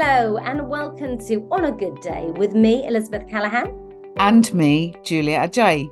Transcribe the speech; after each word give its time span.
Hello 0.00 0.36
and 0.36 0.68
welcome 0.68 1.18
to 1.26 1.48
On 1.50 1.64
a 1.64 1.72
Good 1.72 2.00
Day 2.00 2.30
with 2.36 2.54
me, 2.54 2.86
Elizabeth 2.86 3.28
Callahan. 3.28 3.76
And 4.18 4.54
me, 4.54 4.94
Julia 5.02 5.40
Ajay. 5.40 5.90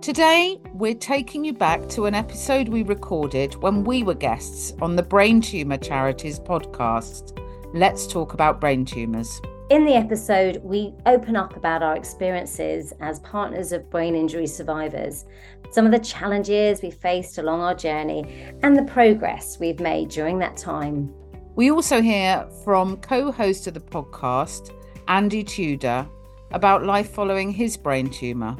Today, 0.00 0.58
we're 0.72 0.94
taking 0.94 1.44
you 1.44 1.52
back 1.52 1.86
to 1.90 2.06
an 2.06 2.14
episode 2.14 2.70
we 2.70 2.82
recorded 2.82 3.54
when 3.56 3.84
we 3.84 4.02
were 4.02 4.14
guests 4.14 4.72
on 4.80 4.96
the 4.96 5.02
Brain 5.02 5.42
Tumour 5.42 5.76
Charity's 5.76 6.40
podcast. 6.40 7.38
Let's 7.74 8.06
talk 8.06 8.32
about 8.32 8.58
brain 8.58 8.86
tumours. 8.86 9.38
In 9.68 9.84
the 9.84 9.96
episode, 9.96 10.62
we 10.64 10.94
open 11.04 11.36
up 11.36 11.58
about 11.58 11.82
our 11.82 11.94
experiences 11.94 12.94
as 13.00 13.20
partners 13.20 13.70
of 13.70 13.90
brain 13.90 14.14
injury 14.14 14.46
survivors, 14.46 15.26
some 15.72 15.84
of 15.84 15.92
the 15.92 15.98
challenges 15.98 16.80
we 16.80 16.90
faced 16.90 17.36
along 17.36 17.60
our 17.60 17.74
journey, 17.74 18.54
and 18.62 18.74
the 18.78 18.84
progress 18.84 19.58
we've 19.60 19.80
made 19.80 20.08
during 20.08 20.38
that 20.38 20.56
time. 20.56 21.12
We 21.56 21.70
also 21.70 22.02
hear 22.02 22.46
from 22.64 22.98
co 22.98 23.32
host 23.32 23.66
of 23.66 23.72
the 23.72 23.80
podcast, 23.80 24.72
Andy 25.08 25.42
Tudor, 25.42 26.06
about 26.50 26.84
life 26.84 27.10
following 27.10 27.50
his 27.50 27.78
brain 27.78 28.10
tumour. 28.10 28.58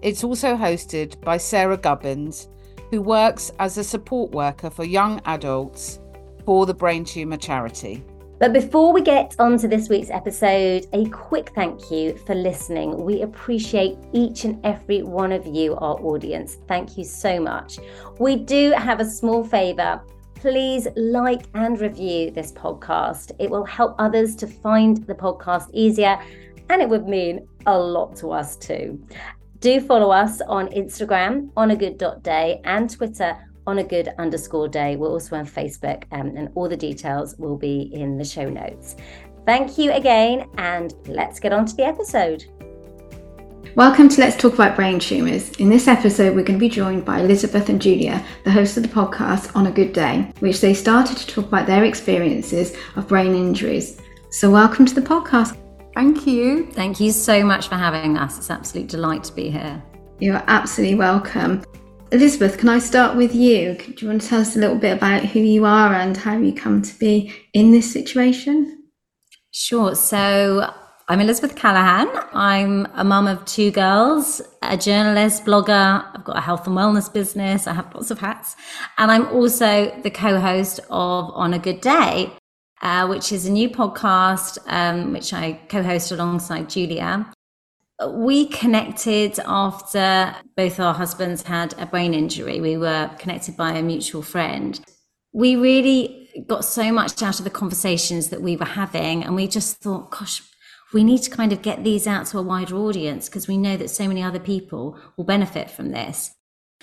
It's 0.00 0.22
also 0.22 0.54
hosted 0.54 1.20
by 1.22 1.38
Sarah 1.38 1.76
Gubbins, 1.76 2.48
who 2.92 3.02
works 3.02 3.50
as 3.58 3.78
a 3.78 3.82
support 3.82 4.30
worker 4.30 4.70
for 4.70 4.84
young 4.84 5.20
adults 5.24 5.98
for 6.44 6.66
the 6.66 6.74
Brain 6.74 7.04
Tumour 7.04 7.36
Charity. 7.36 8.04
But 8.38 8.52
before 8.52 8.92
we 8.92 9.00
get 9.00 9.34
on 9.40 9.58
to 9.58 9.66
this 9.66 9.88
week's 9.88 10.10
episode, 10.10 10.86
a 10.92 11.08
quick 11.08 11.50
thank 11.56 11.90
you 11.90 12.16
for 12.26 12.36
listening. 12.36 13.04
We 13.04 13.22
appreciate 13.22 13.96
each 14.12 14.44
and 14.44 14.64
every 14.64 15.02
one 15.02 15.32
of 15.32 15.46
you, 15.46 15.74
our 15.76 15.98
audience. 16.00 16.58
Thank 16.68 16.96
you 16.96 17.02
so 17.02 17.40
much. 17.40 17.80
We 18.20 18.36
do 18.36 18.70
have 18.72 19.00
a 19.00 19.04
small 19.04 19.42
favour 19.42 20.00
please 20.44 20.86
like 20.94 21.46
and 21.54 21.80
review 21.80 22.30
this 22.30 22.52
podcast. 22.52 23.32
It 23.38 23.48
will 23.48 23.64
help 23.64 23.94
others 23.98 24.36
to 24.36 24.46
find 24.46 24.98
the 25.06 25.14
podcast 25.14 25.70
easier 25.72 26.20
and 26.68 26.82
it 26.82 26.88
would 26.90 27.08
mean 27.08 27.48
a 27.64 27.78
lot 27.78 28.14
to 28.16 28.30
us 28.30 28.54
too. 28.54 29.02
Do 29.60 29.80
follow 29.80 30.10
us 30.10 30.42
on 30.42 30.68
Instagram 30.68 31.50
on 31.56 31.70
a 31.70 31.76
good 31.76 31.96
day 32.22 32.60
and 32.64 32.90
Twitter 32.90 33.34
on 33.66 33.78
a 33.78 33.84
good 33.84 34.10
underscore 34.18 34.68
day. 34.68 34.96
We're 34.96 35.08
also 35.08 35.34
on 35.36 35.46
Facebook 35.46 36.04
um, 36.12 36.36
and 36.36 36.50
all 36.54 36.68
the 36.68 36.76
details 36.76 37.34
will 37.38 37.56
be 37.56 37.88
in 37.94 38.18
the 38.18 38.24
show 38.24 38.50
notes. 38.50 38.96
Thank 39.46 39.78
you 39.78 39.92
again 39.92 40.50
and 40.58 40.92
let's 41.06 41.40
get 41.40 41.54
on 41.54 41.64
to 41.64 41.74
the 41.74 41.86
episode. 41.86 42.44
Welcome 43.76 44.08
to 44.10 44.20
Let's 44.20 44.36
Talk 44.36 44.54
About 44.54 44.76
Brain 44.76 45.00
Tumours. 45.00 45.50
In 45.56 45.68
this 45.68 45.88
episode, 45.88 46.36
we're 46.36 46.44
going 46.44 46.60
to 46.60 46.64
be 46.64 46.68
joined 46.68 47.04
by 47.04 47.18
Elizabeth 47.18 47.68
and 47.68 47.82
Julia, 47.82 48.24
the 48.44 48.52
hosts 48.52 48.76
of 48.76 48.84
the 48.84 48.88
podcast 48.88 49.50
On 49.56 49.66
a 49.66 49.72
Good 49.72 49.92
Day, 49.92 50.30
which 50.38 50.60
they 50.60 50.72
started 50.72 51.16
to 51.16 51.26
talk 51.26 51.46
about 51.46 51.66
their 51.66 51.82
experiences 51.82 52.76
of 52.94 53.08
brain 53.08 53.34
injuries. 53.34 54.00
So, 54.30 54.48
welcome 54.48 54.86
to 54.86 54.94
the 54.94 55.00
podcast. 55.00 55.58
Thank 55.92 56.24
you. 56.24 56.70
Thank 56.70 57.00
you 57.00 57.10
so 57.10 57.42
much 57.44 57.66
for 57.66 57.74
having 57.74 58.16
us. 58.16 58.38
It's 58.38 58.48
an 58.48 58.58
absolute 58.58 58.86
delight 58.86 59.24
to 59.24 59.32
be 59.32 59.50
here. 59.50 59.82
You're 60.20 60.44
absolutely 60.46 60.94
welcome. 60.94 61.64
Elizabeth, 62.12 62.58
can 62.58 62.68
I 62.68 62.78
start 62.78 63.16
with 63.16 63.34
you? 63.34 63.74
Do 63.74 63.94
you 63.98 64.06
want 64.06 64.22
to 64.22 64.28
tell 64.28 64.40
us 64.40 64.54
a 64.54 64.60
little 64.60 64.78
bit 64.78 64.96
about 64.96 65.24
who 65.24 65.40
you 65.40 65.64
are 65.64 65.92
and 65.94 66.16
how 66.16 66.38
you 66.38 66.52
come 66.52 66.80
to 66.80 66.98
be 67.00 67.34
in 67.54 67.72
this 67.72 67.92
situation? 67.92 68.84
Sure. 69.50 69.96
So, 69.96 70.72
I'm 71.06 71.20
Elizabeth 71.20 71.54
Callahan. 71.54 72.08
I'm 72.32 72.88
a 72.94 73.04
mum 73.04 73.26
of 73.26 73.44
two 73.44 73.70
girls, 73.70 74.40
a 74.62 74.78
journalist, 74.78 75.44
blogger. 75.44 76.02
I've 76.14 76.24
got 76.24 76.38
a 76.38 76.40
health 76.40 76.66
and 76.66 76.74
wellness 76.74 77.12
business. 77.12 77.66
I 77.66 77.74
have 77.74 77.94
lots 77.94 78.10
of 78.10 78.20
hats. 78.20 78.56
And 78.96 79.10
I'm 79.10 79.26
also 79.28 79.94
the 80.02 80.10
co 80.10 80.40
host 80.40 80.80
of 80.88 81.30
On 81.34 81.52
a 81.52 81.58
Good 81.58 81.82
Day, 81.82 82.32
uh, 82.80 83.06
which 83.06 83.32
is 83.32 83.44
a 83.44 83.52
new 83.52 83.68
podcast 83.68 84.56
um, 84.66 85.12
which 85.12 85.34
I 85.34 85.60
co 85.68 85.82
host 85.82 86.10
alongside 86.10 86.70
Julia. 86.70 87.30
We 88.08 88.46
connected 88.46 89.38
after 89.44 90.34
both 90.56 90.80
our 90.80 90.94
husbands 90.94 91.42
had 91.42 91.74
a 91.78 91.84
brain 91.84 92.14
injury. 92.14 92.62
We 92.62 92.78
were 92.78 93.10
connected 93.18 93.58
by 93.58 93.72
a 93.72 93.82
mutual 93.82 94.22
friend. 94.22 94.80
We 95.34 95.56
really 95.56 96.30
got 96.46 96.64
so 96.64 96.90
much 96.92 97.22
out 97.22 97.38
of 97.38 97.44
the 97.44 97.50
conversations 97.50 98.30
that 98.30 98.40
we 98.40 98.56
were 98.56 98.64
having, 98.64 99.22
and 99.22 99.34
we 99.34 99.48
just 99.48 99.82
thought, 99.82 100.10
gosh, 100.10 100.40
we 100.94 101.04
need 101.04 101.22
to 101.22 101.30
kind 101.30 101.52
of 101.52 101.60
get 101.60 101.84
these 101.84 102.06
out 102.06 102.26
to 102.26 102.38
a 102.38 102.42
wider 102.42 102.76
audience 102.76 103.28
because 103.28 103.48
we 103.48 103.58
know 103.58 103.76
that 103.76 103.90
so 103.90 104.06
many 104.08 104.22
other 104.22 104.38
people 104.38 104.96
will 105.16 105.24
benefit 105.24 105.70
from 105.70 105.90
this. 105.90 106.30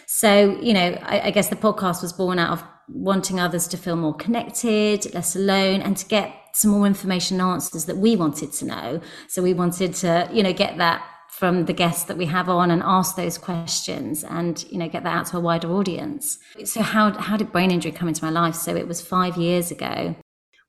So, 0.05 0.59
you 0.61 0.73
know, 0.73 0.99
I, 1.01 1.27
I, 1.27 1.31
guess 1.31 1.47
the 1.47 1.55
podcast 1.55 2.01
was 2.01 2.11
born 2.11 2.37
out 2.37 2.51
of 2.51 2.63
wanting 2.89 3.39
others 3.39 3.67
to 3.69 3.77
feel 3.77 3.95
more 3.95 4.13
connected, 4.13 5.13
less 5.13 5.35
alone, 5.37 5.81
and 5.81 5.95
to 5.95 6.05
get 6.05 6.35
some 6.53 6.71
more 6.71 6.85
information 6.85 7.39
and 7.39 7.49
answers 7.49 7.85
that 7.85 7.95
we 7.95 8.17
wanted 8.17 8.51
to 8.51 8.65
know. 8.65 9.01
So 9.29 9.41
we 9.41 9.53
wanted 9.53 9.93
to, 9.95 10.29
you 10.33 10.43
know, 10.43 10.51
get 10.51 10.77
that 10.77 11.05
from 11.29 11.63
the 11.63 11.73
guests 11.73 12.03
that 12.03 12.17
we 12.17 12.25
have 12.25 12.49
on 12.49 12.71
and 12.71 12.83
ask 12.83 13.15
those 13.15 13.37
questions 13.37 14.25
and 14.25 14.65
you 14.69 14.77
know 14.77 14.89
get 14.89 15.03
that 15.03 15.15
out 15.15 15.25
to 15.25 15.37
a 15.37 15.39
wider 15.39 15.71
audience 15.71 16.37
so 16.65 16.81
how 16.81 17.09
how 17.13 17.37
did 17.37 17.53
brain 17.53 17.71
injury 17.71 17.89
come 17.89 18.09
into 18.09 18.23
my 18.23 18.29
life 18.29 18.53
so 18.53 18.75
it 18.75 18.85
was 18.85 19.01
five 19.01 19.37
years 19.37 19.71
ago 19.71 20.13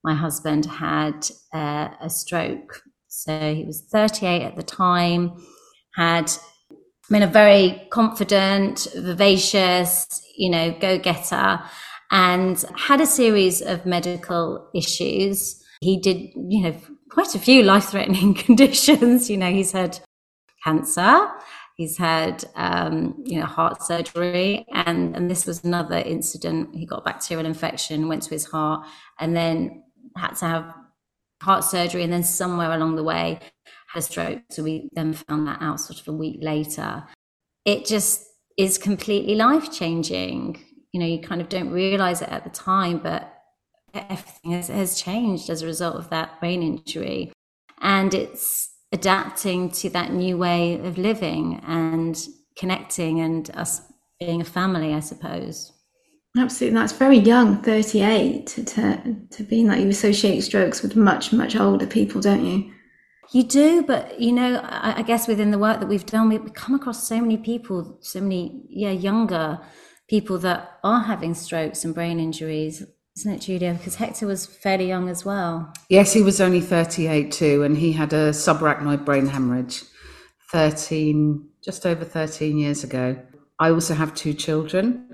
my 0.05 0.15
husband 0.15 0.65
had 0.67 1.29
uh, 1.53 1.89
a 2.01 2.09
stroke 2.09 2.81
so 3.15 3.55
he 3.55 3.65
was 3.65 3.83
38 3.93 4.43
at 4.43 4.57
the 4.57 4.63
time, 4.63 5.33
had 5.95 6.33
been 7.11 7.23
a 7.23 7.27
very 7.27 7.87
confident, 7.91 8.89
vivacious, 8.97 10.07
you 10.35 10.49
know, 10.49 10.75
go 10.81 10.99
getter, 10.99 11.61
and 12.11 12.65
had 12.75 13.03
a 13.03 13.07
series 13.07 13.61
of 13.61 13.85
medical 13.85 14.67
issues. 14.75 15.63
He 15.83 16.01
did, 16.01 16.31
you 16.35 16.63
know, 16.63 16.75
quite 17.11 17.35
a 17.35 17.39
few 17.39 17.63
life 17.63 17.91
threatening 17.91 18.33
conditions. 18.47 19.29
You 19.29 19.37
know, 19.37 19.51
he's 19.51 19.73
had 19.73 20.01
cancer, 20.65 21.29
he's 21.77 21.99
had, 21.99 22.47
um, 22.57 23.23
you 23.27 23.39
know, 23.39 23.47
heart 23.47 23.83
surgery, 23.83 24.65
and, 24.73 25.15
and 25.15 25.31
this 25.31 25.45
was 25.45 25.63
another 25.65 25.99
incident. 25.99 26.75
He 26.75 26.87
got 26.87 27.05
bacterial 27.05 27.45
infection, 27.45 28.09
went 28.09 28.23
to 28.23 28.31
his 28.31 28.47
heart, 28.47 28.87
and 29.21 29.37
then 29.37 29.85
had 30.17 30.33
to 30.37 30.47
have 30.47 30.75
heart 31.43 31.65
surgery 31.65 32.03
and 32.03 32.13
then 32.13 32.23
somewhere 32.23 32.73
along 32.73 32.97
the 32.97 33.03
way 33.03 33.39
had 33.89 33.99
a 33.99 34.03
stroke. 34.03 34.43
So 34.51 34.63
we 34.63 34.89
then 34.93 35.13
found 35.13 35.47
that 35.47 35.61
out 35.61 35.81
sort 35.81 36.01
of 36.01 36.09
a 36.09 36.13
week 36.13 36.39
later. 36.41 37.05
It 37.65 37.85
just 37.85 38.25
is 38.57 38.79
completely 38.79 39.35
life 39.35 39.73
changing. 39.73 40.63
You 40.93 41.01
know, 41.01 41.07
you 41.07 41.21
kind 41.21 41.41
of 41.41 41.49
don't 41.49 41.71
realize 41.71 42.23
it 42.23 42.29
at 42.29 42.45
the 42.45 42.51
time, 42.51 42.99
but 42.99 43.33
everything 43.95 44.53
has, 44.53 44.69
has 44.69 45.01
changed 45.01 45.51
as 45.51 45.63
a 45.63 45.67
result 45.67 45.97
of 45.97 46.11
that 46.11 46.41
brain 46.41 46.63
injury. 46.63 47.33
And 47.81 48.15
it's 48.15 48.71
adapting 48.93 49.71
to 49.71 49.91
that 49.91 50.13
new 50.13 50.37
way 50.37 50.79
of 50.79 50.99
living 50.99 51.61
and 51.67 52.19
connecting 52.57 53.21
and 53.21 53.51
us 53.55 53.83
being 54.21 54.41
a 54.41 54.45
family, 54.45 54.95
I 54.95 55.01
suppose. 55.01 55.73
Absolutely, 56.37 56.79
that's 56.79 56.95
very 56.95 57.19
young, 57.19 57.63
38, 57.63 58.47
to, 58.47 58.65
to, 58.65 59.17
to 59.31 59.43
being 59.43 59.69
like 59.69 59.81
you 59.81 59.89
associate 59.89 60.41
strokes 60.41 60.83
with 60.83 60.97
much, 60.97 61.31
much 61.33 61.57
older 61.57 61.87
people, 61.87 62.23
don't 62.23 62.45
you? 62.45 62.73
You 63.33 63.43
do, 63.45 63.83
but 63.83 64.19
you 64.19 64.33
know, 64.33 64.57
I, 64.65 64.99
I, 64.99 65.03
guess 65.03 65.29
within 65.29 65.51
the 65.51 65.59
work 65.59 65.81
that 65.81 65.89
we've 65.89 66.07
done, 66.07 66.29
we've 66.29 66.53
come 66.55 66.75
across 66.75 67.07
so 67.07 67.21
many 67.21 67.37
people, 67.37 67.99
so 68.01 68.21
many, 68.21 68.63
yeah, 68.69 68.91
younger 68.91 69.61
people 70.09 70.39
that 70.39 70.79
are 70.83 71.03
having 71.03 71.35
strokes 71.35 71.85
and 71.85 71.95
brain 71.95 72.19
injuries, 72.19 72.83
isn't 73.17 73.33
it, 73.33 73.41
Julia? 73.41 73.75
Because 73.75 73.97
Hector 73.97 74.27
was 74.27 74.47
fairly 74.47 74.89
young 74.89 75.09
as 75.09 75.25
well. 75.25 75.73
Yes, 75.89 76.13
he 76.13 76.23
was 76.23 76.41
only 76.41 76.61
38 76.61 77.31
too, 77.31 77.63
and 77.63 77.77
he 77.77 77.93
had 77.93 78.13
a 78.13 78.31
subarachnoid 78.31 79.05
brain 79.05 79.27
hemorrhage 79.27 79.83
13, 80.51 81.47
just 81.63 81.85
over 81.87 82.05
13 82.05 82.59
years 82.59 82.85
ago. 82.85 83.19
I 83.59 83.71
also 83.71 83.95
have 83.95 84.15
two 84.15 84.35
children. 84.35 85.12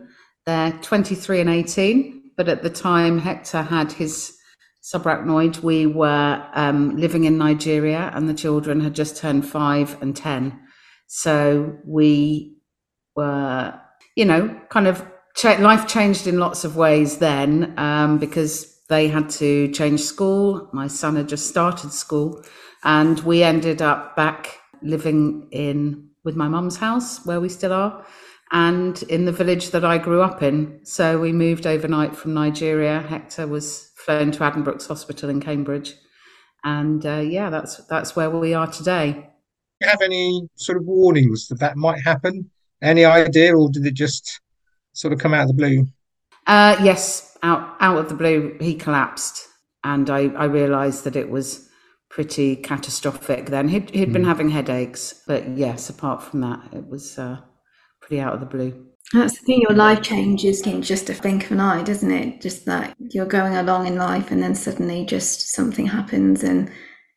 They're 0.49 0.73
23 0.81 1.43
and 1.43 1.51
18, 1.51 2.31
but 2.35 2.49
at 2.49 2.63
the 2.63 2.71
time 2.71 3.19
Hector 3.19 3.61
had 3.61 3.93
his 3.93 4.35
subarachnoid, 4.83 5.63
we 5.63 5.85
were 5.85 6.43
um, 6.55 6.97
living 6.97 7.25
in 7.25 7.37
Nigeria 7.37 8.11
and 8.15 8.27
the 8.27 8.33
children 8.33 8.81
had 8.81 8.95
just 8.95 9.19
turned 9.19 9.47
five 9.47 10.01
and 10.01 10.17
10. 10.17 10.59
So 11.07 11.77
we 11.85 12.57
were, 13.15 13.79
you 14.17 14.25
know, 14.25 14.59
kind 14.71 14.87
of 14.87 15.05
life 15.45 15.87
changed 15.87 16.27
in 16.27 16.39
lots 16.39 16.65
of 16.65 16.77
ways 16.77 17.19
then 17.19 17.75
um, 17.77 18.17
because 18.17 18.75
they 18.89 19.09
had 19.09 19.29
to 19.29 19.71
change 19.73 20.01
school. 20.01 20.71
My 20.73 20.87
son 20.87 21.17
had 21.17 21.29
just 21.29 21.47
started 21.47 21.93
school 21.93 22.43
and 22.85 23.21
we 23.21 23.43
ended 23.43 23.83
up 23.83 24.17
back 24.17 24.57
living 24.81 25.47
in 25.53 26.09
with 26.25 26.37
my 26.37 26.49
mum's 26.49 26.79
house 26.79 27.27
where 27.27 27.39
we 27.39 27.51
still 27.51 27.75
are 27.75 28.07
and 28.53 29.03
in 29.05 29.25
the 29.25 29.33
village 29.33 29.71
that 29.71 29.85
I 29.85 29.99
grew 29.99 30.23
up 30.23 30.43
in. 30.43 30.81
So 30.85 31.19
we 31.19 31.33
moved 31.33 31.67
overnight 31.67 32.17
from 32.17 32.35
Nigeria. 32.35 33.01
Hector 33.01 33.47
was 33.47 33.91
flown 33.97 34.31
to 34.33 34.39
Addenbrooke's 34.41 34.87
Hospital 34.87 35.29
in 35.29 35.41
Cambridge, 35.41 35.95
and 36.65 37.05
uh, 37.05 37.19
yeah, 37.19 37.51
that's 37.51 37.77
that's 37.87 38.17
where 38.17 38.31
we 38.31 38.55
are 38.55 38.67
today. 38.67 39.13
Do 39.13 39.87
you 39.87 39.91
have 39.91 40.03
any 40.03 40.49
sort 40.57 40.79
of 40.79 40.85
warnings 40.85 41.49
that 41.49 41.61
that 41.61 41.77
might 41.77 42.01
happen? 42.01 42.51
Any 42.83 43.05
idea, 43.05 43.57
or 43.57 43.71
did 43.71 43.87
it 43.87 43.95
just 43.95 44.41
sort 44.93 45.13
of 45.13 45.19
come 45.19 45.35
out 45.35 45.43
of 45.43 45.49
the 45.49 45.55
blue? 45.55 45.87
Uh, 46.47 46.77
yes, 46.83 47.37
out 47.43 47.77
out 47.81 47.99
of 47.99 48.09
the 48.09 48.15
blue, 48.15 48.57
he 48.61 48.75
collapsed, 48.75 49.47
and 49.85 50.09
I 50.09 50.29
I 50.29 50.45
realised 50.45 51.05
that 51.05 51.17
it 51.17 51.31
was 51.31 51.69
pretty 52.09 52.57
catastrophic. 52.57 53.47
Then 53.47 53.69
he'd 53.69 53.91
he'd 53.91 54.09
mm. 54.09 54.15
been 54.15 54.23
hmm. 54.23 54.29
having 54.29 54.49
headaches, 54.49 55.23
but 55.27 55.47
yes, 55.57 55.91
apart 55.91 56.23
from 56.23 56.41
that, 56.41 56.61
it 56.73 56.87
was 56.89 57.19
uh, 57.19 57.39
pretty 58.09 58.21
out 58.21 58.35
of 58.35 58.41
the 58.41 58.47
blue. 58.47 58.87
That's 59.13 59.39
the 59.39 59.45
thing, 59.45 59.63
your 59.63 59.77
life 59.77 60.03
changes 60.03 60.67
in 60.67 60.83
just 60.83 61.09
a 61.09 61.15
blink 61.15 61.47
of 61.47 61.53
an 61.53 61.61
eye, 61.61 61.83
doesn't 61.83 62.11
it? 62.11 62.43
Just 62.43 62.67
that 62.67 62.95
you're 62.99 63.27
going 63.27 63.57
along 63.57 63.87
in 63.87 63.97
life 63.97 64.31
and 64.31 64.43
then 64.43 64.55
suddenly 64.55 65.07
just 65.07 65.51
something 65.51 65.87
happens. 65.87 66.43
And 66.43 66.71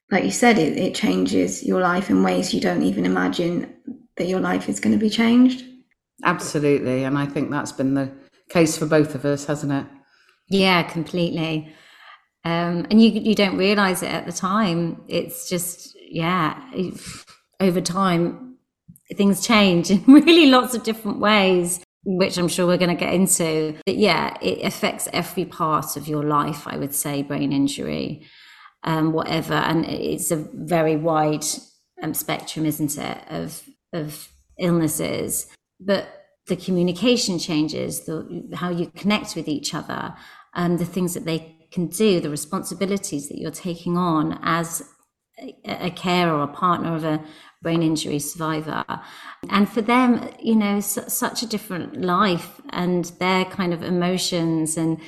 like 0.09 0.23
you 0.23 0.31
said, 0.31 0.57
it, 0.57 0.77
it 0.77 0.95
changes 0.95 1.63
your 1.63 1.81
life 1.81 2.09
in 2.09 2.23
ways 2.23 2.53
you 2.53 2.61
don't 2.61 2.83
even 2.83 3.05
imagine 3.05 3.73
that 4.15 4.27
your 4.27 4.39
life 4.39 4.69
is 4.69 4.79
going 4.79 4.93
to 4.97 4.99
be 4.99 5.09
changed. 5.09 5.65
Absolutely. 6.23 7.03
And 7.03 7.17
I 7.17 7.25
think 7.25 7.51
that's 7.51 7.73
been 7.73 7.93
the 7.93 8.11
case 8.49 8.77
for 8.77 8.85
both 8.85 9.13
of 9.13 9.25
us, 9.25 9.45
hasn't 9.45 9.73
it? 9.73 9.85
Yeah, 10.47 10.83
completely. 10.83 11.73
Um, 12.43 12.88
and 12.89 13.01
you 13.01 13.09
you 13.09 13.35
don't 13.35 13.57
realize 13.57 14.01
it 14.01 14.11
at 14.11 14.25
the 14.25 14.31
time. 14.31 15.03
It's 15.07 15.47
just 15.47 15.95
yeah, 15.99 16.59
over 17.59 17.81
time 17.81 18.50
things 19.16 19.46
change 19.46 19.92
in 19.92 20.04
really 20.06 20.48
lots 20.48 20.74
of 20.74 20.84
different 20.84 21.19
ways 21.19 21.84
which 22.04 22.38
I'm 22.38 22.48
sure 22.48 22.66
we're 22.66 22.78
going 22.78 22.96
to 22.96 23.06
get 23.06 23.13
into. 23.13 23.78
But 23.86 23.98
yeah, 23.98 24.36
it 24.42 24.66
affects 24.66 25.08
every 25.13 25.46
part 25.46 25.96
of 25.96 26.08
your 26.08 26.24
life, 26.24 26.68
I 26.68 26.78
would 26.78 26.96
say, 26.96 27.22
brain 27.22 27.54
injury, 27.54 28.25
um, 28.84 29.13
whatever. 29.13 29.54
And 29.54 29.86
it's 29.86 30.31
a 30.31 30.48
very 30.54 30.96
wide 30.96 31.46
um, 32.02 32.13
spectrum, 32.13 32.66
isn't 32.66 32.98
it, 32.98 33.18
of, 33.30 33.63
of 33.94 34.30
illnesses. 34.58 35.48
But 35.80 36.08
the 36.48 36.56
communication 36.56 37.38
changes, 37.38 38.06
the, 38.06 38.50
how 38.56 38.69
you 38.72 38.88
connect 38.88 39.36
with 39.36 39.48
each 39.48 39.74
other, 39.75 40.16
and 40.56 40.80
the 40.80 40.86
things 40.86 41.13
that 41.13 41.25
they 41.25 41.56
can 41.72 41.88
do, 41.88 42.19
the 42.19 42.30
responsibilities 42.30 43.30
that 43.30 43.38
you're 43.38 43.52
taking 43.52 43.96
on 43.96 44.40
as 44.42 44.84
a, 45.40 45.56
a 45.86 45.92
carer 45.92 46.34
or 46.34 46.44
a 46.44 46.48
partner 46.48 46.96
of 46.96 47.06
a 47.06 47.24
brain 47.62 47.84
injury 47.84 48.19
survivor. 48.19 48.84
And 49.50 49.69
for 49.69 49.81
them, 49.81 50.30
you 50.42 50.56
know, 50.56 50.80
such 50.80 51.44
a 51.44 51.48
different 51.48 52.02
life 52.02 52.62
and 52.69 53.06
their 53.19 53.46
kind 53.46 53.74
of 53.74 53.84
emotions 53.84 54.78
and 54.78 55.00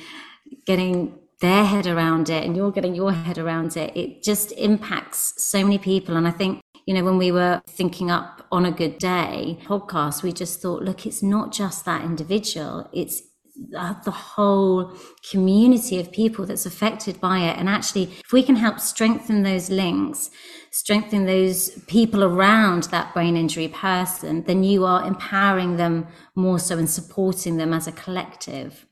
getting 0.66 1.18
their 1.40 1.64
head 1.64 1.86
around 1.86 2.30
it 2.30 2.44
and 2.44 2.56
you're 2.56 2.70
getting 2.70 2.94
your 2.94 3.12
head 3.12 3.38
around 3.38 3.76
it, 3.76 3.96
it 3.96 4.22
just 4.22 4.52
impacts 4.52 5.34
so 5.42 5.62
many 5.62 5.78
people. 5.78 6.16
And 6.16 6.26
I 6.26 6.30
think, 6.30 6.60
you 6.86 6.94
know, 6.94 7.04
when 7.04 7.18
we 7.18 7.32
were 7.32 7.60
thinking 7.66 8.10
up 8.10 8.46
on 8.52 8.64
a 8.64 8.70
good 8.70 8.98
day 8.98 9.58
podcast, 9.64 10.22
we 10.22 10.32
just 10.32 10.62
thought, 10.62 10.82
look, 10.82 11.06
it's 11.06 11.22
not 11.22 11.52
just 11.52 11.84
that 11.84 12.02
individual, 12.02 12.88
it's 12.92 13.22
the 13.54 14.10
whole 14.10 14.92
community 15.30 16.00
of 16.00 16.10
people 16.12 16.44
that's 16.46 16.66
affected 16.66 17.20
by 17.20 17.38
it. 17.38 17.56
And 17.56 17.68
actually, 17.68 18.04
if 18.24 18.32
we 18.32 18.42
can 18.42 18.56
help 18.56 18.80
strengthen 18.80 19.42
those 19.42 19.70
links, 19.70 20.30
strengthen 20.70 21.26
those 21.26 21.70
people 21.86 22.24
around 22.24 22.84
that 22.84 23.14
brain 23.14 23.36
injury 23.36 23.68
person, 23.68 24.42
then 24.44 24.64
you 24.64 24.84
are 24.84 25.06
empowering 25.06 25.76
them 25.76 26.06
more 26.34 26.58
so 26.58 26.76
and 26.78 26.90
supporting 26.90 27.56
them 27.56 27.72
as 27.72 27.86
a 27.86 27.92
collective. 27.92 28.86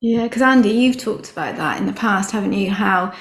Yeah, 0.00 0.24
because 0.24 0.42
Andy, 0.42 0.70
you've 0.70 0.98
talked 0.98 1.32
about 1.32 1.56
that 1.56 1.80
in 1.80 1.86
the 1.86 1.92
past, 1.92 2.30
haven't 2.30 2.52
you? 2.52 2.70
How 2.70 3.14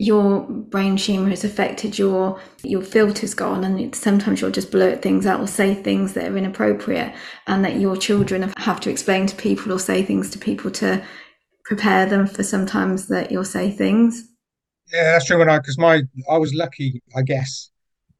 your 0.00 0.40
brain 0.48 0.96
tumor 0.96 1.28
has 1.28 1.44
affected 1.44 1.98
your 1.98 2.40
your 2.62 2.80
filters 2.80 3.34
gone 3.34 3.62
and 3.62 3.94
sometimes 3.94 4.40
you'll 4.40 4.50
just 4.50 4.72
blurt 4.72 5.02
things 5.02 5.26
out 5.26 5.38
or 5.38 5.46
say 5.46 5.74
things 5.74 6.14
that 6.14 6.24
are 6.24 6.38
inappropriate 6.38 7.12
and 7.46 7.62
that 7.62 7.78
your 7.78 7.98
children 7.98 8.50
have 8.56 8.80
to 8.80 8.88
explain 8.88 9.26
to 9.26 9.36
people 9.36 9.70
or 9.70 9.78
say 9.78 10.02
things 10.02 10.30
to 10.30 10.38
people 10.38 10.70
to 10.70 11.04
prepare 11.66 12.06
them 12.06 12.26
for 12.26 12.42
sometimes 12.42 13.08
that 13.08 13.30
you'll 13.30 13.44
say 13.44 13.70
things. 13.70 14.26
Yeah 14.90 15.12
that's 15.12 15.26
true 15.26 15.44
because 15.44 15.76
my 15.76 16.02
i 16.30 16.38
was 16.38 16.54
lucky 16.54 17.02
i 17.14 17.20
guess 17.20 17.70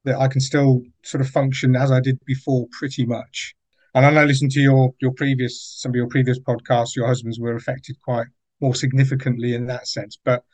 that 0.04 0.18
i 0.18 0.28
can 0.28 0.42
still 0.42 0.82
sort 1.02 1.22
of 1.22 1.30
function 1.30 1.74
as 1.76 1.90
i 1.90 1.98
did 1.98 2.18
before 2.26 2.66
pretty 2.72 3.06
much. 3.06 3.54
And 3.94 4.04
i 4.04 4.10
know 4.10 4.26
listen 4.26 4.50
to 4.50 4.60
your 4.60 4.92
your 5.00 5.12
previous 5.12 5.58
some 5.80 5.92
of 5.92 5.96
your 5.96 6.08
previous 6.08 6.38
podcasts 6.38 6.94
your 6.94 7.06
husbands 7.06 7.40
were 7.40 7.56
affected 7.56 7.96
quite 8.04 8.26
more 8.60 8.74
significantly 8.74 9.54
in 9.54 9.64
that 9.68 9.88
sense 9.88 10.18
but 10.22 10.44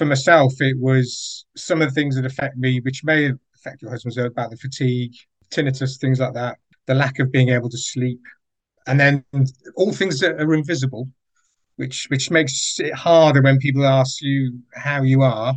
for 0.00 0.06
myself, 0.06 0.54
it 0.60 0.78
was 0.78 1.44
some 1.58 1.82
of 1.82 1.88
the 1.90 1.94
things 1.94 2.16
that 2.16 2.24
affect 2.24 2.56
me, 2.56 2.80
which 2.80 3.04
may 3.04 3.30
affect 3.54 3.82
your 3.82 3.90
husband 3.90 4.16
about 4.16 4.50
the 4.50 4.56
fatigue, 4.56 5.12
tinnitus, 5.50 6.00
things 6.00 6.18
like 6.18 6.32
that, 6.32 6.56
the 6.86 6.94
lack 6.94 7.18
of 7.18 7.30
being 7.30 7.50
able 7.50 7.68
to 7.68 7.76
sleep, 7.76 8.22
and 8.86 8.98
then 8.98 9.22
all 9.76 9.92
things 9.92 10.18
that 10.20 10.40
are 10.40 10.54
invisible, 10.54 11.06
which 11.76 12.06
which 12.08 12.30
makes 12.30 12.80
it 12.80 12.94
harder 12.94 13.42
when 13.42 13.58
people 13.58 13.86
ask 13.86 14.22
you 14.22 14.58
how 14.74 15.02
you 15.02 15.20
are. 15.20 15.52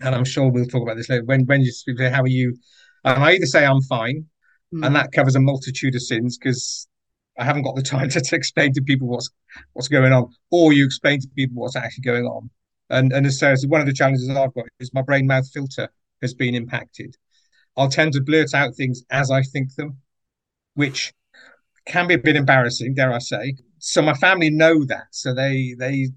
And 0.00 0.14
I'm 0.14 0.24
sure 0.24 0.50
we'll 0.50 0.64
talk 0.64 0.82
about 0.82 0.96
this 0.96 1.10
later. 1.10 1.24
When 1.24 1.44
when 1.44 1.60
you 1.60 1.70
speak, 1.70 2.00
how 2.00 2.22
are 2.22 2.28
you? 2.28 2.56
And 3.04 3.22
I 3.22 3.32
either 3.32 3.44
say 3.44 3.66
I'm 3.66 3.82
fine, 3.82 4.24
mm. 4.72 4.86
and 4.86 4.96
that 4.96 5.12
covers 5.12 5.36
a 5.36 5.40
multitude 5.40 5.94
of 5.94 6.00
sins 6.00 6.38
because 6.38 6.88
I 7.38 7.44
haven't 7.44 7.64
got 7.64 7.76
the 7.76 7.82
time 7.82 8.08
to, 8.14 8.22
to 8.22 8.36
explain 8.36 8.72
to 8.72 8.80
people 8.80 9.06
what's 9.06 9.28
what's 9.74 9.88
going 9.88 10.14
on, 10.14 10.32
or 10.50 10.72
you 10.72 10.86
explain 10.86 11.20
to 11.20 11.28
people 11.36 11.60
what's 11.60 11.76
actually 11.76 12.04
going 12.04 12.24
on. 12.24 12.48
And 12.90 13.12
and 13.12 13.26
as 13.26 13.38
Sarah 13.38 13.56
said, 13.56 13.70
one 13.70 13.80
of 13.80 13.86
the 13.86 13.92
challenges 13.92 14.28
I've 14.28 14.54
got 14.54 14.66
is 14.80 14.92
my 14.92 15.02
brain 15.02 15.26
mouth 15.26 15.48
filter 15.50 15.88
has 16.22 16.34
been 16.34 16.54
impacted. 16.54 17.16
I'll 17.76 17.88
tend 17.88 18.12
to 18.14 18.20
blurt 18.20 18.52
out 18.54 18.74
things 18.74 19.02
as 19.10 19.30
I 19.30 19.42
think 19.42 19.74
them, 19.76 19.98
which 20.74 21.12
can 21.86 22.06
be 22.06 22.14
a 22.14 22.18
bit 22.18 22.36
embarrassing, 22.36 22.94
dare 22.94 23.12
I 23.12 23.18
say. 23.18 23.54
So 23.78 24.02
my 24.02 24.14
family 24.14 24.50
know 24.50 24.84
that, 24.84 25.06
so 25.12 25.32
they 25.32 25.74
they 25.78 26.08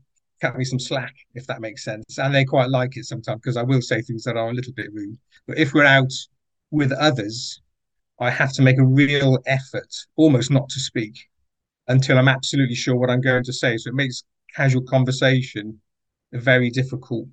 cut 0.41 0.57
me 0.57 0.65
some 0.65 0.79
slack 0.79 1.15
if 1.35 1.47
that 1.47 1.61
makes 1.61 1.83
sense, 1.83 2.17
and 2.17 2.33
they 2.35 2.43
quite 2.45 2.69
like 2.69 2.97
it 2.97 3.05
sometimes 3.05 3.41
because 3.41 3.57
I 3.57 3.63
will 3.63 3.81
say 3.81 4.01
things 4.01 4.23
that 4.23 4.37
are 4.37 4.49
a 4.49 4.53
little 4.53 4.73
bit 4.73 4.91
rude. 4.93 5.17
But 5.47 5.57
if 5.57 5.73
we're 5.73 5.85
out 5.85 6.11
with 6.71 6.91
others, 6.91 7.61
I 8.19 8.31
have 8.31 8.53
to 8.53 8.61
make 8.61 8.79
a 8.79 8.85
real 8.85 9.37
effort, 9.45 9.93
almost 10.15 10.51
not 10.51 10.69
to 10.69 10.79
speak, 10.79 11.29
until 11.87 12.17
I'm 12.17 12.27
absolutely 12.27 12.75
sure 12.75 12.95
what 12.95 13.09
I'm 13.09 13.21
going 13.21 13.43
to 13.43 13.53
say. 13.53 13.77
So 13.77 13.89
it 13.89 13.95
makes 13.95 14.23
casual 14.55 14.83
conversation 14.83 15.79
very 16.33 16.69
difficult 16.69 17.27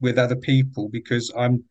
with 0.00 0.18
other 0.18 0.36
people 0.36 0.88
because 0.88 1.32
I'm 1.36 1.64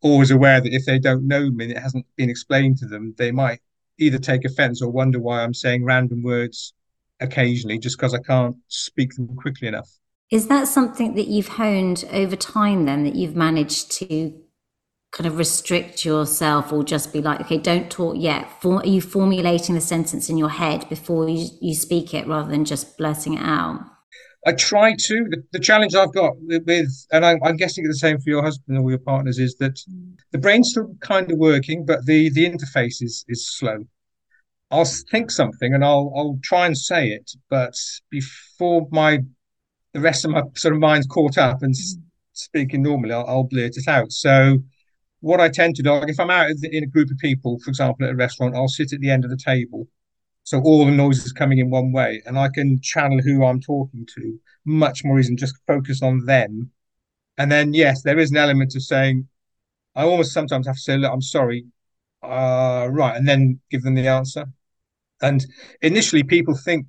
always 0.00 0.30
aware 0.30 0.60
that 0.60 0.72
if 0.72 0.84
they 0.84 0.98
don't 0.98 1.26
know 1.26 1.50
me 1.50 1.64
and 1.64 1.72
it 1.72 1.78
hasn't 1.78 2.06
been 2.16 2.30
explained 2.30 2.78
to 2.78 2.86
them, 2.86 3.14
they 3.18 3.30
might 3.30 3.60
either 3.98 4.18
take 4.18 4.44
offense 4.44 4.82
or 4.82 4.90
wonder 4.90 5.20
why 5.20 5.42
I'm 5.42 5.54
saying 5.54 5.84
random 5.84 6.22
words 6.22 6.74
occasionally 7.20 7.78
just 7.78 7.96
because 7.96 8.14
I 8.14 8.18
can't 8.18 8.56
speak 8.68 9.14
them 9.14 9.34
quickly 9.36 9.68
enough. 9.68 9.90
Is 10.30 10.48
that 10.48 10.66
something 10.66 11.14
that 11.14 11.28
you've 11.28 11.48
honed 11.48 12.04
over 12.10 12.36
time 12.36 12.86
then 12.86 13.04
that 13.04 13.14
you've 13.14 13.36
managed 13.36 13.92
to 13.92 14.32
kind 15.12 15.26
of 15.26 15.36
restrict 15.36 16.06
yourself 16.06 16.72
or 16.72 16.82
just 16.82 17.12
be 17.12 17.20
like, 17.20 17.40
okay, 17.42 17.58
don't 17.58 17.90
talk 17.90 18.16
yet? 18.18 18.48
For, 18.62 18.78
are 18.78 18.86
you 18.86 19.02
formulating 19.02 19.74
the 19.74 19.80
sentence 19.80 20.30
in 20.30 20.38
your 20.38 20.48
head 20.48 20.88
before 20.88 21.28
you, 21.28 21.48
you 21.60 21.74
speak 21.74 22.14
it 22.14 22.26
rather 22.26 22.50
than 22.50 22.64
just 22.64 22.96
blurting 22.96 23.34
it 23.34 23.42
out? 23.42 23.91
I 24.44 24.52
try 24.52 24.94
to. 24.94 25.26
The, 25.30 25.42
the 25.52 25.60
challenge 25.60 25.94
I've 25.94 26.12
got 26.12 26.34
with, 26.40 26.68
and 27.12 27.24
I, 27.24 27.38
I'm, 27.44 27.56
guessing 27.56 27.84
it's 27.84 28.00
the 28.00 28.08
same 28.08 28.18
for 28.18 28.28
your 28.28 28.42
husband 28.42 28.78
or 28.78 28.90
your 28.90 28.98
partners, 28.98 29.38
is 29.38 29.56
that 29.56 29.78
the 30.32 30.38
brain's 30.38 30.70
still 30.70 30.94
kind 31.00 31.30
of 31.30 31.38
working, 31.38 31.84
but 31.84 32.06
the 32.06 32.30
the 32.30 32.44
interface 32.44 33.02
is 33.02 33.24
is 33.28 33.48
slow. 33.48 33.84
I'll 34.70 34.86
think 35.10 35.30
something 35.30 35.74
and 35.74 35.84
I'll 35.84 36.12
I'll 36.16 36.38
try 36.42 36.66
and 36.66 36.76
say 36.76 37.08
it, 37.10 37.30
but 37.50 37.74
before 38.10 38.88
my 38.90 39.20
the 39.92 40.00
rest 40.00 40.24
of 40.24 40.30
my 40.30 40.42
sort 40.56 40.74
of 40.74 40.80
mind's 40.80 41.06
caught 41.06 41.38
up 41.38 41.62
and 41.62 41.74
speaking 42.32 42.82
normally, 42.82 43.12
I'll, 43.12 43.26
I'll 43.26 43.44
blurt 43.44 43.76
it 43.76 43.86
out. 43.86 44.10
So 44.10 44.58
what 45.20 45.40
I 45.40 45.48
tend 45.48 45.76
to 45.76 45.82
do, 45.82 45.92
like 45.92 46.08
if 46.08 46.18
I'm 46.18 46.30
out 46.30 46.50
in 46.50 46.82
a 46.82 46.86
group 46.86 47.10
of 47.10 47.18
people, 47.18 47.58
for 47.60 47.70
example, 47.70 48.06
at 48.06 48.12
a 48.12 48.16
restaurant, 48.16 48.56
I'll 48.56 48.68
sit 48.68 48.92
at 48.92 49.00
the 49.00 49.10
end 49.10 49.24
of 49.24 49.30
the 49.30 49.36
table. 49.36 49.86
So 50.44 50.60
all 50.60 50.84
the 50.84 50.90
noise 50.90 51.24
is 51.24 51.32
coming 51.32 51.58
in 51.58 51.70
one 51.70 51.92
way, 51.92 52.22
and 52.26 52.38
I 52.38 52.48
can 52.48 52.80
channel 52.80 53.20
who 53.22 53.44
I'm 53.44 53.60
talking 53.60 54.06
to 54.14 54.40
much 54.64 55.04
more 55.04 55.18
easily, 55.18 55.36
just 55.36 55.56
focus 55.66 56.02
on 56.02 56.24
them. 56.26 56.70
And 57.38 57.50
then, 57.50 57.74
yes, 57.74 58.02
there 58.02 58.18
is 58.18 58.30
an 58.30 58.36
element 58.36 58.74
of 58.76 58.82
saying, 58.82 59.28
I 59.94 60.02
almost 60.04 60.32
sometimes 60.32 60.66
have 60.66 60.76
to 60.76 60.82
say, 60.82 60.96
look, 60.96 61.12
I'm 61.12 61.22
sorry. 61.22 61.64
Uh, 62.22 62.88
right. 62.90 63.16
And 63.16 63.26
then 63.28 63.60
give 63.70 63.82
them 63.82 63.94
the 63.94 64.08
answer. 64.08 64.46
And 65.20 65.44
initially, 65.80 66.22
people 66.22 66.56
think 66.56 66.88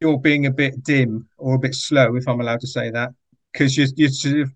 you're 0.00 0.18
being 0.18 0.46
a 0.46 0.50
bit 0.50 0.82
dim 0.82 1.28
or 1.38 1.54
a 1.54 1.58
bit 1.58 1.74
slow, 1.74 2.16
if 2.16 2.28
I'm 2.28 2.40
allowed 2.40 2.60
to 2.60 2.66
say 2.66 2.90
that, 2.90 3.10
because 3.52 3.76
you 3.76 3.86
you 3.96 4.08
sort 4.08 4.40
of 4.40 4.52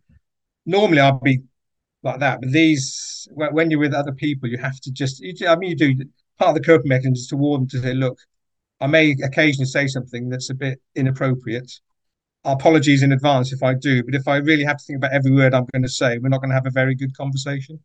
normally 0.64 1.00
I'd 1.00 1.20
be 1.20 1.42
like 2.02 2.20
that, 2.20 2.40
but 2.40 2.52
these 2.52 3.28
when 3.32 3.70
you're 3.70 3.80
with 3.80 3.94
other 3.94 4.12
people, 4.12 4.48
you 4.48 4.58
have 4.58 4.80
to 4.80 4.90
just. 4.92 5.20
You, 5.20 5.48
I 5.48 5.56
mean, 5.56 5.70
you 5.70 5.76
do 5.76 6.04
part 6.38 6.50
of 6.50 6.54
the 6.54 6.66
coping 6.66 6.88
mechanism 6.88 7.14
is 7.14 7.26
to 7.28 7.36
warn 7.36 7.62
them 7.62 7.68
to 7.68 7.80
say, 7.80 7.94
look, 7.94 8.18
I 8.80 8.86
may 8.86 9.16
occasionally 9.22 9.66
say 9.66 9.86
something 9.86 10.28
that's 10.28 10.50
a 10.50 10.54
bit 10.54 10.80
inappropriate. 10.94 11.70
Apologies 12.44 13.02
in 13.02 13.12
advance 13.12 13.52
if 13.52 13.62
I 13.62 13.74
do, 13.74 14.04
but 14.04 14.14
if 14.14 14.28
I 14.28 14.36
really 14.36 14.64
have 14.64 14.78
to 14.78 14.84
think 14.84 14.98
about 14.98 15.12
every 15.12 15.32
word 15.32 15.54
I'm 15.54 15.66
going 15.72 15.82
to 15.82 15.88
say, 15.88 16.18
we're 16.18 16.28
not 16.28 16.40
going 16.40 16.50
to 16.50 16.54
have 16.54 16.66
a 16.66 16.70
very 16.70 16.94
good 16.94 17.16
conversation. 17.16 17.80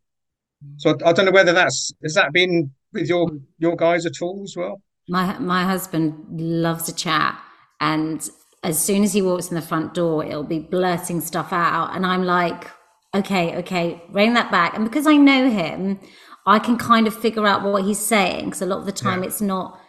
So 0.78 0.92
I, 0.92 1.10
I 1.10 1.14
don't 1.14 1.26
know 1.26 1.32
whether 1.32 1.54
that's 1.54 1.92
has 2.04 2.14
that 2.14 2.34
been 2.34 2.72
with 2.94 3.08
your 3.08 3.32
your 3.58 3.76
guys 3.76 4.06
at 4.06 4.22
all 4.22 4.42
as 4.44 4.56
well. 4.56 4.82
My 5.08 5.40
my 5.40 5.64
husband 5.64 6.26
loves 6.40 6.88
a 6.90 6.94
chat, 6.94 7.42
and 7.80 8.30
as 8.64 8.80
soon 8.80 9.04
as 9.04 9.14
he 9.14 9.22
walks 9.24 9.50
in 9.50 9.56
the 9.56 9.62
front 9.62 9.96
door, 9.96 10.24
it'll 10.24 10.44
be 10.44 10.60
blurting 10.60 11.22
stuff 11.22 11.52
out, 11.52 11.96
and 11.96 12.06
I'm 12.06 12.24
like, 12.24 12.70
okay, 13.16 13.58
okay, 13.58 14.04
rein 14.10 14.34
that 14.36 14.52
back. 14.52 14.76
And 14.76 14.84
because 14.84 15.08
I 15.08 15.18
know 15.18 15.50
him, 15.50 16.00
I 16.46 16.60
can 16.60 16.78
kind 16.78 17.08
of 17.08 17.16
figure 17.16 17.46
out 17.46 17.64
what 17.64 17.84
he's 17.84 18.00
saying 18.00 18.46
because 18.46 18.62
a 18.62 18.66
lot 18.66 18.80
of 18.80 18.86
the 18.86 18.92
time 18.92 19.22
yeah. 19.22 19.28
it's 19.28 19.42
not 19.42 19.80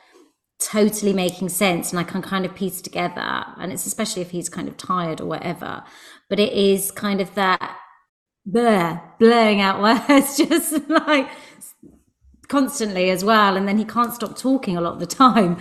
totally 0.58 1.12
making 1.12 1.48
sense, 1.48 1.90
and 1.90 1.98
I 1.98 2.04
can 2.04 2.22
kind 2.22 2.44
of 2.44 2.54
piece 2.54 2.80
together. 2.80 3.44
And 3.58 3.72
it's 3.72 3.86
especially 3.86 4.22
if 4.22 4.30
he's 4.30 4.48
kind 4.48 4.68
of 4.68 4.76
tired 4.76 5.20
or 5.20 5.26
whatever. 5.26 5.82
But 6.28 6.38
it 6.38 6.52
is 6.52 6.90
kind 6.90 7.20
of 7.20 7.34
that 7.34 7.76
blur, 8.46 9.00
blurring 9.18 9.60
out 9.60 9.80
words, 10.08 10.36
just 10.36 10.88
like 10.88 11.28
constantly 12.48 13.10
as 13.10 13.24
well. 13.24 13.56
And 13.56 13.66
then 13.66 13.78
he 13.78 13.84
can't 13.84 14.12
stop 14.12 14.36
talking 14.36 14.76
a 14.76 14.80
lot 14.80 14.94
of 14.94 15.00
the 15.00 15.06
time. 15.06 15.58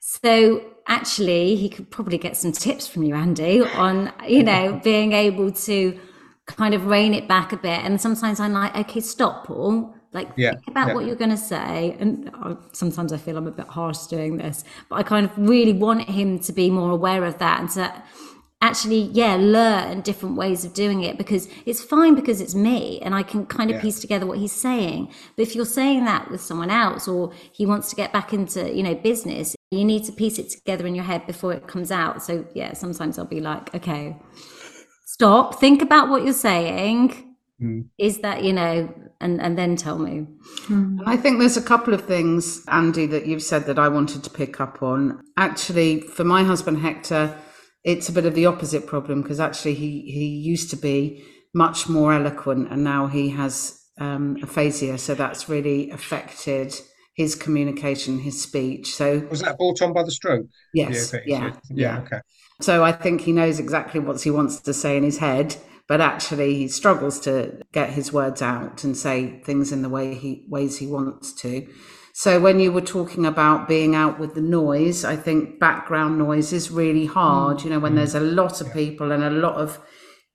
So 0.00 0.64
actually, 0.86 1.56
he 1.56 1.68
could 1.68 1.90
probably 1.90 2.18
get 2.18 2.36
some 2.36 2.52
tips 2.52 2.86
from 2.86 3.02
you, 3.02 3.14
Andy, 3.14 3.60
on, 3.60 4.12
you 4.26 4.42
know, 4.42 4.80
being 4.84 5.12
able 5.12 5.52
to 5.52 5.98
kind 6.46 6.74
of 6.74 6.86
rein 6.86 7.12
it 7.12 7.28
back 7.28 7.52
a 7.52 7.56
bit. 7.56 7.84
And 7.84 8.00
sometimes 8.00 8.40
I'm 8.40 8.52
like, 8.54 8.74
okay, 8.76 9.00
stop, 9.00 9.46
Paul. 9.46 9.94
Like, 10.12 10.28
yeah, 10.36 10.52
think 10.52 10.68
about 10.68 10.88
yeah. 10.88 10.94
what 10.94 11.06
you're 11.06 11.16
going 11.16 11.30
to 11.30 11.36
say. 11.36 11.96
And 12.00 12.30
I, 12.34 12.56
sometimes 12.72 13.12
I 13.12 13.18
feel 13.18 13.36
I'm 13.36 13.46
a 13.46 13.50
bit 13.50 13.66
harsh 13.66 14.06
doing 14.06 14.38
this, 14.38 14.64
but 14.88 14.96
I 14.96 15.02
kind 15.02 15.26
of 15.26 15.36
really 15.36 15.72
want 15.72 16.08
him 16.08 16.38
to 16.40 16.52
be 16.52 16.70
more 16.70 16.90
aware 16.90 17.24
of 17.24 17.38
that 17.38 17.60
and 17.60 17.70
to 17.70 18.02
actually 18.60 19.02
yeah 19.12 19.36
learn 19.36 20.00
different 20.00 20.36
ways 20.36 20.64
of 20.64 20.74
doing 20.74 21.04
it 21.04 21.16
because 21.16 21.48
it's 21.64 21.82
fine 21.82 22.16
because 22.16 22.40
it's 22.40 22.56
me 22.56 22.98
and 23.02 23.14
i 23.14 23.22
can 23.22 23.46
kind 23.46 23.70
of 23.70 23.76
yeah. 23.76 23.82
piece 23.82 24.00
together 24.00 24.26
what 24.26 24.38
he's 24.38 24.52
saying 24.52 25.08
but 25.36 25.42
if 25.42 25.54
you're 25.54 25.64
saying 25.64 26.04
that 26.04 26.28
with 26.28 26.40
someone 26.40 26.70
else 26.70 27.06
or 27.06 27.32
he 27.52 27.64
wants 27.64 27.88
to 27.88 27.94
get 27.94 28.12
back 28.12 28.32
into 28.32 28.74
you 28.74 28.82
know 28.82 28.96
business 28.96 29.54
you 29.70 29.84
need 29.84 30.02
to 30.02 30.10
piece 30.10 30.40
it 30.40 30.50
together 30.50 30.88
in 30.88 30.94
your 30.94 31.04
head 31.04 31.24
before 31.24 31.52
it 31.52 31.68
comes 31.68 31.92
out 31.92 32.20
so 32.20 32.44
yeah 32.52 32.72
sometimes 32.72 33.16
i'll 33.16 33.24
be 33.24 33.40
like 33.40 33.72
okay 33.76 34.16
stop 35.06 35.60
think 35.60 35.80
about 35.80 36.08
what 36.08 36.24
you're 36.24 36.32
saying 36.32 37.27
mm. 37.60 37.84
is 37.98 38.18
that 38.20 38.42
you 38.44 38.52
know 38.52 38.92
and 39.20 39.40
and 39.40 39.58
then 39.58 39.76
tell 39.76 39.98
me 39.98 40.26
mm. 40.66 40.98
i 41.06 41.16
think 41.16 41.38
there's 41.38 41.56
a 41.56 41.62
couple 41.62 41.94
of 41.94 42.04
things 42.04 42.64
andy 42.68 43.06
that 43.06 43.26
you've 43.26 43.42
said 43.42 43.66
that 43.66 43.78
i 43.78 43.88
wanted 43.88 44.22
to 44.22 44.30
pick 44.30 44.60
up 44.60 44.82
on 44.82 45.20
actually 45.36 46.00
for 46.00 46.24
my 46.24 46.42
husband 46.44 46.78
hector 46.78 47.36
it's 47.84 48.08
a 48.08 48.12
bit 48.12 48.26
of 48.26 48.34
the 48.34 48.46
opposite 48.46 48.86
problem 48.86 49.22
because 49.22 49.40
actually 49.40 49.74
he 49.74 50.02
he 50.10 50.26
used 50.26 50.70
to 50.70 50.76
be 50.76 51.24
much 51.54 51.88
more 51.88 52.12
eloquent 52.12 52.70
and 52.70 52.84
now 52.84 53.06
he 53.06 53.30
has 53.30 53.78
um, 53.98 54.36
aphasia, 54.42 54.98
so 54.98 55.14
that's 55.14 55.48
really 55.48 55.90
affected 55.90 56.74
his 57.14 57.34
communication, 57.34 58.20
his 58.20 58.40
speech. 58.40 58.94
So 58.94 59.26
was 59.30 59.40
that 59.40 59.58
brought 59.58 59.82
on 59.82 59.92
by 59.92 60.04
the 60.04 60.10
stroke? 60.10 60.46
Yes. 60.72 61.12
Yeah, 61.12 61.20
yeah, 61.26 61.52
yeah. 61.70 61.98
Okay. 62.00 62.20
So 62.60 62.84
I 62.84 62.92
think 62.92 63.22
he 63.22 63.32
knows 63.32 63.58
exactly 63.58 64.00
what 64.00 64.20
he 64.20 64.30
wants 64.30 64.60
to 64.60 64.72
say 64.72 64.96
in 64.96 65.02
his 65.02 65.18
head, 65.18 65.56
but 65.88 66.00
actually 66.02 66.54
he 66.54 66.68
struggles 66.68 67.18
to 67.20 67.62
get 67.72 67.90
his 67.90 68.12
words 68.12 68.42
out 68.42 68.84
and 68.84 68.96
say 68.96 69.40
things 69.40 69.72
in 69.72 69.82
the 69.82 69.88
way 69.88 70.14
he 70.14 70.46
ways 70.48 70.78
he 70.78 70.86
wants 70.86 71.32
to. 71.32 71.66
So 72.12 72.40
when 72.40 72.60
you 72.60 72.72
were 72.72 72.80
talking 72.80 73.24
about 73.24 73.68
being 73.68 73.94
out 73.94 74.18
with 74.18 74.34
the 74.34 74.40
noise, 74.40 75.04
I 75.04 75.16
think 75.16 75.58
background 75.58 76.18
noise 76.18 76.52
is 76.52 76.70
really 76.70 77.06
hard. 77.06 77.58
Mm. 77.58 77.64
You 77.64 77.70
know, 77.70 77.78
when 77.78 77.92
mm. 77.92 77.96
there's 77.96 78.14
a 78.14 78.20
lot 78.20 78.60
of 78.60 78.72
people 78.72 79.12
and 79.12 79.24
a 79.24 79.30
lot 79.30 79.54
of 79.54 79.80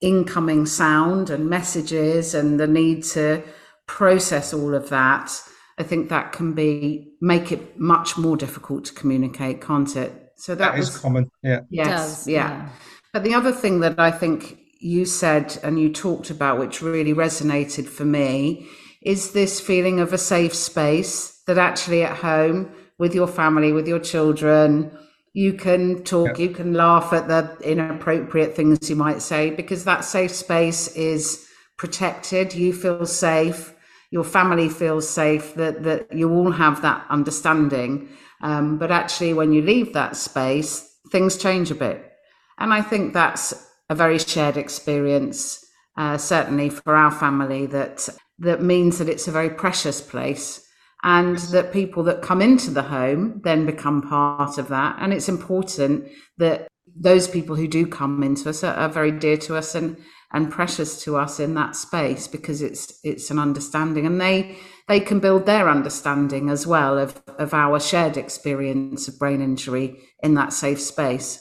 incoming 0.01 0.65
sound 0.65 1.29
and 1.29 1.50
messages 1.50 2.33
and 2.33 2.60
the 2.60 2.67
need 2.67 3.03
to 3.03 3.43
process 3.86 4.53
all 4.53 4.74
of 4.74 4.89
that, 4.89 5.39
I 5.77 5.83
think 5.83 6.10
that 6.10 6.31
can 6.31 6.53
be 6.53 7.13
make 7.22 7.51
it 7.51 7.77
much 7.79 8.17
more 8.17 8.38
difficult 8.38 8.86
to 8.86 8.93
communicate, 8.93 9.62
can't 9.62 9.93
it? 9.95 10.29
So 10.38 10.55
that, 10.55 10.72
that 10.72 10.77
was, 10.79 10.89
is 10.89 10.98
common. 10.98 11.29
Yeah. 11.43 11.60
Yes. 11.69 11.89
Does, 11.89 12.27
yeah. 12.27 12.50
yeah. 12.50 12.69
But 13.12 13.24
the 13.24 13.33
other 13.33 13.51
thing 13.51 13.81
that 13.81 14.00
I 14.00 14.10
think 14.10 14.57
you 14.84 15.06
said 15.06 15.58
and 15.63 15.80
you 15.80 15.92
talked 15.92 16.30
about, 16.30 16.60
which 16.60 16.82
really 16.82 17.13
resonated 17.13 17.88
for 17.88 18.06
me, 18.06 18.68
is 19.02 19.32
this 19.32 19.60
feeling 19.60 20.00
of 20.00 20.13
a 20.13 20.18
safe 20.18 20.54
space 20.54 21.42
that 21.48 21.58
actually 21.58 22.04
at 22.04 22.18
home 22.18 22.72
with 23.00 23.16
your 23.16 23.28
family, 23.28 23.72
with 23.72 23.88
your 23.88 24.00
children, 24.00 24.92
you 25.34 25.54
can 25.54 26.04
talk, 26.04 26.38
yeah. 26.38 26.46
you 26.46 26.50
can 26.54 26.74
laugh 26.74 27.12
at 27.13 27.28
the 27.28 27.58
inappropriate 27.63 28.56
things 28.56 28.90
you 28.90 28.96
might 28.96 29.22
say 29.22 29.50
because 29.50 29.86
that 29.86 30.06
safe 30.06 30.32
space 30.32 30.90
is 30.96 31.48
protected. 31.78 32.54
You 32.54 32.74
feel 32.74 33.06
safe, 33.06 33.74
your 34.12 34.24
family 34.24 34.70
feels 34.70 35.10
safe, 35.10 35.56
that, 35.56 35.84
that 35.84 36.16
you 36.16 36.32
all 36.32 36.52
have 36.52 36.82
that 36.82 37.06
understanding. 37.10 38.10
Um, 38.42 38.78
but 38.78 38.92
actually, 38.92 39.34
when 39.34 39.54
you 39.54 39.62
leave 39.62 39.94
that 39.94 40.16
space, 40.18 40.88
things 41.12 41.38
change 41.38 41.72
a 41.72 41.75
bit. 41.75 42.12
And 42.60 42.74
I 42.74 42.82
think 42.82 43.13
that's 43.13 43.54
a 43.90 43.96
very 43.96 44.20
shared 44.20 44.58
experience, 44.58 45.63
uh, 45.98 46.18
certainly 46.18 46.70
for 46.70 46.96
our 46.96 47.12
family, 47.12 47.66
that 47.68 48.10
that 48.40 48.62
means 48.62 48.98
that 48.98 49.10
it's 49.10 49.28
a 49.28 49.32
very 49.32 49.50
precious 49.50 50.02
place 50.02 50.66
and 51.04 51.38
that 51.38 51.74
people 51.74 52.04
that 52.04 52.22
come 52.22 52.42
into 52.42 52.72
the 52.72 52.84
home 52.84 53.42
then 53.44 53.66
become 53.66 54.02
part 54.02 54.58
of 54.58 54.70
that. 54.70 54.98
And 55.00 55.13
it's 55.13 55.30
important 55.30 56.08
that 56.38 56.68
those 56.96 57.28
people 57.28 57.56
who 57.56 57.68
do 57.68 57.86
come 57.86 58.24
into 58.24 58.50
us 58.50 58.63
are, 58.63 58.74
are, 58.74 58.90
very 58.90 59.12
dear 59.12 59.38
to 59.38 59.56
us 59.56 59.75
and 59.75 59.98
and 60.32 60.52
precious 60.52 61.04
to 61.04 61.16
us 61.16 61.40
in 61.40 61.54
that 61.54 61.75
space 61.75 62.28
because 62.28 62.62
it's 62.62 63.00
it's 63.04 63.32
an 63.32 63.40
understanding 63.40 64.06
and 64.06 64.20
they 64.20 64.58
they 64.88 65.00
can 65.00 65.20
build 65.20 65.46
their 65.46 65.70
understanding 65.70 66.50
as 66.50 66.68
well 66.68 66.98
of 67.00 67.22
of 67.40 67.54
our 67.54 67.80
shared 67.80 68.18
experience 68.18 69.08
of 69.08 69.18
brain 69.18 69.42
injury 69.42 69.98
in 70.22 70.34
that 70.34 70.52
safe 70.52 70.82
space 70.82 71.40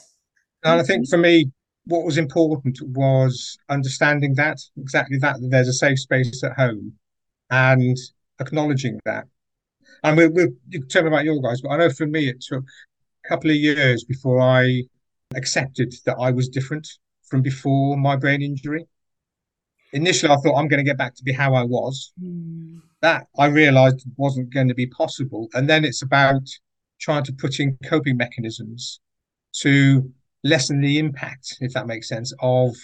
and 0.63 0.79
i 0.79 0.83
think 0.83 1.07
for 1.09 1.17
me 1.17 1.51
what 1.85 2.05
was 2.05 2.17
important 2.17 2.79
was 2.81 3.57
understanding 3.69 4.35
that 4.35 4.57
exactly 4.77 5.17
that, 5.17 5.39
that 5.41 5.49
there's 5.49 5.67
a 5.67 5.73
safe 5.73 5.99
space 5.99 6.43
at 6.43 6.53
home 6.53 6.93
and 7.49 7.97
acknowledging 8.39 8.99
that 9.05 9.25
and 10.03 10.17
we'll, 10.17 10.31
we'll 10.31 10.49
you 10.69 10.79
can 10.79 10.89
tell 10.89 11.03
me 11.03 11.07
about 11.07 11.25
your 11.25 11.41
guys, 11.41 11.61
but 11.61 11.69
I 11.69 11.77
know 11.77 11.89
for 11.89 12.05
me 12.05 12.27
it 12.27 12.41
took 12.41 12.63
a 13.25 13.27
couple 13.27 13.49
of 13.49 13.55
years 13.55 14.03
before 14.03 14.39
I 14.41 14.83
accepted 15.35 15.93
that 16.05 16.17
I 16.19 16.31
was 16.31 16.49
different 16.49 16.87
from 17.23 17.41
before 17.41 17.97
my 17.97 18.15
brain 18.15 18.41
injury. 18.41 18.85
Initially, 19.93 20.31
I 20.31 20.37
thought 20.37 20.57
I'm 20.57 20.67
going 20.67 20.83
to 20.83 20.89
get 20.89 20.97
back 20.97 21.15
to 21.15 21.23
be 21.23 21.31
how 21.31 21.53
I 21.53 21.63
was. 21.63 22.13
Mm. 22.21 22.81
That 23.01 23.27
I 23.37 23.45
realized 23.47 24.05
wasn't 24.17 24.53
going 24.53 24.67
to 24.67 24.73
be 24.73 24.87
possible. 24.87 25.49
And 25.53 25.69
then 25.69 25.85
it's 25.85 26.01
about 26.01 26.41
trying 26.99 27.23
to 27.25 27.33
put 27.33 27.59
in 27.59 27.77
coping 27.85 28.17
mechanisms 28.17 28.99
to 29.59 30.11
lessen 30.43 30.81
the 30.81 30.97
impact, 30.99 31.57
if 31.61 31.73
that 31.73 31.87
makes 31.87 32.07
sense, 32.07 32.33
of 32.39 32.75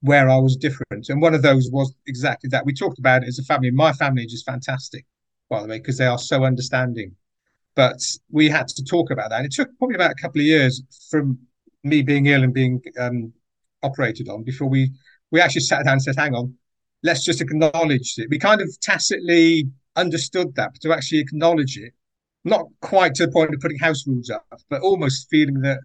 where 0.00 0.30
I 0.30 0.36
was 0.38 0.56
different. 0.56 1.08
And 1.08 1.20
one 1.20 1.34
of 1.34 1.42
those 1.42 1.68
was 1.70 1.92
exactly 2.06 2.48
that. 2.50 2.64
We 2.64 2.72
talked 2.72 2.98
about 2.98 3.22
it 3.22 3.28
as 3.28 3.38
a 3.38 3.44
family. 3.44 3.70
My 3.70 3.92
family 3.92 4.24
is 4.24 4.32
just 4.32 4.46
fantastic 4.46 5.04
by 5.50 5.60
the 5.60 5.68
way, 5.68 5.78
because 5.78 5.98
they 5.98 6.06
are 6.06 6.18
so 6.18 6.44
understanding. 6.44 7.14
But 7.74 8.00
we 8.30 8.48
had 8.48 8.68
to 8.68 8.84
talk 8.84 9.10
about 9.10 9.30
that. 9.30 9.44
It 9.44 9.52
took 9.52 9.68
probably 9.78 9.96
about 9.96 10.12
a 10.12 10.22
couple 10.22 10.40
of 10.40 10.46
years 10.46 10.82
from 11.10 11.38
me 11.82 12.02
being 12.02 12.26
ill 12.26 12.42
and 12.42 12.54
being 12.54 12.80
um, 12.98 13.32
operated 13.82 14.28
on 14.28 14.44
before 14.44 14.68
we 14.68 14.90
we 15.30 15.40
actually 15.40 15.62
sat 15.62 15.84
down 15.84 15.94
and 15.94 16.02
said, 16.02 16.16
"Hang 16.16 16.34
on, 16.34 16.54
let's 17.02 17.24
just 17.24 17.40
acknowledge 17.40 18.14
it." 18.16 18.28
We 18.30 18.38
kind 18.38 18.60
of 18.60 18.68
tacitly 18.80 19.68
understood 19.96 20.54
that, 20.54 20.70
but 20.72 20.80
to 20.82 20.92
actually 20.92 21.20
acknowledge 21.20 21.76
it, 21.76 21.92
not 22.44 22.66
quite 22.80 23.14
to 23.16 23.26
the 23.26 23.32
point 23.32 23.54
of 23.54 23.60
putting 23.60 23.78
house 23.78 24.06
rules 24.06 24.30
up, 24.30 24.60
but 24.68 24.82
almost 24.82 25.28
feeling 25.30 25.60
that 25.62 25.80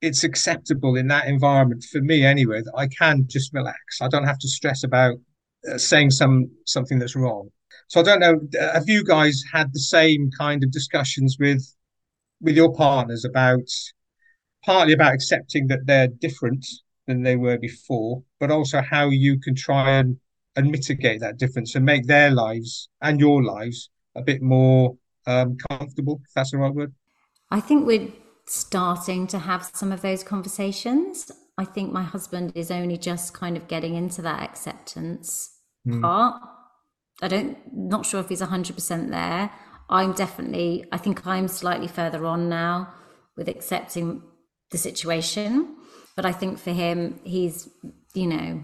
it's 0.00 0.24
acceptable 0.24 0.96
in 0.96 1.08
that 1.08 1.26
environment 1.26 1.84
for 1.84 2.00
me 2.00 2.24
anyway 2.24 2.60
that 2.62 2.74
I 2.76 2.86
can 2.88 3.24
just 3.28 3.52
relax. 3.52 4.00
I 4.00 4.08
don't 4.08 4.24
have 4.24 4.38
to 4.40 4.48
stress 4.48 4.84
about 4.84 5.16
uh, 5.70 5.78
saying 5.78 6.10
some 6.10 6.50
something 6.66 6.98
that's 6.98 7.16
wrong. 7.16 7.48
So 7.88 8.00
I 8.00 8.02
don't 8.02 8.20
know. 8.20 8.40
Have 8.72 8.88
you 8.88 9.04
guys 9.04 9.42
had 9.52 9.72
the 9.72 9.80
same 9.80 10.30
kind 10.36 10.62
of 10.62 10.70
discussions 10.70 11.36
with 11.38 11.62
with 12.40 12.56
your 12.56 12.74
partners 12.74 13.24
about 13.24 13.68
partly 14.64 14.92
about 14.92 15.14
accepting 15.14 15.68
that 15.68 15.86
they're 15.86 16.08
different 16.08 16.66
than 17.06 17.22
they 17.22 17.36
were 17.36 17.58
before, 17.58 18.22
but 18.40 18.50
also 18.50 18.82
how 18.82 19.08
you 19.08 19.38
can 19.40 19.54
try 19.54 19.98
and 19.98 20.18
and 20.56 20.70
mitigate 20.70 21.20
that 21.20 21.36
difference 21.36 21.74
and 21.74 21.84
make 21.84 22.06
their 22.06 22.30
lives 22.30 22.88
and 23.02 23.20
your 23.20 23.42
lives 23.42 23.90
a 24.14 24.22
bit 24.22 24.40
more 24.40 24.96
um, 25.26 25.56
comfortable, 25.68 26.20
if 26.24 26.32
that's 26.34 26.50
the 26.50 26.58
right 26.58 26.74
word? 26.74 26.94
I 27.50 27.60
think 27.60 27.86
we're 27.86 28.08
starting 28.48 29.26
to 29.28 29.38
have 29.38 29.70
some 29.74 29.92
of 29.92 30.02
those 30.02 30.22
conversations. 30.22 31.30
I 31.58 31.64
think 31.64 31.92
my 31.92 32.02
husband 32.02 32.52
is 32.54 32.70
only 32.70 32.98
just 32.98 33.34
kind 33.34 33.56
of 33.56 33.68
getting 33.68 33.94
into 33.94 34.22
that 34.22 34.42
acceptance 34.42 35.50
mm. 35.86 36.00
part. 36.00 36.42
I 37.22 37.28
don't, 37.28 37.58
not 37.72 38.06
sure 38.06 38.20
if 38.20 38.28
he's 38.28 38.42
100% 38.42 39.10
there. 39.10 39.50
I'm 39.88 40.12
definitely, 40.12 40.84
I 40.92 40.98
think 40.98 41.26
I'm 41.26 41.48
slightly 41.48 41.88
further 41.88 42.26
on 42.26 42.48
now 42.48 42.92
with 43.36 43.48
accepting 43.48 44.22
the 44.70 44.78
situation. 44.78 45.76
But 46.14 46.26
I 46.26 46.32
think 46.32 46.58
for 46.58 46.72
him, 46.72 47.20
he's, 47.24 47.68
you 48.14 48.26
know, 48.26 48.62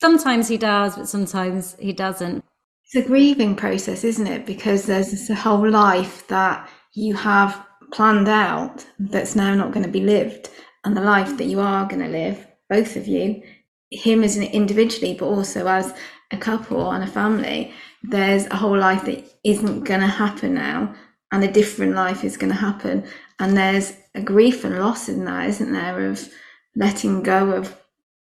sometimes 0.00 0.48
he 0.48 0.56
does, 0.56 0.96
but 0.96 1.08
sometimes 1.08 1.76
he 1.78 1.92
doesn't. 1.92 2.44
It's 2.84 3.04
a 3.04 3.08
grieving 3.08 3.54
process, 3.54 4.04
isn't 4.04 4.26
it? 4.26 4.46
Because 4.46 4.86
there's 4.86 5.10
this 5.10 5.28
whole 5.38 5.68
life 5.68 6.26
that 6.28 6.68
you 6.94 7.14
have 7.14 7.67
planned 7.92 8.28
out 8.28 8.86
that's 8.98 9.36
now 9.36 9.54
not 9.54 9.72
going 9.72 9.84
to 9.84 9.92
be 9.92 10.00
lived, 10.00 10.50
and 10.84 10.96
the 10.96 11.00
life 11.00 11.36
that 11.36 11.46
you 11.46 11.60
are 11.60 11.86
going 11.86 12.02
to 12.02 12.08
live, 12.08 12.46
both 12.68 12.96
of 12.96 13.06
you, 13.06 13.42
him 13.90 14.22
as 14.22 14.36
an 14.36 14.44
individually, 14.44 15.14
but 15.18 15.26
also 15.26 15.66
as 15.66 15.94
a 16.30 16.36
couple 16.36 16.90
and 16.90 17.02
a 17.02 17.06
family, 17.06 17.72
there's 18.02 18.46
a 18.46 18.56
whole 18.56 18.78
life 18.78 19.04
that 19.06 19.24
isn't 19.44 19.84
going 19.84 20.00
to 20.00 20.06
happen 20.06 20.54
now, 20.54 20.94
and 21.32 21.42
a 21.44 21.52
different 21.52 21.94
life 21.94 22.24
is 22.24 22.36
going 22.36 22.52
to 22.52 22.58
happen. 22.58 23.04
And 23.38 23.56
there's 23.56 23.92
a 24.14 24.22
grief 24.22 24.64
and 24.64 24.78
loss 24.78 25.08
in 25.08 25.24
that, 25.24 25.48
isn't 25.48 25.72
there, 25.72 26.10
of 26.10 26.28
letting 26.76 27.22
go 27.22 27.50
of 27.52 27.76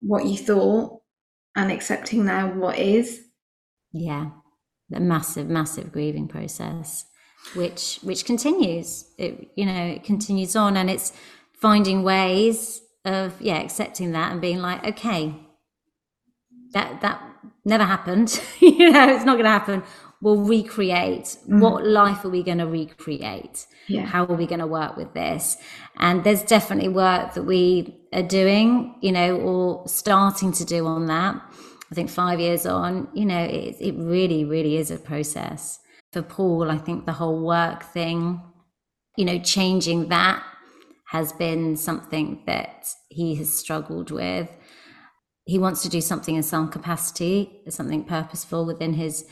what 0.01 0.25
you 0.25 0.37
thought 0.37 1.01
and 1.55 1.71
accepting 1.71 2.25
now 2.25 2.51
what 2.53 2.77
is. 2.77 3.21
Yeah 3.91 4.29
a 4.93 4.99
massive, 4.99 5.47
massive 5.47 5.91
grieving 5.91 6.27
process, 6.27 7.05
which 7.55 7.99
which 8.03 8.25
continues. 8.25 9.05
It 9.17 9.51
you 9.55 9.65
know 9.65 9.85
it 9.85 10.03
continues 10.03 10.55
on, 10.55 10.77
and 10.77 10.89
it's 10.89 11.13
finding 11.53 12.03
ways 12.03 12.81
of 13.05 13.41
yeah 13.41 13.59
accepting 13.59 14.11
that 14.11 14.31
and 14.31 14.41
being 14.41 14.59
like, 14.59 14.85
okay, 14.85 15.35
that 16.73 17.01
that 17.01 17.21
never 17.65 17.83
happened. 17.83 18.41
you 18.59 18.91
know, 18.91 19.09
it's 19.09 19.25
not 19.25 19.33
going 19.33 19.45
to 19.45 19.49
happen. 19.49 19.83
We'll 20.19 20.37
recreate. 20.41 21.37
Mm. 21.47 21.59
What 21.59 21.85
life 21.85 22.25
are 22.25 22.29
we 22.29 22.41
going 22.41 22.57
to 22.57 22.65
recreate? 22.65 23.67
Yeah. 23.87 24.05
How 24.05 24.25
are 24.25 24.35
we 24.35 24.47
going 24.47 24.59
to 24.59 24.67
work 24.67 24.97
with 24.97 25.13
this? 25.13 25.57
And 25.97 26.23
there's 26.23 26.41
definitely 26.41 26.89
work 26.89 27.35
that 27.35 27.43
we 27.43 27.95
are 28.11 28.23
doing, 28.23 28.95
you 29.01 29.11
know, 29.11 29.37
or 29.37 29.87
starting 29.87 30.51
to 30.53 30.65
do 30.65 30.87
on 30.87 31.05
that 31.05 31.39
I 31.91 31.95
think 31.95 32.09
five 32.09 32.39
years 32.39 32.65
on, 32.65 33.07
you 33.13 33.25
know, 33.25 33.43
it, 33.43 33.77
it 33.79 33.95
really, 33.97 34.43
really 34.43 34.77
is 34.77 34.91
a 34.91 34.97
process. 34.97 35.79
For 36.13 36.21
Paul, 36.21 36.71
I 36.71 36.77
think 36.77 37.05
the 37.05 37.13
whole 37.13 37.45
work 37.45 37.83
thing, 37.83 38.41
you 39.17 39.25
know, 39.25 39.39
changing 39.39 40.09
that 40.09 40.43
has 41.09 41.31
been 41.33 41.75
something 41.77 42.43
that 42.45 42.87
he 43.09 43.35
has 43.35 43.51
struggled 43.51 44.11
with. 44.11 44.49
He 45.45 45.57
wants 45.57 45.81
to 45.83 45.89
do 45.89 46.01
something 46.01 46.35
in 46.35 46.43
some 46.43 46.69
capacity, 46.69 47.61
something 47.69 48.03
purposeful 48.03 48.65
within 48.65 48.93
his 48.93 49.25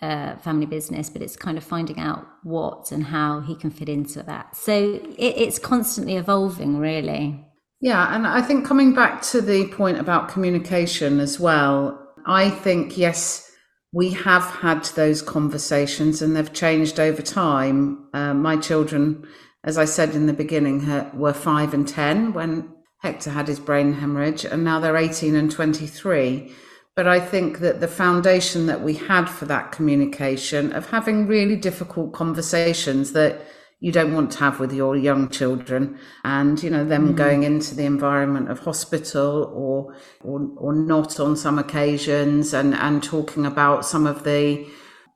uh, 0.00 0.36
family 0.36 0.66
business, 0.66 1.10
but 1.10 1.20
it's 1.20 1.36
kind 1.36 1.58
of 1.58 1.64
finding 1.64 1.98
out 1.98 2.26
what 2.42 2.90
and 2.90 3.04
how 3.04 3.40
he 3.40 3.54
can 3.54 3.70
fit 3.70 3.88
into 3.88 4.22
that. 4.22 4.56
So 4.56 4.94
it, 5.18 5.34
it's 5.36 5.58
constantly 5.58 6.16
evolving, 6.16 6.78
really. 6.78 7.44
Yeah, 7.82 8.14
and 8.14 8.26
I 8.26 8.42
think 8.42 8.66
coming 8.66 8.94
back 8.94 9.22
to 9.22 9.40
the 9.40 9.66
point 9.68 9.98
about 9.98 10.28
communication 10.28 11.20
as 11.20 11.38
well, 11.38 11.98
I 12.26 12.50
think, 12.50 12.96
yes, 12.96 13.49
we 13.92 14.10
have 14.10 14.44
had 14.44 14.84
those 14.84 15.20
conversations 15.20 16.22
and 16.22 16.36
they've 16.36 16.52
changed 16.52 17.00
over 17.00 17.22
time. 17.22 18.08
Uh, 18.14 18.34
my 18.34 18.56
children, 18.56 19.26
as 19.64 19.76
I 19.76 19.84
said 19.84 20.14
in 20.14 20.26
the 20.26 20.32
beginning, 20.32 20.86
were 21.12 21.32
five 21.32 21.74
and 21.74 21.86
10 21.86 22.32
when 22.32 22.72
Hector 22.98 23.30
had 23.30 23.48
his 23.48 23.58
brain 23.58 23.94
hemorrhage, 23.94 24.44
and 24.44 24.62
now 24.62 24.78
they're 24.78 24.96
18 24.96 25.34
and 25.34 25.50
23. 25.50 26.52
But 26.94 27.08
I 27.08 27.18
think 27.18 27.60
that 27.60 27.80
the 27.80 27.88
foundation 27.88 28.66
that 28.66 28.82
we 28.82 28.94
had 28.94 29.24
for 29.24 29.46
that 29.46 29.72
communication 29.72 30.72
of 30.72 30.90
having 30.90 31.26
really 31.26 31.56
difficult 31.56 32.12
conversations 32.12 33.12
that 33.12 33.40
you 33.80 33.90
don't 33.90 34.12
want 34.12 34.30
to 34.32 34.38
have 34.40 34.60
with 34.60 34.72
your 34.72 34.94
young 34.94 35.28
children. 35.30 35.98
And 36.22 36.62
you 36.62 36.70
know 36.70 36.84
them 36.84 37.08
mm-hmm. 37.08 37.16
going 37.16 37.42
into 37.42 37.74
the 37.74 37.86
environment 37.86 38.50
of 38.50 38.60
hospital 38.60 39.50
or, 39.54 39.96
or 40.20 40.50
or 40.56 40.74
not 40.74 41.18
on 41.18 41.36
some 41.36 41.58
occasions 41.58 42.54
and 42.54 42.74
and 42.74 43.02
talking 43.02 43.46
about 43.46 43.86
some 43.86 44.06
of 44.06 44.24
the 44.24 44.66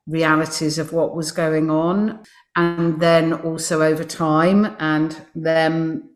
realities 0.06 0.78
of 0.78 0.92
what 0.92 1.14
was 1.14 1.30
going 1.30 1.70
on. 1.70 2.24
And 2.56 3.00
then 3.00 3.32
also 3.32 3.82
over 3.82 4.04
time 4.04 4.76
and 4.78 5.16
them 5.34 6.10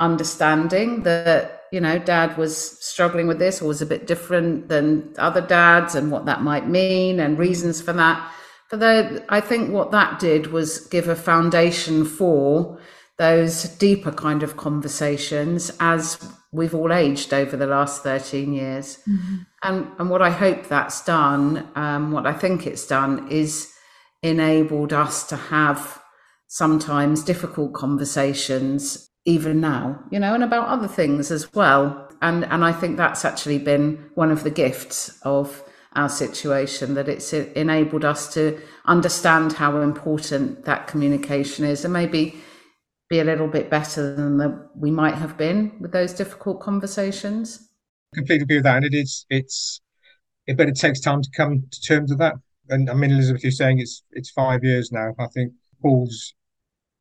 understanding 0.00 1.02
that 1.02 1.62
you 1.72 1.80
know 1.80 1.98
dad 1.98 2.36
was 2.36 2.56
struggling 2.84 3.26
with 3.26 3.38
this 3.38 3.60
or 3.60 3.66
was 3.66 3.82
a 3.82 3.86
bit 3.86 4.06
different 4.06 4.68
than 4.68 5.12
other 5.18 5.40
dads 5.40 5.94
and 5.94 6.10
what 6.10 6.24
that 6.26 6.40
might 6.40 6.68
mean 6.68 7.18
and 7.18 7.38
reasons 7.38 7.82
for 7.82 7.92
that 7.92 8.32
but 8.70 8.80
the, 8.80 9.24
I 9.28 9.40
think 9.40 9.70
what 9.70 9.90
that 9.92 10.18
did 10.18 10.48
was 10.48 10.86
give 10.88 11.08
a 11.08 11.16
foundation 11.16 12.04
for 12.04 12.78
those 13.16 13.64
deeper 13.64 14.12
kind 14.12 14.42
of 14.42 14.56
conversations 14.56 15.72
as 15.80 16.18
we've 16.52 16.74
all 16.74 16.92
aged 16.92 17.34
over 17.34 17.56
the 17.56 17.66
last 17.66 18.02
13 18.02 18.52
years. 18.52 18.98
Mm-hmm. 19.08 19.36
And, 19.62 19.88
and 19.98 20.10
what 20.10 20.22
I 20.22 20.30
hope 20.30 20.68
that's 20.68 21.04
done, 21.04 21.68
um, 21.74 22.12
what 22.12 22.26
I 22.26 22.32
think 22.32 22.66
it's 22.66 22.86
done, 22.86 23.28
is 23.28 23.72
enabled 24.22 24.92
us 24.92 25.26
to 25.28 25.36
have 25.36 26.00
sometimes 26.46 27.22
difficult 27.22 27.74
conversations, 27.74 29.10
even 29.24 29.60
now, 29.60 30.02
you 30.10 30.18
know, 30.18 30.34
and 30.34 30.44
about 30.44 30.68
other 30.68 30.88
things 30.88 31.30
as 31.30 31.52
well. 31.54 32.08
And, 32.22 32.44
and 32.44 32.64
I 32.64 32.72
think 32.72 32.96
that's 32.96 33.24
actually 33.24 33.58
been 33.58 34.10
one 34.14 34.30
of 34.30 34.44
the 34.44 34.50
gifts 34.50 35.18
of 35.22 35.62
our 35.94 36.08
situation, 36.08 36.94
that 36.94 37.08
it's 37.08 37.32
enabled 37.32 38.04
us 38.04 38.32
to 38.34 38.60
understand 38.84 39.54
how 39.54 39.80
important 39.80 40.64
that 40.64 40.86
communication 40.86 41.64
is 41.64 41.84
and 41.84 41.92
maybe 41.92 42.36
be 43.08 43.20
a 43.20 43.24
little 43.24 43.48
bit 43.48 43.70
better 43.70 44.14
than 44.14 44.36
the, 44.36 44.68
we 44.76 44.90
might 44.90 45.14
have 45.14 45.36
been 45.38 45.72
with 45.80 45.92
those 45.92 46.12
difficult 46.12 46.60
conversations. 46.60 47.70
Completely 48.14 48.42
agree 48.42 48.56
with 48.56 48.64
that. 48.64 48.76
And 48.76 48.86
it 48.86 48.94
is, 48.94 49.24
it's, 49.30 49.80
it, 50.46 50.56
but 50.56 50.68
it 50.68 50.76
takes 50.76 51.00
time 51.00 51.22
to 51.22 51.30
come 51.34 51.64
to 51.70 51.80
terms 51.80 52.10
with 52.10 52.18
that. 52.18 52.34
And 52.68 52.90
I 52.90 52.94
mean, 52.94 53.10
Elizabeth, 53.10 53.42
you're 53.42 53.50
saying 53.50 53.78
it's, 53.78 54.02
it's 54.12 54.30
five 54.30 54.62
years 54.62 54.92
now. 54.92 55.14
I 55.18 55.26
think 55.28 55.52
Paul's 55.80 56.34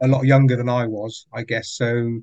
a 0.02 0.08
lot 0.08 0.26
younger 0.26 0.56
than 0.56 0.70
I 0.70 0.86
was, 0.88 1.28
I 1.34 1.44
guess. 1.44 1.72
So 1.72 2.22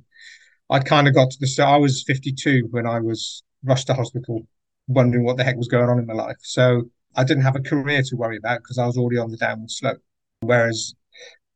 I 0.70 0.78
kind 0.78 1.06
of 1.06 1.14
got 1.14 1.30
to 1.30 1.36
the, 1.40 1.46
so 1.46 1.64
I 1.64 1.76
was 1.76 2.04
52 2.04 2.68
when 2.70 2.86
I 2.86 3.00
was 3.00 3.42
rushed 3.64 3.88
to 3.88 3.94
hospital 3.94 4.46
wondering 4.86 5.24
what 5.24 5.36
the 5.36 5.44
heck 5.44 5.56
was 5.56 5.68
going 5.68 5.88
on 5.88 5.98
in 5.98 6.06
my 6.06 6.14
life. 6.14 6.36
So 6.42 6.84
I 7.16 7.24
didn't 7.24 7.44
have 7.44 7.56
a 7.56 7.60
career 7.60 8.02
to 8.02 8.16
worry 8.16 8.36
about 8.36 8.58
because 8.58 8.78
I 8.78 8.86
was 8.86 8.96
already 8.96 9.18
on 9.18 9.30
the 9.30 9.36
downward 9.36 9.70
slope. 9.70 10.02
Whereas 10.40 10.94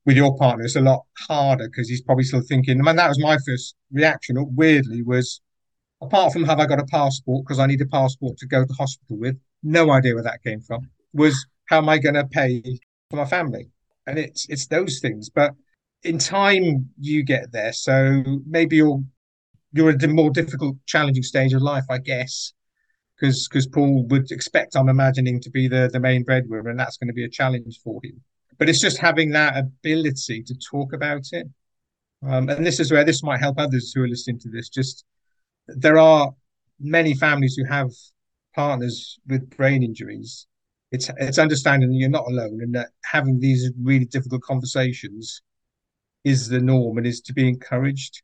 with 0.06 0.16
your 0.16 0.36
partner, 0.36 0.64
it's 0.64 0.76
a 0.76 0.80
lot 0.80 1.04
harder 1.18 1.68
because 1.68 1.88
he's 1.88 2.02
probably 2.02 2.24
still 2.24 2.40
thinking. 2.40 2.80
I 2.80 2.84
mean, 2.84 2.96
that 2.96 3.08
was 3.08 3.18
my 3.18 3.38
first 3.46 3.74
reaction. 3.92 4.38
Uh, 4.38 4.44
weirdly, 4.44 5.02
was 5.02 5.40
apart 6.00 6.32
from 6.32 6.44
have 6.44 6.60
I 6.60 6.66
got 6.66 6.80
a 6.80 6.86
passport 6.86 7.44
because 7.44 7.58
I 7.58 7.66
need 7.66 7.80
a 7.80 7.86
passport 7.86 8.38
to 8.38 8.46
go 8.46 8.64
to 8.64 8.72
hospital 8.74 9.18
with. 9.18 9.38
No 9.62 9.90
idea 9.90 10.14
where 10.14 10.22
that 10.22 10.42
came 10.42 10.60
from. 10.60 10.88
Was 11.12 11.46
how 11.66 11.78
am 11.78 11.88
I 11.88 11.98
going 11.98 12.14
to 12.14 12.24
pay 12.24 12.62
for 13.10 13.16
my 13.16 13.26
family? 13.26 13.70
And 14.06 14.18
it's 14.18 14.48
it's 14.48 14.66
those 14.68 15.00
things. 15.00 15.28
But 15.28 15.52
in 16.04 16.18
time, 16.18 16.88
you 16.98 17.24
get 17.24 17.52
there. 17.52 17.72
So 17.72 18.22
maybe 18.46 18.76
you're 18.76 19.02
you're 19.72 19.90
at 19.90 20.02
a 20.02 20.08
more 20.08 20.30
difficult, 20.30 20.76
challenging 20.86 21.22
stage 21.22 21.52
of 21.52 21.60
life, 21.60 21.84
I 21.90 21.98
guess 21.98 22.54
because 23.18 23.48
because 23.48 23.66
Paul 23.66 24.06
would 24.08 24.30
expect, 24.30 24.76
I'm 24.76 24.88
imagining, 24.88 25.40
to 25.42 25.50
be 25.50 25.68
the 25.68 25.90
the 25.92 26.00
main 26.00 26.24
breadwinner, 26.24 26.70
and 26.70 26.78
that's 26.80 26.96
going 26.98 27.08
to 27.08 27.14
be 27.14 27.24
a 27.24 27.30
challenge 27.30 27.80
for 27.84 28.00
him. 28.04 28.22
But 28.58 28.68
it's 28.68 28.80
just 28.80 28.98
having 28.98 29.30
that 29.32 29.56
ability 29.56 30.42
to 30.44 30.54
talk 30.70 30.92
about 30.92 31.26
it 31.32 31.46
Um, 32.22 32.48
and 32.48 32.66
this 32.66 32.80
is 32.80 32.90
where 32.92 33.04
this 33.04 33.22
might 33.22 33.40
help 33.40 33.58
others 33.58 33.92
who 33.94 34.02
are 34.02 34.08
listening 34.08 34.40
to 34.40 34.50
this. 34.50 34.68
Just 34.68 35.04
there 35.68 35.98
are 35.98 36.32
many 36.80 37.14
families 37.14 37.56
who 37.56 37.64
have 37.66 37.90
partners 38.54 39.18
with 39.28 39.50
brain 39.56 39.82
injuries. 39.82 40.46
It's 40.92 41.10
it's 41.18 41.38
understanding 41.38 41.90
that 41.90 41.96
you're 41.96 42.10
not 42.10 42.26
alone 42.28 42.60
and 42.62 42.74
that 42.74 42.90
having 43.04 43.40
these 43.40 43.70
really 43.82 44.06
difficult 44.06 44.42
conversations 44.42 45.42
is 46.24 46.48
the 46.48 46.60
norm 46.60 46.98
and 46.98 47.06
is 47.06 47.20
to 47.22 47.32
be 47.32 47.48
encouraged. 47.48 48.22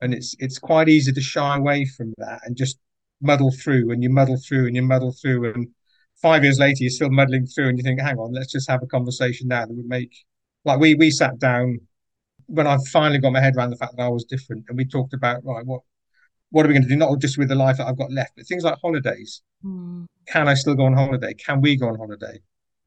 And 0.00 0.14
it's 0.14 0.34
it's 0.38 0.58
quite 0.58 0.88
easy 0.88 1.12
to 1.12 1.20
shy 1.20 1.56
away 1.56 1.86
from 1.86 2.14
that 2.18 2.40
and 2.44 2.56
just 2.56 2.78
muddle 3.22 3.52
through 3.52 3.90
and 3.92 4.02
you 4.02 4.10
muddle 4.10 4.36
through 4.36 4.66
and 4.66 4.76
you 4.76 4.82
muddle 4.82 5.12
through 5.12 5.52
and 5.52 5.68
five 6.20 6.44
years 6.44 6.58
later 6.58 6.78
you're 6.80 6.90
still 6.90 7.10
muddling 7.10 7.46
through 7.46 7.68
and 7.68 7.78
you 7.78 7.84
think, 7.84 8.00
hang 8.00 8.18
on, 8.18 8.32
let's 8.32 8.52
just 8.52 8.68
have 8.68 8.82
a 8.82 8.86
conversation 8.86 9.48
now 9.48 9.64
that 9.64 9.74
would 9.74 9.86
make 9.86 10.12
like 10.64 10.78
we 10.78 10.94
we 10.94 11.10
sat 11.10 11.38
down 11.38 11.78
when 12.46 12.66
I 12.66 12.76
finally 12.92 13.18
got 13.18 13.32
my 13.32 13.40
head 13.40 13.56
around 13.56 13.70
the 13.70 13.76
fact 13.76 13.96
that 13.96 14.02
I 14.02 14.08
was 14.08 14.24
different 14.24 14.64
and 14.68 14.76
we 14.76 14.84
talked 14.84 15.14
about 15.14 15.44
right 15.44 15.64
what 15.64 15.80
what 16.50 16.66
are 16.66 16.68
we 16.68 16.74
going 16.74 16.82
to 16.82 16.88
do? 16.88 16.96
Not 16.96 17.18
just 17.18 17.38
with 17.38 17.48
the 17.48 17.54
life 17.54 17.78
that 17.78 17.86
I've 17.86 17.96
got 17.96 18.12
left 18.12 18.32
but 18.36 18.46
things 18.46 18.64
like 18.64 18.78
holidays. 18.82 19.42
Mm. 19.64 20.06
can 20.26 20.48
I 20.48 20.54
still 20.54 20.74
go 20.74 20.84
on 20.84 20.94
holiday? 20.94 21.34
Can 21.34 21.60
we 21.60 21.76
go 21.76 21.88
on 21.88 21.96
holiday? 21.96 22.40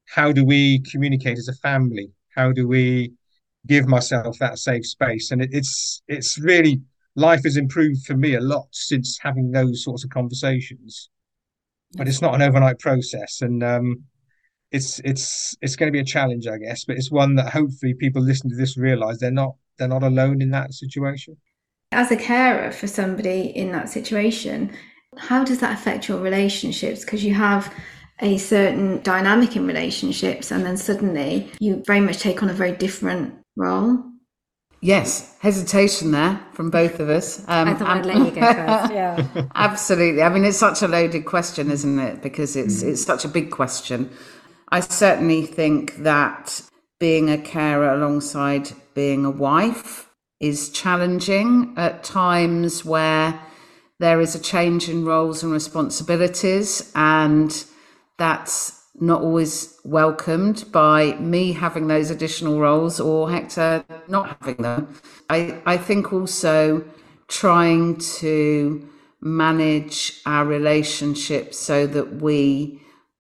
How 0.08 0.32
do 0.32 0.45
we 0.45 0.82
communicate 0.91 1.38
as 1.38 1.48
a 1.48 1.54
family? 1.54 2.12
How 2.36 2.52
do 2.52 2.67
we 2.67 3.13
give 3.65 3.88
myself 3.88 4.38
that 4.39 4.60
safe 4.60 4.86
space? 4.86 5.32
And 5.32 5.41
it, 5.41 5.50
it's 5.52 6.02
it's 6.08 6.38
really 6.38 6.82
life 7.15 7.43
has 7.43 7.58
improved 7.58 8.06
for 8.06 8.15
me 8.15 8.36
a 8.36 8.41
lot 8.41 8.67
since 8.71 9.17
having 9.21 9.51
those 9.51 9.84
sorts 9.84 10.04
of 10.04 10.10
conversations 10.10 11.10
but 11.95 12.08
it's 12.08 12.21
not 12.21 12.36
an 12.36 12.41
overnight 12.41 12.80
process. 12.80 13.41
And 13.41 13.63
um, 13.63 14.04
it's 14.71 14.99
it's 14.99 15.56
it's 15.62 15.75
going 15.75 15.88
to 15.88 15.91
be 15.91 15.99
a 15.99 16.04
challenge 16.04 16.47
i 16.47 16.58
guess 16.58 16.86
but 16.86 16.97
it's 16.97 17.12
one 17.12 17.36
that 17.36 17.54
hopefully 17.54 17.93
people 17.93 18.21
listening 18.21 18.49
to 18.49 18.58
this 18.58 18.75
realize 18.75 19.19
they're 19.19 19.30
not 19.30 19.56
they're 19.78 19.88
not 19.88 20.04
alone 20.04 20.41
in 20.41 20.49
that 20.51 20.73
situation. 20.73 21.38
As 21.91 22.12
a 22.12 22.17
carer 22.17 22.71
for 22.71 22.88
somebody 22.88 23.41
in 23.56 23.71
that 23.71 23.89
situation 23.89 24.75
how 25.17 25.45
does 25.45 25.60
that 25.60 25.73
affect 25.73 26.10
your 26.10 26.19
relationships? 26.19 27.06
Because 27.06 27.23
you 27.23 27.34
have 27.36 27.73
a 28.21 28.38
certain 28.38 29.01
dynamic 29.01 29.56
in 29.56 29.65
relationships 29.65 30.51
and 30.51 30.65
then 30.65 30.75
suddenly 30.75 31.49
you 31.60 31.84
very 31.86 32.01
much 32.01 32.17
take 32.17 32.41
on 32.43 32.49
a 32.49 32.54
very 32.54 32.73
different 32.73 33.34
role 33.56 34.04
Yes, 34.86 35.36
hesitation 35.39 36.12
there 36.12 36.39
from 36.54 36.69
both 36.69 37.00
of 37.00 37.10
us. 37.10 37.39
Um, 37.48 37.69
I 37.69 37.74
thought 37.74 37.88
I'd 37.88 38.06
let 38.06 38.17
you 38.17 38.30
go 38.30 38.41
first. 38.54 38.93
Yeah, 38.93 39.48
absolutely. 39.56 40.21
I 40.21 40.30
mean, 40.30 40.45
it's 40.45 40.60
such 40.60 40.84
a 40.84 40.88
loaded 40.88 41.26
question, 41.26 41.71
isn't 41.71 41.98
it? 41.98 42.21
Because 42.21 42.56
it's 42.56 42.84
mm. 42.84 42.89
it's 42.89 43.04
such 43.04 43.26
a 43.26 43.28
big 43.28 43.50
question. 43.50 44.12
I 44.69 44.82
certainly 44.82 45.48
think 45.48 45.95
that 46.04 46.62
being 47.00 47.32
a 47.32 47.38
carer 47.39 47.95
alongside 47.95 48.74
being 48.93 49.26
a 49.26 49.32
wife 49.32 50.08
is 50.39 50.69
challenging 50.69 51.74
at 51.78 52.04
times 52.04 52.86
where 52.86 53.41
there 53.98 54.21
is 54.21 54.36
a 54.36 54.39
change 54.39 54.88
in 54.88 55.04
roles 55.04 55.41
and 55.41 55.52
responsibilities, 55.52 56.91
and 56.93 57.65
that's 58.19 58.85
not 58.99 59.21
always 59.21 59.77
welcomed 59.84 60.71
by 60.71 61.15
me 61.15 61.51
having 61.51 61.88
those 61.88 62.10
additional 62.10 62.60
roles 62.60 62.99
or 62.99 63.29
Hector 63.29 63.84
not 64.08 64.38
having 64.39 64.63
them. 64.63 64.95
I, 65.29 65.62
I 65.65 65.77
think 65.77 66.13
also 66.13 66.86
trying 67.27 67.97
to 67.97 68.88
manage 69.21 70.21
our 70.25 70.45
relationship 70.45 71.53
so 71.53 71.88
that 71.88 72.21
we 72.21 72.79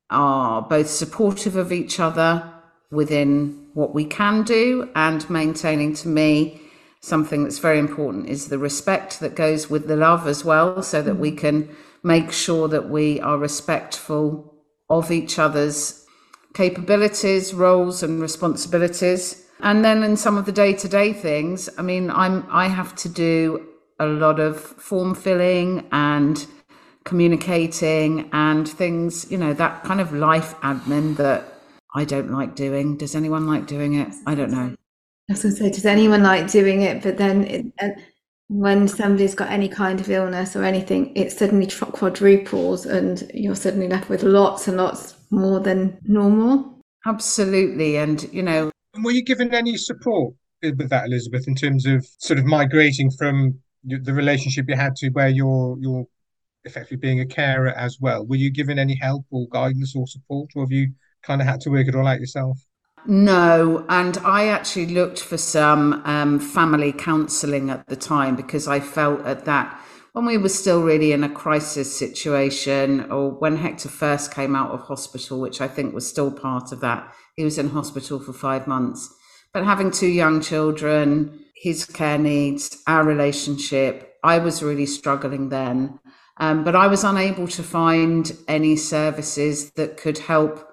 are 0.09 0.61
both 0.61 0.87
supportive 0.87 1.55
of 1.55 1.71
each 1.71 1.99
other 1.99 2.53
within 2.91 3.67
what 3.73 3.93
we 3.93 4.05
can 4.05 4.43
do 4.43 4.89
and 4.95 5.29
maintaining 5.29 5.93
to 5.95 6.07
me 6.07 6.61
something 7.01 7.43
that's 7.43 7.59
very 7.59 7.79
important 7.79 8.27
is 8.27 8.47
the 8.47 8.57
respect 8.57 9.19
that 9.19 9.35
goes 9.35 9.69
with 9.69 9.87
the 9.87 9.95
love 9.95 10.27
as 10.27 10.45
well 10.45 10.81
so 10.81 11.01
that 11.01 11.15
we 11.15 11.31
mm. 11.31 11.37
can 11.37 11.75
make 12.03 12.31
sure 12.31 12.67
that 12.67 12.89
we 12.89 13.19
are 13.19 13.37
respectful 13.37 14.54
of 14.89 15.11
each 15.11 15.39
other's 15.39 16.05
capabilities, 16.53 17.53
roles, 17.53 18.01
and 18.03 18.21
responsibilities. 18.21 19.45
And 19.61 19.83
then 19.83 20.03
in 20.03 20.17
some 20.17 20.37
of 20.37 20.45
the 20.45 20.51
day 20.51 20.73
to 20.73 20.87
day 20.87 21.13
things, 21.13 21.69
I 21.77 21.81
mean, 21.81 22.09
I'm 22.09 22.45
I 22.49 22.67
have 22.67 22.95
to 22.97 23.09
do 23.09 23.67
a 23.99 24.05
lot 24.05 24.39
of 24.39 24.59
form 24.59 25.15
filling 25.15 25.87
and 25.91 26.45
communicating 27.05 28.29
and 28.33 28.67
things, 28.67 29.29
you 29.31 29.37
know, 29.37 29.53
that 29.53 29.83
kind 29.83 30.01
of 30.01 30.11
life 30.11 30.55
admin 30.61 31.15
that 31.17 31.45
I 31.93 32.03
don't 32.03 32.31
like 32.31 32.55
doing. 32.55 32.97
Does 32.97 33.15
anyone 33.15 33.47
like 33.47 33.67
doing 33.67 33.93
it? 33.93 34.09
I 34.25 34.35
don't 34.35 34.51
know. 34.51 34.75
I 35.29 35.33
was 35.33 35.43
going 35.43 35.55
to 35.55 35.63
say, 35.63 35.71
does 35.71 35.85
anyone 35.85 36.23
like 36.23 36.51
doing 36.51 36.81
it? 36.81 37.01
But 37.01 37.17
then 37.17 37.45
it, 37.45 37.65
when 38.47 38.87
somebody's 38.87 39.35
got 39.35 39.49
any 39.49 39.67
kind 39.67 39.99
of 39.99 40.09
illness 40.09 40.55
or 40.55 40.63
anything, 40.63 41.15
it 41.15 41.31
suddenly 41.31 41.67
quadruples 41.67 42.85
and 42.85 43.29
you're 43.33 43.55
suddenly 43.55 43.87
left 43.87 44.09
with 44.09 44.23
lots 44.23 44.67
and 44.67 44.77
lots 44.77 45.15
more 45.31 45.59
than 45.59 45.97
normal. 46.03 46.79
Absolutely. 47.05 47.97
And, 47.97 48.31
you 48.31 48.43
know. 48.43 48.71
Were 49.01 49.11
you 49.11 49.23
given 49.23 49.53
any 49.53 49.77
support 49.77 50.33
with 50.61 50.89
that, 50.89 51.05
Elizabeth, 51.05 51.47
in 51.47 51.55
terms 51.55 51.85
of 51.85 52.05
sort 52.19 52.39
of 52.39 52.45
migrating 52.45 53.11
from 53.11 53.59
the 53.83 54.13
relationship 54.13 54.65
you 54.67 54.75
had 54.75 54.95
to 54.97 55.09
where 55.09 55.29
you're, 55.29 55.77
you're 55.79 56.05
effectively 56.63 56.97
being 56.97 57.19
a 57.19 57.25
carer 57.25 57.69
as 57.69 57.97
well? 57.99 58.25
Were 58.25 58.35
you 58.35 58.51
given 58.51 58.79
any 58.79 58.95
help 58.95 59.25
or 59.31 59.47
guidance 59.49 59.95
or 59.95 60.07
support, 60.07 60.51
or 60.55 60.63
have 60.63 60.71
you 60.71 60.91
kind 61.23 61.41
of 61.41 61.47
had 61.47 61.61
to 61.61 61.69
work 61.69 61.87
it 61.87 61.95
all 61.95 62.07
out 62.07 62.19
yourself? 62.19 62.57
No, 63.07 63.85
and 63.87 64.17
I 64.19 64.47
actually 64.47 64.87
looked 64.87 65.21
for 65.21 65.37
some 65.37 66.01
um, 66.05 66.39
family 66.39 66.91
counselling 66.91 67.69
at 67.69 67.87
the 67.87 67.95
time 67.95 68.35
because 68.35 68.67
I 68.67 68.79
felt 68.79 69.25
at 69.25 69.45
that 69.45 69.79
when 70.13 70.25
we 70.25 70.37
were 70.37 70.47
still 70.47 70.81
really 70.81 71.11
in 71.11 71.25
a 71.25 71.29
crisis 71.29 71.93
situation, 71.93 73.11
or 73.11 73.31
when 73.31 73.57
Hector 73.57 73.89
first 73.89 74.33
came 74.33 74.55
out 74.55 74.71
of 74.71 74.79
hospital, 74.79 75.41
which 75.41 75.59
I 75.59 75.67
think 75.67 75.93
was 75.93 76.07
still 76.07 76.31
part 76.31 76.71
of 76.71 76.79
that. 76.79 77.13
He 77.35 77.43
was 77.43 77.57
in 77.57 77.71
hospital 77.71 78.21
for 78.21 78.31
five 78.31 78.65
months, 78.65 79.13
but 79.53 79.65
having 79.65 79.91
two 79.91 80.07
young 80.07 80.39
children, 80.39 81.37
his 81.53 81.83
care 81.83 82.17
needs, 82.17 82.81
our 82.87 83.03
relationship, 83.03 84.17
I 84.23 84.37
was 84.39 84.63
really 84.63 84.85
struggling 84.85 85.49
then. 85.49 85.99
Um, 86.37 86.63
but 86.63 86.77
I 86.77 86.87
was 86.87 87.03
unable 87.03 87.49
to 87.49 87.61
find 87.61 88.31
any 88.47 88.77
services 88.77 89.71
that 89.71 89.97
could 89.97 90.19
help 90.19 90.65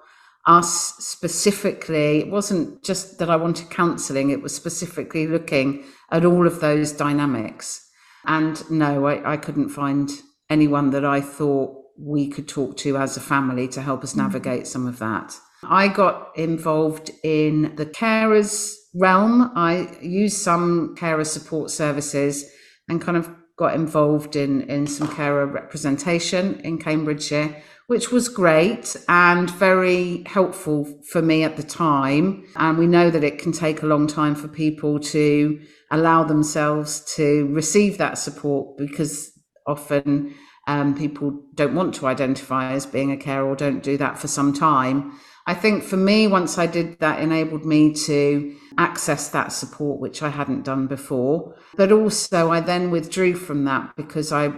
us 0.45 0.95
specifically, 0.97 2.19
it 2.19 2.29
wasn't 2.29 2.83
just 2.83 3.19
that 3.19 3.29
I 3.29 3.35
wanted 3.35 3.69
counselling, 3.69 4.29
it 4.29 4.41
was 4.41 4.55
specifically 4.55 5.27
looking 5.27 5.83
at 6.11 6.25
all 6.25 6.45
of 6.45 6.59
those 6.59 6.91
dynamics. 6.91 7.89
And 8.25 8.69
no, 8.69 9.05
I, 9.05 9.33
I 9.33 9.37
couldn't 9.37 9.69
find 9.69 10.09
anyone 10.49 10.91
that 10.91 11.05
I 11.05 11.21
thought 11.21 11.75
we 11.97 12.27
could 12.27 12.47
talk 12.47 12.77
to 12.77 12.97
as 12.97 13.17
a 13.17 13.21
family 13.21 13.67
to 13.69 13.81
help 13.81 14.03
us 14.03 14.11
mm-hmm. 14.11 14.21
navigate 14.21 14.67
some 14.67 14.87
of 14.87 14.99
that. 14.99 15.37
I 15.63 15.87
got 15.87 16.37
involved 16.37 17.11
in 17.23 17.75
the 17.75 17.85
carers 17.85 18.75
realm. 18.93 19.51
I 19.55 19.97
used 20.01 20.37
some 20.37 20.95
carer 20.95 21.23
support 21.23 21.71
services 21.71 22.45
and 22.89 23.01
kind 23.01 23.17
of 23.17 23.29
got 23.57 23.75
involved 23.75 24.35
in, 24.35 24.61
in 24.63 24.87
some 24.87 25.07
carer 25.07 25.45
representation 25.45 26.59
in 26.61 26.77
Cambridgeshire 26.77 27.63
which 27.87 28.11
was 28.11 28.29
great 28.29 28.95
and 29.09 29.49
very 29.51 30.23
helpful 30.25 30.85
for 31.11 31.21
me 31.21 31.43
at 31.43 31.57
the 31.57 31.63
time. 31.63 32.45
And 32.55 32.77
we 32.77 32.87
know 32.87 33.09
that 33.09 33.23
it 33.23 33.39
can 33.39 33.51
take 33.51 33.83
a 33.83 33.85
long 33.85 34.07
time 34.07 34.35
for 34.35 34.47
people 34.47 34.99
to 34.99 35.59
allow 35.91 36.23
themselves 36.23 37.01
to 37.15 37.47
receive 37.53 37.97
that 37.97 38.17
support 38.17 38.77
because 38.77 39.31
often 39.67 40.33
um, 40.67 40.97
people 40.97 41.39
don't 41.53 41.75
want 41.75 41.93
to 41.95 42.07
identify 42.07 42.71
as 42.71 42.85
being 42.85 43.11
a 43.11 43.17
carer 43.17 43.47
or 43.47 43.55
don't 43.55 43.83
do 43.83 43.97
that 43.97 44.17
for 44.17 44.27
some 44.27 44.53
time. 44.53 45.19
I 45.45 45.53
think 45.53 45.83
for 45.83 45.97
me, 45.97 46.27
once 46.27 46.57
I 46.57 46.67
did 46.67 46.99
that, 46.99 47.19
enabled 47.19 47.65
me 47.65 47.93
to 48.05 48.55
access 48.77 49.29
that 49.29 49.51
support, 49.51 49.99
which 49.99 50.23
I 50.23 50.29
hadn't 50.29 50.63
done 50.63 50.87
before. 50.87 51.55
But 51.75 51.91
also, 51.91 52.51
I 52.51 52.61
then 52.61 52.91
withdrew 52.91 53.35
from 53.35 53.65
that 53.65 53.95
because 53.95 54.31
I 54.31 54.53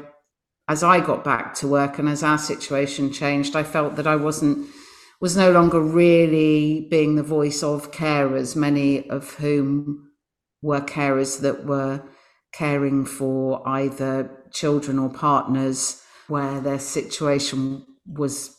as 0.67 0.83
I 0.83 0.99
got 0.99 1.23
back 1.23 1.53
to 1.55 1.67
work 1.67 1.99
and 1.99 2.09
as 2.09 2.23
our 2.23 2.37
situation 2.37 3.11
changed, 3.11 3.55
I 3.55 3.63
felt 3.63 3.95
that 3.97 4.07
I 4.07 4.15
wasn't 4.15 4.67
was 5.21 5.37
no 5.37 5.51
longer 5.51 5.79
really 5.79 6.87
being 6.89 7.15
the 7.15 7.23
voice 7.23 7.63
of 7.63 7.91
carers, 7.91 8.55
many 8.55 9.09
of 9.09 9.35
whom 9.35 10.09
were 10.61 10.81
carers 10.81 11.39
that 11.41 11.65
were 11.65 12.03
caring 12.51 13.05
for 13.05 13.67
either 13.67 14.29
children 14.51 14.99
or 14.99 15.09
partners 15.09 16.01
where 16.27 16.59
their 16.59 16.79
situation 16.79 17.85
was 18.05 18.54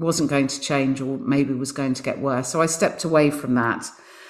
wasn't 0.00 0.30
going 0.30 0.46
to 0.48 0.60
change 0.60 1.00
or 1.00 1.18
maybe 1.18 1.54
was 1.54 1.72
going 1.72 1.94
to 1.94 2.02
get 2.02 2.20
worse. 2.20 2.48
So 2.48 2.60
I 2.60 2.66
stepped 2.66 3.04
away 3.04 3.30
from 3.30 3.54
that. 3.54 3.86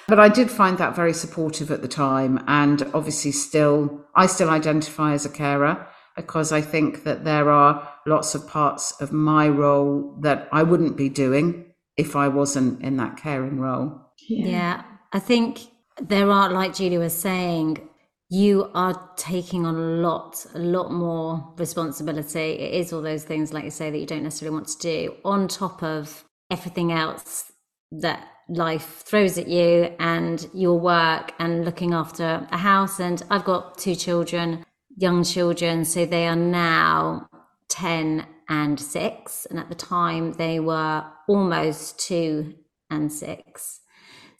But 0.07 0.19
I 0.19 0.29
did 0.29 0.49
find 0.49 0.77
that 0.79 0.95
very 0.95 1.13
supportive 1.13 1.69
at 1.69 1.81
the 1.81 1.87
time 1.87 2.43
and 2.47 2.81
obviously 2.93 3.31
still 3.31 4.05
I 4.15 4.25
still 4.25 4.49
identify 4.49 5.13
as 5.13 5.25
a 5.25 5.29
carer 5.29 5.87
because 6.15 6.51
I 6.51 6.61
think 6.61 7.03
that 7.03 7.23
there 7.23 7.49
are 7.49 7.87
lots 8.05 8.35
of 8.35 8.47
parts 8.47 8.99
of 8.99 9.11
my 9.11 9.47
role 9.47 10.17
that 10.21 10.49
I 10.51 10.63
wouldn't 10.63 10.97
be 10.97 11.09
doing 11.09 11.73
if 11.95 12.15
I 12.15 12.27
wasn't 12.27 12.81
in 12.81 12.97
that 12.97 13.17
caring 13.17 13.59
role. 13.59 14.01
Yeah. 14.27 14.47
yeah. 14.47 14.83
I 15.13 15.19
think 15.19 15.59
there 16.01 16.29
are, 16.29 16.49
like 16.49 16.75
Julia 16.75 16.99
was 16.99 17.13
saying, 17.13 17.88
you 18.29 18.69
are 18.75 19.09
taking 19.15 19.65
on 19.65 19.75
a 19.75 19.79
lot, 19.79 20.45
a 20.53 20.59
lot 20.59 20.91
more 20.91 21.53
responsibility. 21.57 22.39
It 22.39 22.73
is 22.75 22.93
all 22.93 23.01
those 23.01 23.23
things, 23.23 23.51
like 23.51 23.63
you 23.63 23.71
say, 23.71 23.89
that 23.89 23.97
you 23.97 24.05
don't 24.05 24.23
necessarily 24.23 24.55
want 24.55 24.67
to 24.67 24.77
do, 24.77 25.15
on 25.25 25.47
top 25.47 25.81
of 25.81 26.23
everything 26.51 26.91
else 26.91 27.51
that 27.91 28.27
life 28.47 29.03
throws 29.03 29.37
at 29.37 29.47
you 29.47 29.95
and 29.99 30.47
your 30.53 30.79
work 30.79 31.33
and 31.39 31.65
looking 31.65 31.93
after 31.93 32.47
a 32.51 32.57
house. 32.57 32.99
And 32.99 33.23
I've 33.31 33.45
got 33.45 33.79
two 33.79 33.95
children, 33.95 34.63
young 34.95 35.23
children, 35.23 35.83
so 35.83 36.05
they 36.05 36.27
are 36.27 36.35
now 36.35 37.29
10 37.69 38.27
and 38.47 38.79
six. 38.79 39.47
And 39.49 39.59
at 39.59 39.69
the 39.69 39.75
time, 39.75 40.33
they 40.33 40.59
were 40.59 41.03
almost 41.27 41.99
two 41.99 42.55
and 42.91 43.11
six. 43.11 43.78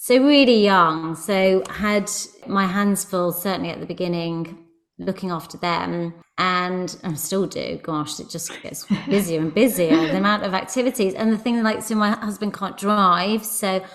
So, 0.10 0.17
really 0.26 0.63
young. 0.63 1.13
So, 1.13 1.62
had 1.69 2.10
my 2.48 2.65
hands 2.65 3.06
full, 3.06 3.32
certainly 3.32 3.69
at 3.69 3.80
the 3.80 3.86
beginning, 3.86 4.58
looking 4.98 5.30
after 5.30 5.56
them. 5.60 6.15
And 6.39 6.98
I 7.04 7.13
still 7.13 7.45
do. 7.45 7.80
Gosh, 7.84 8.19
it 8.19 8.28
just 8.28 8.60
gets 8.63 8.88
busier 9.08 9.39
and 9.39 9.54
busier, 9.54 9.95
the 9.95 10.17
amount 10.17 10.45
of 10.45 10.56
activities. 10.56 11.13
And 11.13 11.32
the 11.32 11.38
thing, 11.38 11.62
like, 11.62 11.84
so 11.84 11.93
my 11.93 12.10
husband 12.10 12.56
can't 12.56 12.76
drive. 12.76 13.45
So, 13.45 13.86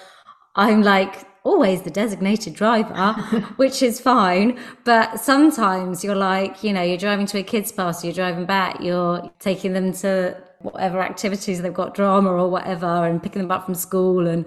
I'm 0.55 0.83
like 0.83 1.27
always 1.43 1.83
the 1.83 1.91
designated 1.91 2.55
driver, 2.55 3.15
which 3.57 3.83
is 3.83 4.01
fine. 4.01 4.57
But 4.85 5.19
sometimes 5.19 6.05
you're 6.05 6.15
like, 6.15 6.63
you 6.63 6.73
know, 6.73 6.83
you're 6.83 6.97
driving 6.97 7.27
to 7.27 7.39
a 7.39 7.43
kids' 7.43 7.73
party, 7.73 8.07
you're 8.07 8.15
driving 8.15 8.47
back, 8.47 8.81
you're 8.81 9.33
taking 9.41 9.73
them 9.73 9.93
to 9.95 10.41
whatever 10.61 11.01
activities 11.01 11.61
they've 11.61 11.75
got, 11.75 11.95
drama 11.95 12.31
or 12.31 12.49
whatever, 12.49 12.87
and 12.87 13.23
picking 13.23 13.43
them 13.43 13.51
up 13.51 13.67
from 13.67 13.75
school. 13.75 14.27
And 14.27 14.47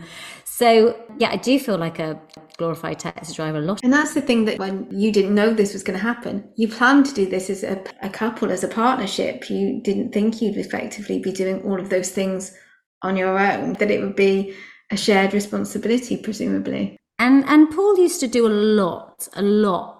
so, 0.58 0.96
yeah, 1.20 1.30
I 1.30 1.36
do 1.38 1.60
feel 1.60 1.78
like 1.78 2.00
a 2.00 2.20
glorified 2.58 2.98
taxi 2.98 3.32
driver 3.36 3.60
a 3.60 3.62
lot. 3.62 3.80
And 3.84 3.94
that's 3.94 4.16
the 4.16 4.22
thing 4.22 4.46
that 4.46 4.58
when 4.58 4.88
you 4.90 5.12
didn't 5.12 5.36
know 5.36 5.54
this 5.54 5.72
was 5.72 5.84
going 5.84 6.00
to 6.00 6.04
happen, 6.04 6.52
you 6.56 6.68
planned 6.68 7.06
to 7.06 7.14
do 7.14 7.30
this 7.30 7.52
as 7.52 7.64
a, 7.64 7.84
a 8.02 8.10
couple, 8.10 8.52
as 8.52 8.64
a 8.64 8.68
partnership. 8.68 9.52
You 9.52 9.80
didn't 9.84 10.14
think 10.14 10.42
you'd 10.42 10.58
effectively 10.58 11.20
be 11.20 11.32
doing 11.32 11.62
all 11.62 11.80
of 11.80 11.92
those 11.92 12.10
things 12.10 12.56
on 13.04 13.16
your 13.16 13.38
own, 13.38 13.74
that 13.74 13.92
it 13.92 14.02
would 14.02 14.16
be 14.16 14.56
a 14.90 14.98
shared 14.98 15.32
responsibility, 15.32 16.18
presumably. 16.18 16.98
And 17.20 17.46
and 17.46 17.70
Paul 17.70 18.00
used 18.00 18.20
to 18.22 18.28
do 18.28 18.48
a 18.48 18.50
lot, 18.50 19.28
a 19.34 19.44
lot 19.44 19.98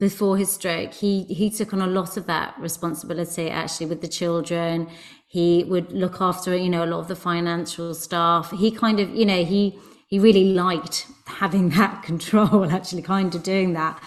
before 0.00 0.36
his 0.36 0.52
stroke. 0.52 0.92
He 0.92 1.22
he 1.24 1.50
took 1.50 1.72
on 1.72 1.80
a 1.80 1.86
lot 1.86 2.16
of 2.16 2.26
that 2.26 2.58
responsibility 2.58 3.48
actually 3.48 3.86
with 3.86 4.00
the 4.00 4.08
children. 4.08 4.88
He 5.34 5.64
would 5.64 5.90
look 5.90 6.20
after, 6.20 6.56
you 6.56 6.68
know, 6.68 6.84
a 6.84 6.86
lot 6.86 7.00
of 7.00 7.08
the 7.08 7.16
financial 7.16 7.92
stuff. 7.92 8.52
He 8.52 8.70
kind 8.70 9.00
of, 9.00 9.10
you 9.10 9.26
know, 9.26 9.44
he 9.44 9.76
he 10.06 10.20
really 10.20 10.44
liked 10.52 11.08
having 11.26 11.70
that 11.78 12.04
control, 12.04 12.70
actually 12.70 13.02
kind 13.02 13.34
of 13.34 13.42
doing 13.42 13.72
that. 13.72 14.00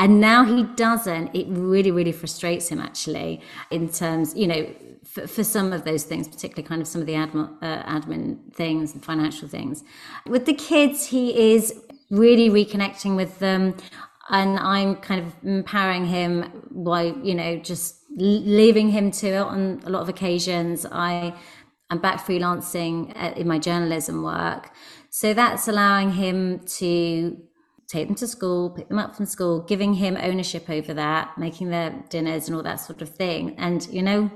And 0.00 0.20
now 0.20 0.44
he 0.44 0.64
doesn't. 0.64 1.32
It 1.32 1.46
really, 1.48 1.92
really 1.92 2.10
frustrates 2.10 2.70
him 2.70 2.80
actually 2.80 3.40
in 3.70 3.88
terms, 3.88 4.34
you 4.34 4.48
know, 4.48 4.66
for, 5.04 5.28
for 5.28 5.44
some 5.44 5.72
of 5.72 5.84
those 5.84 6.02
things, 6.02 6.26
particularly 6.26 6.66
kind 6.66 6.82
of 6.82 6.88
some 6.88 7.00
of 7.00 7.06
the 7.06 7.12
admin, 7.12 7.56
uh, 7.62 7.84
admin 7.84 8.52
things 8.52 8.94
and 8.94 9.04
financial 9.04 9.46
things. 9.46 9.84
With 10.26 10.46
the 10.46 10.54
kids, 10.54 11.06
he 11.06 11.54
is 11.54 11.72
really 12.10 12.50
reconnecting 12.50 13.14
with 13.14 13.38
them. 13.38 13.76
And 14.28 14.58
I'm 14.58 14.96
kind 14.96 15.24
of 15.24 15.34
empowering 15.44 16.06
him 16.06 16.30
by, 16.72 17.14
you 17.22 17.34
know, 17.36 17.58
just 17.58 18.03
leaving 18.16 18.90
him 18.90 19.10
to 19.10 19.26
it 19.28 19.36
on 19.36 19.82
a 19.84 19.90
lot 19.90 20.02
of 20.02 20.08
occasions. 20.08 20.86
I 20.90 21.34
am 21.90 21.98
back 21.98 22.24
freelancing 22.24 23.12
uh, 23.16 23.34
in 23.36 23.46
my 23.48 23.58
journalism 23.58 24.22
work. 24.22 24.70
So 25.10 25.34
that's 25.34 25.68
allowing 25.68 26.12
him 26.12 26.60
to 26.78 27.36
take 27.86 28.08
them 28.08 28.16
to 28.16 28.26
school, 28.26 28.70
pick 28.70 28.88
them 28.88 28.98
up 28.98 29.14
from 29.14 29.26
school, 29.26 29.60
giving 29.60 29.94
him 29.94 30.16
ownership 30.20 30.70
over 30.70 30.94
that, 30.94 31.36
making 31.38 31.70
their 31.70 32.04
dinners 32.08 32.48
and 32.48 32.56
all 32.56 32.62
that 32.62 32.80
sort 32.80 33.02
of 33.02 33.08
thing. 33.08 33.54
And, 33.58 33.86
you 33.88 34.02
know, 34.02 34.30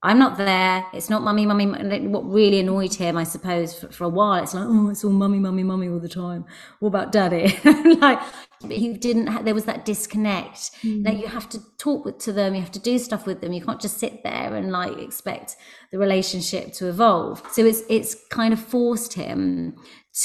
I'm 0.00 0.18
not 0.20 0.38
there. 0.38 0.86
It's 0.92 1.10
not 1.10 1.22
mummy, 1.22 1.44
mummy. 1.44 1.66
What 1.66 2.24
really 2.30 2.60
annoyed 2.60 2.94
him, 2.94 3.16
I 3.16 3.24
suppose, 3.24 3.74
for, 3.74 3.90
for, 3.90 4.04
a 4.04 4.08
while, 4.08 4.40
it's 4.40 4.54
like, 4.54 4.64
oh, 4.64 4.90
it's 4.90 5.04
all 5.04 5.10
mummy, 5.10 5.40
mummy, 5.40 5.64
mummy 5.64 5.88
all 5.88 5.98
the 5.98 6.08
time. 6.08 6.44
What 6.78 6.90
about 6.90 7.10
daddy? 7.10 7.58
like, 7.96 8.20
he 8.68 8.92
didn't. 8.92 9.26
Have, 9.26 9.44
there 9.44 9.54
was 9.54 9.64
that 9.64 9.84
disconnect. 9.84 10.70
Mm. 10.82 11.02
That 11.02 11.18
you 11.18 11.26
have 11.26 11.48
to 11.48 11.58
talk 11.78 12.04
with, 12.04 12.18
to 12.18 12.32
them. 12.32 12.54
You 12.54 12.60
have 12.60 12.70
to 12.72 12.78
do 12.78 12.96
stuff 12.96 13.26
with 13.26 13.40
them. 13.40 13.52
You 13.52 13.64
can't 13.64 13.80
just 13.80 13.98
sit 13.98 14.22
there 14.22 14.54
and 14.54 14.70
like 14.70 14.96
expect 14.98 15.56
the 15.90 15.98
relationship 15.98 16.72
to 16.74 16.88
evolve. 16.88 17.42
So 17.50 17.64
it's 17.64 17.82
it's 17.90 18.14
kind 18.30 18.52
of 18.52 18.60
forced 18.60 19.14
him 19.14 19.74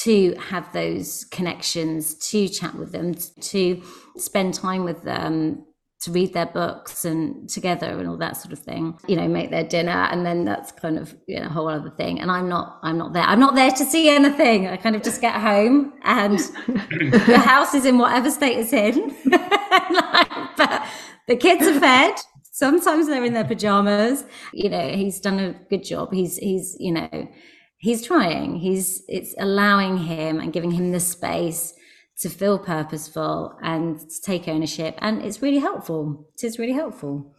to 0.03 0.35
have 0.35 0.71
those 0.73 1.25
connections, 1.31 2.13
to 2.29 2.47
chat 2.47 2.75
with 2.75 2.91
them, 2.91 3.15
to 3.41 3.81
spend 4.17 4.53
time 4.53 4.83
with 4.83 5.01
them 5.03 5.65
to 6.03 6.11
read 6.11 6.33
their 6.33 6.45
books 6.45 7.05
and 7.05 7.49
together 7.49 7.97
and 7.97 8.09
all 8.09 8.17
that 8.17 8.35
sort 8.35 8.51
of 8.51 8.59
thing 8.59 8.97
you 9.07 9.15
know 9.15 9.27
make 9.27 9.49
their 9.51 9.63
dinner. 9.63 10.07
And 10.11 10.25
then 10.25 10.43
that's 10.43 10.71
kind 10.71 10.97
of 10.97 11.15
you 11.27 11.39
know 11.39 11.45
a 11.45 11.49
whole 11.49 11.69
other 11.69 11.89
thing. 11.91 12.19
And 12.19 12.29
i'm 12.29 12.49
not 12.49 12.79
i'm 12.83 12.97
not 12.97 13.13
there. 13.13 13.23
I'm 13.23 13.39
not 13.39 13.55
there 13.55 13.71
to 13.71 13.85
see 13.85 14.09
anything. 14.09 14.67
I 14.67 14.77
kind 14.77 14.95
of 14.95 15.01
just 15.01 15.21
get 15.21 15.35
home 15.35 15.93
and 16.03 16.39
the 16.67 17.41
house 17.43 17.73
is 17.73 17.85
in 17.85 17.97
whatever 17.97 18.29
state 18.29 18.57
it's 18.57 18.73
in. 18.73 19.15
Like, 19.89 20.29
but 20.55 20.87
the 21.27 21.35
kids 21.35 21.65
are 21.67 21.79
fed. 21.79 22.15
Sometimes 22.51 23.07
they're 23.07 23.25
in 23.25 23.33
their 23.33 23.43
pajamas. 23.43 24.23
You 24.53 24.69
know 24.69 24.89
he's 24.89 25.19
done 25.19 25.39
a 25.39 25.53
good 25.69 25.83
job. 25.83 26.13
He's 26.13 26.37
he's 26.37 26.75
you 26.79 26.93
know 26.93 27.27
he's 27.77 28.05
trying. 28.05 28.57
He's 28.57 29.03
it's 29.07 29.33
allowing 29.39 29.97
him 29.97 30.39
and 30.39 30.53
giving 30.53 30.71
him 30.71 30.91
the 30.91 30.99
space 30.99 31.73
to 32.19 32.29
feel 32.29 32.59
purposeful 32.59 33.57
and 33.61 33.99
to 33.99 34.21
take 34.21 34.47
ownership. 34.47 34.95
And 34.99 35.21
it's 35.21 35.41
really 35.41 35.59
helpful. 35.59 36.27
It 36.35 36.43
is 36.43 36.59
really 36.59 36.73
helpful. 36.73 37.33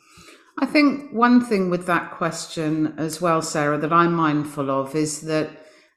I 0.58 0.66
think 0.66 1.12
one 1.12 1.44
thing 1.44 1.70
with 1.70 1.87
that 1.87 2.12
question 2.12 2.94
as 2.96 3.20
well, 3.20 3.42
Sarah, 3.42 3.78
that 3.78 3.92
I'm 3.92 4.14
mindful 4.14 4.70
of 4.70 4.94
is 4.94 5.22
that 5.22 5.50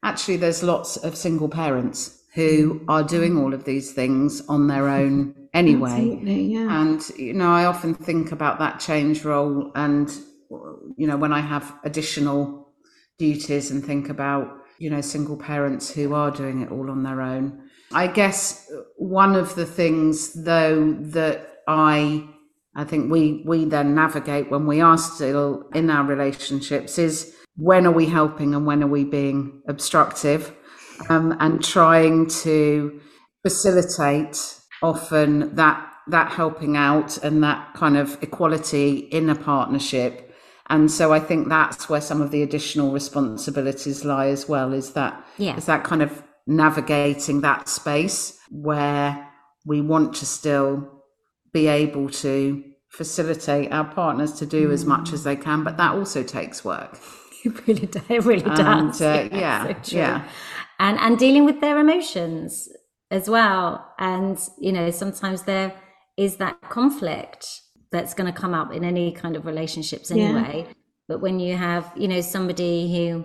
actually 0.04 0.38
there's 0.38 0.64
lots 0.64 0.98
of 0.98 1.16
single 1.16 1.50
parents 1.50 2.24
who 2.34 2.80
mm. 2.80 2.86
are 2.88 3.04
doing 3.04 3.38
all 3.38 3.54
of 3.54 3.66
these 3.66 3.94
things 3.94 4.42
on 4.48 4.68
their 4.68 4.88
own 4.90 5.36
anyway. 5.54 6.20
Yeah. 6.24 6.82
And, 6.82 7.08
you 7.18 7.34
know, 7.34 7.52
I 7.52 7.66
often 7.66 7.94
think 7.94 8.32
about 8.32 8.60
that 8.60 8.80
change 8.80 9.24
role 9.24 9.72
and, 9.76 10.10
you 10.96 11.08
know, 11.08 11.18
when 11.18 11.34
I 11.34 11.42
have 11.42 11.76
additional 11.84 12.74
duties 13.18 13.72
and 13.72 13.84
think 13.84 14.10
about, 14.10 14.48
you 14.80 14.90
know, 14.90 15.02
single 15.02 15.38
parents 15.38 15.92
who 15.92 16.14
are 16.14 16.32
doing 16.32 16.62
it 16.62 16.72
all 16.72 16.90
on 16.90 17.04
their 17.04 17.22
own 17.22 17.67
I 17.94 18.08
guess 18.08 18.70
one 18.98 19.36
of 19.36 19.56
the 19.56 19.66
things, 19.66 20.34
though, 20.34 20.94
that 21.00 21.62
I 21.68 22.28
I 22.76 22.84
think 22.84 23.12
we 23.12 23.44
we 23.46 23.66
then 23.66 23.96
navigate 23.96 24.52
when 24.52 24.68
we 24.68 24.82
are 24.82 24.98
still 24.98 25.68
in 25.74 25.90
our 25.90 26.06
relationships 26.06 27.00
is 27.00 27.36
when 27.56 27.88
are 27.88 27.92
we 27.92 28.06
helping 28.06 28.54
and 28.54 28.66
when 28.66 28.84
are 28.84 28.88
we 28.88 29.04
being 29.04 29.64
obstructive, 29.68 30.54
um, 31.10 31.36
and 31.40 31.64
trying 31.64 32.28
to 32.28 33.00
facilitate 33.42 34.60
often 34.84 35.56
that 35.56 35.84
that 36.08 36.32
helping 36.32 36.78
out 36.78 37.18
and 37.18 37.44
that 37.44 37.74
kind 37.74 37.98
of 37.98 38.18
equality 38.22 38.98
in 38.98 39.30
a 39.30 39.36
partnership. 39.36 40.24
And 40.70 40.92
so 40.92 41.14
I 41.14 41.20
think 41.20 41.48
that's 41.48 41.90
where 41.90 42.02
some 42.02 42.22
of 42.22 42.32
the 42.32 42.44
additional 42.44 42.92
responsibilities 42.92 44.04
lie 44.04 44.28
as 44.28 44.48
well. 44.48 44.74
Is 44.74 44.94
that 44.94 45.26
yeah. 45.38 45.56
is 45.56 45.66
that 45.66 45.84
kind 45.84 46.02
of 46.02 46.24
navigating 46.48 47.42
that 47.42 47.70
space 47.70 48.40
where 48.50 49.30
we 49.66 49.82
want 49.82 50.16
to 50.16 50.26
still 50.26 50.90
be 51.54 51.68
able 51.68 52.10
to 52.10 52.64
facilitate 52.90 53.72
our 53.72 53.84
partners 53.84 54.34
to 54.34 54.46
do 54.46 54.70
mm. 54.70 54.74
as 54.74 54.86
much 54.86 55.12
as 55.12 55.24
they 55.24 55.36
can, 55.36 55.64
but 55.64 55.78
that 55.78 55.94
also 55.94 56.24
takes 56.24 56.64
work. 56.66 57.00
It 57.44 57.68
really 57.68 57.86
does. 57.86 58.04
It 58.10 58.26
really 58.26 58.42
does. 58.42 59.00
uh, 59.00 59.30
yeah, 59.32 59.82
so 59.82 59.96
yeah. 59.96 60.28
And 60.80 60.98
and 61.00 61.18
dealing 61.18 61.46
with 61.46 61.62
their 61.62 61.78
emotions 61.78 62.68
as 63.12 63.30
well. 63.30 63.94
And 64.00 64.38
you 64.60 64.74
know, 64.74 64.90
sometimes 64.92 65.44
there 65.44 65.74
is 66.18 66.38
that 66.38 66.60
conflict 66.70 67.62
that's 67.92 68.14
going 68.14 68.32
to 68.34 68.38
come 68.38 68.54
up 68.54 68.74
in 68.74 68.84
any 68.84 69.12
kind 69.12 69.36
of 69.36 69.46
relationships 69.46 70.12
anyway. 70.12 70.66
Yeah. 70.66 70.74
But 71.08 71.22
when 71.22 71.40
you 71.40 71.56
have, 71.56 71.90
you 71.96 72.08
know, 72.08 72.22
somebody 72.22 72.94
who 72.94 73.24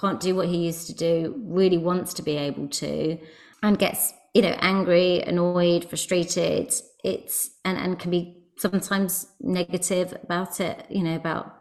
can't 0.00 0.20
do 0.20 0.34
what 0.34 0.48
he 0.48 0.56
used 0.56 0.86
to 0.86 0.94
do, 0.94 1.34
really 1.46 1.78
wants 1.78 2.14
to 2.14 2.22
be 2.22 2.36
able 2.36 2.68
to, 2.68 3.18
and 3.62 3.78
gets, 3.78 4.12
you 4.34 4.42
know, 4.42 4.56
angry, 4.60 5.20
annoyed, 5.22 5.84
frustrated. 5.84 6.72
It's 7.04 7.50
and, 7.64 7.76
and 7.78 7.98
can 7.98 8.10
be 8.10 8.36
sometimes 8.56 9.26
negative 9.40 10.16
about 10.22 10.60
it, 10.60 10.86
you 10.90 11.02
know, 11.02 11.16
about 11.16 11.59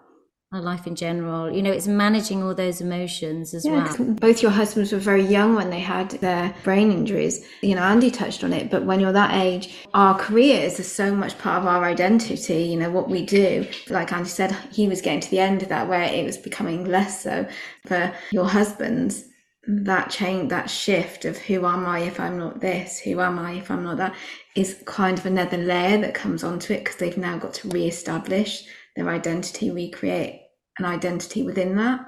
our 0.52 0.62
life 0.62 0.88
in 0.88 0.96
general. 0.96 1.52
You 1.52 1.62
know, 1.62 1.72
it's 1.72 1.86
managing 1.86 2.42
all 2.42 2.56
those 2.56 2.82
emotions 2.82 3.54
as 3.54 3.66
yeah, 3.66 3.94
well. 3.98 4.14
Both 4.16 4.42
your 4.42 4.52
husbands 4.52 4.92
were 4.92 4.98
very 4.98 5.24
young 5.24 5.54
when 5.54 5.70
they 5.70 5.80
had 5.80 6.10
their 6.12 6.56
brain 6.64 6.92
injuries. 6.92 7.46
You 7.62 7.76
know, 7.76 7.84
Andy 7.84 8.10
touched 8.10 8.44
on 8.44 8.52
it, 8.52 8.72
but 8.72 8.84
when 8.84 9.00
you're 9.00 9.12
that 9.12 9.36
age, 9.36 9.86
our 9.94 10.18
careers 10.18 10.80
are 10.80 10.84
so 10.84 11.14
much 11.14 11.38
part 11.38 11.62
of 11.62 11.68
our 11.68 11.84
identity, 11.86 12.64
you 12.64 12.78
know, 12.78 12.90
what 12.90 13.10
we 13.10 13.24
do. 13.24 13.68
Like 13.90 14.12
Andy 14.12 14.30
said, 14.30 14.52
he 14.72 14.88
was 14.88 15.02
getting 15.02 15.20
to 15.20 15.30
the 15.30 15.40
end 15.40 15.62
of 15.62 15.70
that 15.70 15.88
where 15.88 16.02
it 16.02 16.26
was 16.26 16.38
becoming 16.38 16.86
less 16.86 17.22
so. 17.22 17.48
For 17.86 18.12
your 18.32 18.46
husbands, 18.46 19.26
that 19.68 20.10
change, 20.10 20.50
that 20.50 20.68
shift 20.68 21.26
of 21.26 21.38
who 21.38 21.64
am 21.68 21.86
I 21.86 22.00
if 22.00 22.20
I'm 22.20 22.40
not 22.40 22.60
this, 22.60 22.98
who 22.98 23.20
am 23.20 23.38
I 23.38 23.54
if 23.54 23.70
I'm 23.70 23.84
not 23.84 23.98
that, 23.98 24.16
is 24.56 24.82
kind 24.86 25.20
of 25.20 25.28
another 25.28 25.58
layer 25.58 26.00
that 26.02 26.16
comes 26.16 26.44
onto 26.44 26.74
it 26.74 26.80
because 26.80 26.96
they've 26.96 27.18
now 27.18 27.38
got 27.38 27.54
to 27.56 27.70
re-establish 27.70 28.66
their 28.96 29.10
identity, 29.10 29.72
recreate 29.72 30.42
an 30.78 30.86
identity 30.86 31.44
within 31.44 31.76
that. 31.76 32.06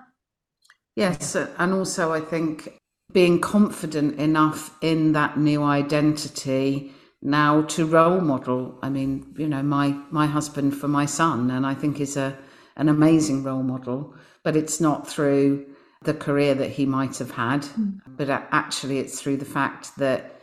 Yes, 0.96 1.36
and 1.36 1.74
also 1.74 2.12
I 2.12 2.22
think 2.22 2.78
being 3.14 3.40
confident 3.40 4.20
enough 4.20 4.78
in 4.82 5.14
that 5.14 5.38
new 5.38 5.64
identity 5.64 6.94
now 7.22 7.62
to 7.64 7.86
role 7.86 8.22
model. 8.22 8.78
I 8.82 8.90
mean, 8.90 9.34
you 9.38 9.48
know, 9.48 9.64
my 9.64 9.96
my 10.10 10.26
husband 10.26 10.76
for 10.76 10.88
my 10.88 11.06
son, 11.06 11.52
and 11.52 11.66
I 11.66 11.74
think 11.74 12.00
is 12.00 12.18
a 12.18 12.38
an 12.76 12.90
amazing 12.90 13.44
role 13.44 13.64
model. 13.64 14.16
But 14.44 14.56
it's 14.56 14.82
not 14.82 15.08
through 15.08 15.68
the 16.04 16.14
career 16.16 16.56
that 16.56 16.72
he 16.72 16.86
might 16.86 17.18
have 17.20 17.32
had, 17.32 17.62
mm. 17.62 18.00
but 18.08 18.28
actually, 18.30 18.98
it's 18.98 19.22
through 19.22 19.38
the 19.38 19.46
fact 19.46 19.96
that 19.98 20.42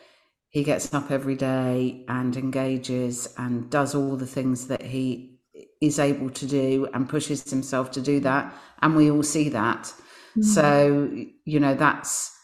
he 0.51 0.63
gets 0.63 0.95
up 0.95 1.11
every 1.11 1.35
day 1.35 2.05
and 2.09 2.37
engages 2.37 3.35
and 3.37 3.69
does 3.69 3.95
all 3.95 4.17
the 4.17 4.27
things 4.27 4.69
that 4.69 4.83
he 4.83 5.38
is 5.81 5.99
able 5.99 6.31
to 6.31 6.47
do 6.47 6.89
and 6.93 7.09
pushes 7.09 7.49
himself 7.51 7.91
to 7.93 8.01
do 8.01 8.21
that, 8.21 8.53
and 8.83 8.97
we 8.97 9.11
all 9.11 9.23
see 9.23 9.49
that. 9.51 9.93
Mm. 10.37 10.45
So, 10.45 11.11
you 11.45 11.61
know, 11.61 11.75
that's 11.75 12.35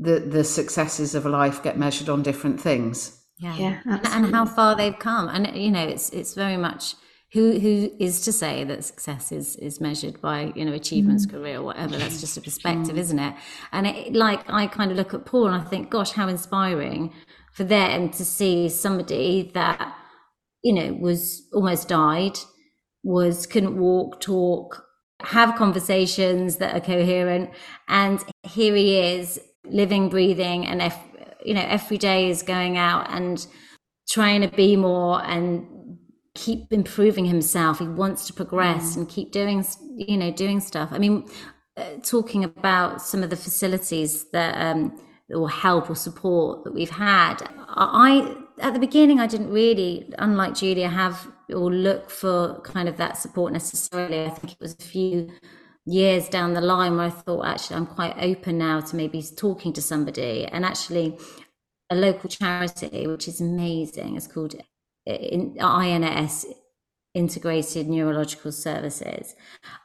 the 0.00 0.20
the 0.20 0.44
successes 0.44 1.14
of 1.14 1.26
life 1.26 1.62
get 1.62 1.78
measured 1.78 2.08
on 2.08 2.22
different 2.22 2.60
things. 2.60 3.16
Yeah, 3.38 3.56
yeah 3.56 3.80
and, 3.86 4.06
and 4.06 4.34
how 4.34 4.44
far 4.46 4.76
they've 4.76 4.98
come, 4.98 5.28
and 5.28 5.56
you 5.56 5.70
know, 5.70 5.86
it's 5.86 6.10
it's 6.10 6.34
very 6.34 6.56
much 6.56 6.94
who 7.32 7.58
who 7.60 7.90
is 7.98 8.20
to 8.22 8.32
say 8.32 8.64
that 8.64 8.84
success 8.84 9.30
is 9.32 9.56
is 9.56 9.80
measured 9.80 10.20
by 10.20 10.52
you 10.54 10.64
know 10.64 10.72
achievements 10.72 11.26
mm. 11.26 11.30
career 11.30 11.58
or 11.58 11.62
whatever 11.62 11.96
that's 11.96 12.20
just 12.20 12.36
a 12.36 12.40
perspective 12.40 12.96
mm. 12.96 12.98
isn't 12.98 13.18
it 13.18 13.34
and 13.72 13.86
it, 13.86 14.12
like 14.14 14.42
i 14.50 14.66
kind 14.66 14.90
of 14.90 14.96
look 14.96 15.14
at 15.14 15.24
paul 15.24 15.46
and 15.46 15.54
i 15.54 15.64
think 15.64 15.90
gosh 15.90 16.10
how 16.12 16.26
inspiring 16.26 17.12
for 17.52 17.64
them 17.64 18.08
to 18.08 18.24
see 18.24 18.68
somebody 18.68 19.50
that 19.54 19.94
you 20.62 20.72
know 20.72 20.92
was 20.94 21.48
almost 21.52 21.88
died 21.88 22.38
was 23.02 23.46
couldn't 23.46 23.78
walk 23.78 24.20
talk 24.20 24.84
have 25.22 25.54
conversations 25.56 26.56
that 26.56 26.74
are 26.74 26.80
coherent. 26.80 27.50
And 27.88 28.22
here 28.42 28.74
he 28.74 28.98
is 28.98 29.40
living 29.64 30.08
breathing 30.08 30.66
and 30.66 30.82
if 30.82 30.96
you 31.44 31.54
know 31.54 31.64
every 31.66 31.98
day 31.98 32.30
is 32.30 32.42
going 32.42 32.76
out 32.76 33.06
and 33.10 33.46
trying 34.08 34.40
to 34.40 34.48
be 34.48 34.74
more 34.76 35.24
and 35.24 35.66
keep 36.34 36.72
improving 36.72 37.26
himself. 37.26 37.78
He 37.78 37.86
wants 37.86 38.26
to 38.26 38.32
progress 38.32 38.94
mm. 38.94 38.98
and 38.98 39.08
keep 39.08 39.32
doing 39.32 39.64
you 39.96 40.16
know 40.16 40.30
doing 40.30 40.60
stuff. 40.60 40.90
I 40.92 40.98
mean 40.98 41.28
uh, 41.76 41.84
talking 42.02 42.44
about 42.44 43.02
some 43.02 43.22
of 43.22 43.30
the 43.30 43.36
facilities 43.36 44.30
that 44.32 44.54
um 44.54 44.98
or 45.32 45.48
help 45.48 45.88
or 45.88 45.94
support 45.94 46.64
that 46.64 46.74
we've 46.74 46.90
had 46.90 47.36
i 47.68 48.36
at 48.60 48.72
the 48.74 48.80
beginning 48.80 49.18
i 49.20 49.26
didn't 49.26 49.50
really 49.50 50.12
unlike 50.18 50.54
julia 50.54 50.88
have 50.88 51.26
or 51.54 51.70
look 51.72 52.10
for 52.10 52.60
kind 52.62 52.88
of 52.88 52.96
that 52.96 53.16
support 53.16 53.52
necessarily. 53.52 54.24
I 54.24 54.30
think 54.30 54.52
it 54.52 54.60
was 54.60 54.74
a 54.78 54.82
few 54.82 55.30
years 55.86 56.28
down 56.28 56.54
the 56.54 56.60
line 56.60 56.96
where 56.96 57.06
i 57.06 57.10
thought 57.10 57.44
actually 57.44 57.76
i'm 57.76 57.86
quite 57.86 58.14
open 58.18 58.58
now 58.58 58.80
to 58.80 58.96
maybe 58.96 59.22
talking 59.22 59.72
to 59.72 59.82
somebody. 59.82 60.44
And 60.46 60.64
actually 60.64 61.18
a 61.88 61.96
local 61.96 62.28
charity 62.28 63.06
which 63.06 63.26
is 63.26 63.40
amazing 63.40 64.16
it's 64.16 64.26
called 64.26 64.54
uh, 65.08 65.12
in 65.12 65.56
INS 65.60 66.46
integrated 67.14 67.88
neurological 67.88 68.52
services. 68.52 69.34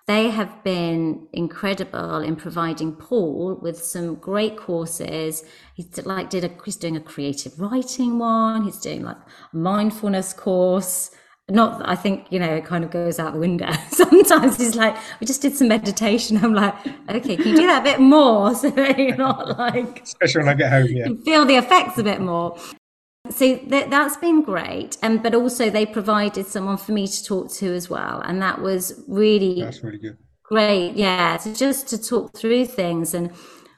They 0.08 0.30
have 0.30 0.64
been 0.64 1.28
incredible 1.34 2.18
in 2.20 2.36
providing 2.36 2.94
Paul 2.94 3.60
with 3.62 3.84
some 3.84 4.16
great 4.16 4.58
courses. 4.58 5.44
He's 5.74 6.06
like 6.06 6.30
did 6.30 6.44
a 6.44 6.52
he's 6.64 6.76
doing 6.76 6.96
a 6.96 7.02
creative 7.02 7.60
writing 7.60 8.20
one. 8.20 8.64
He's 8.64 8.80
doing 8.80 9.04
like 9.04 9.18
a 9.18 9.58
mindfulness 9.58 10.34
course. 10.34 11.12
Not, 11.48 11.88
I 11.88 11.96
think 11.96 12.26
you 12.32 12.40
know, 12.40 12.56
it 12.56 12.66
kind 12.66 12.84
of 12.84 12.90
goes 12.90 13.20
out 13.20 13.34
the 13.34 13.40
window. 13.40 13.72
Sometimes 13.90 14.58
he's 14.58 14.76
like, 14.76 14.96
we 15.20 15.28
just 15.28 15.42
did 15.42 15.56
some 15.56 15.68
meditation. 15.68 16.38
I'm 16.38 16.54
like, 16.54 16.74
okay, 17.10 17.38
can 17.38 17.48
you 17.48 17.56
do 17.56 17.68
that 17.68 17.82
a 17.82 17.84
bit 17.84 18.00
more 18.00 18.54
so 18.56 18.70
that 18.72 18.98
you're 18.98 19.16
not 19.16 19.58
like, 19.58 20.04
especially 20.04 20.42
when 20.42 20.50
I 20.50 20.54
get 20.56 20.72
home, 20.72 20.88
yeah, 20.88 21.08
feel 21.24 21.46
the 21.46 21.56
effects 21.56 21.98
a 21.98 22.04
bit 22.04 22.22
more. 22.22 22.58
So 23.30 23.58
th- 23.58 23.90
that's 23.90 24.18
been 24.18 24.42
great, 24.44 24.98
and 25.02 25.24
but 25.24 25.34
also 25.34 25.70
they 25.70 25.86
provided 25.86 26.46
someone 26.46 26.78
for 26.78 26.92
me 26.92 27.08
to 27.08 27.24
talk 27.24 27.52
to 27.54 27.74
as 27.74 27.90
well, 27.90 28.22
and 28.22 28.42
that 28.42 28.62
was 28.62 29.04
really 29.08 29.62
that's 29.62 29.84
really 29.84 29.98
good. 29.98 30.18
Great, 30.44 30.96
yeah. 30.96 31.38
So 31.38 31.54
just 31.54 31.88
to 31.90 32.02
talk 32.02 32.38
through 32.38 32.66
things 32.66 33.16
and 33.16 33.32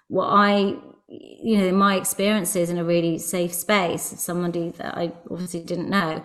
what 0.09 0.25
I, 0.27 0.75
you 1.07 1.57
know, 1.57 1.71
my 1.71 1.95
experiences 1.95 2.69
in 2.69 2.77
a 2.77 2.83
really 2.83 3.17
safe 3.17 3.53
space, 3.53 4.03
somebody 4.03 4.71
that 4.71 4.97
I 4.97 5.13
obviously 5.31 5.61
didn't 5.61 5.89
know, 5.89 6.23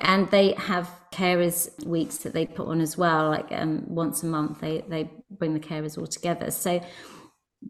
and 0.00 0.28
they 0.30 0.52
have 0.54 0.90
carers 1.12 1.84
weeks 1.86 2.18
that 2.18 2.32
they 2.32 2.46
put 2.46 2.66
on 2.68 2.80
as 2.80 2.98
well, 2.98 3.28
like 3.30 3.52
um, 3.52 3.84
once 3.86 4.22
a 4.24 4.26
month 4.26 4.60
they 4.60 4.82
they 4.88 5.10
bring 5.30 5.54
the 5.54 5.60
carers 5.60 5.96
all 5.96 6.06
together. 6.06 6.50
So 6.50 6.82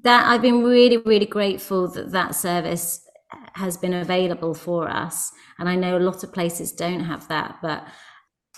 that 0.03 0.27
I've 0.27 0.43
been 0.43 0.63
really 0.65 0.97
really 0.99 1.27
grateful 1.27 1.89
that 1.89 2.13
that 2.13 2.35
service 2.35 3.06
has 3.55 3.77
been 3.77 3.95
available 3.95 4.55
for 4.55 4.89
us. 4.89 5.33
And 5.59 5.69
I 5.69 5.75
know 5.75 5.97
a 5.97 6.01
lot 6.01 6.23
of 6.23 6.33
places 6.33 6.73
don't 6.73 7.01
have 7.01 7.27
that, 7.29 7.59
but 7.63 7.87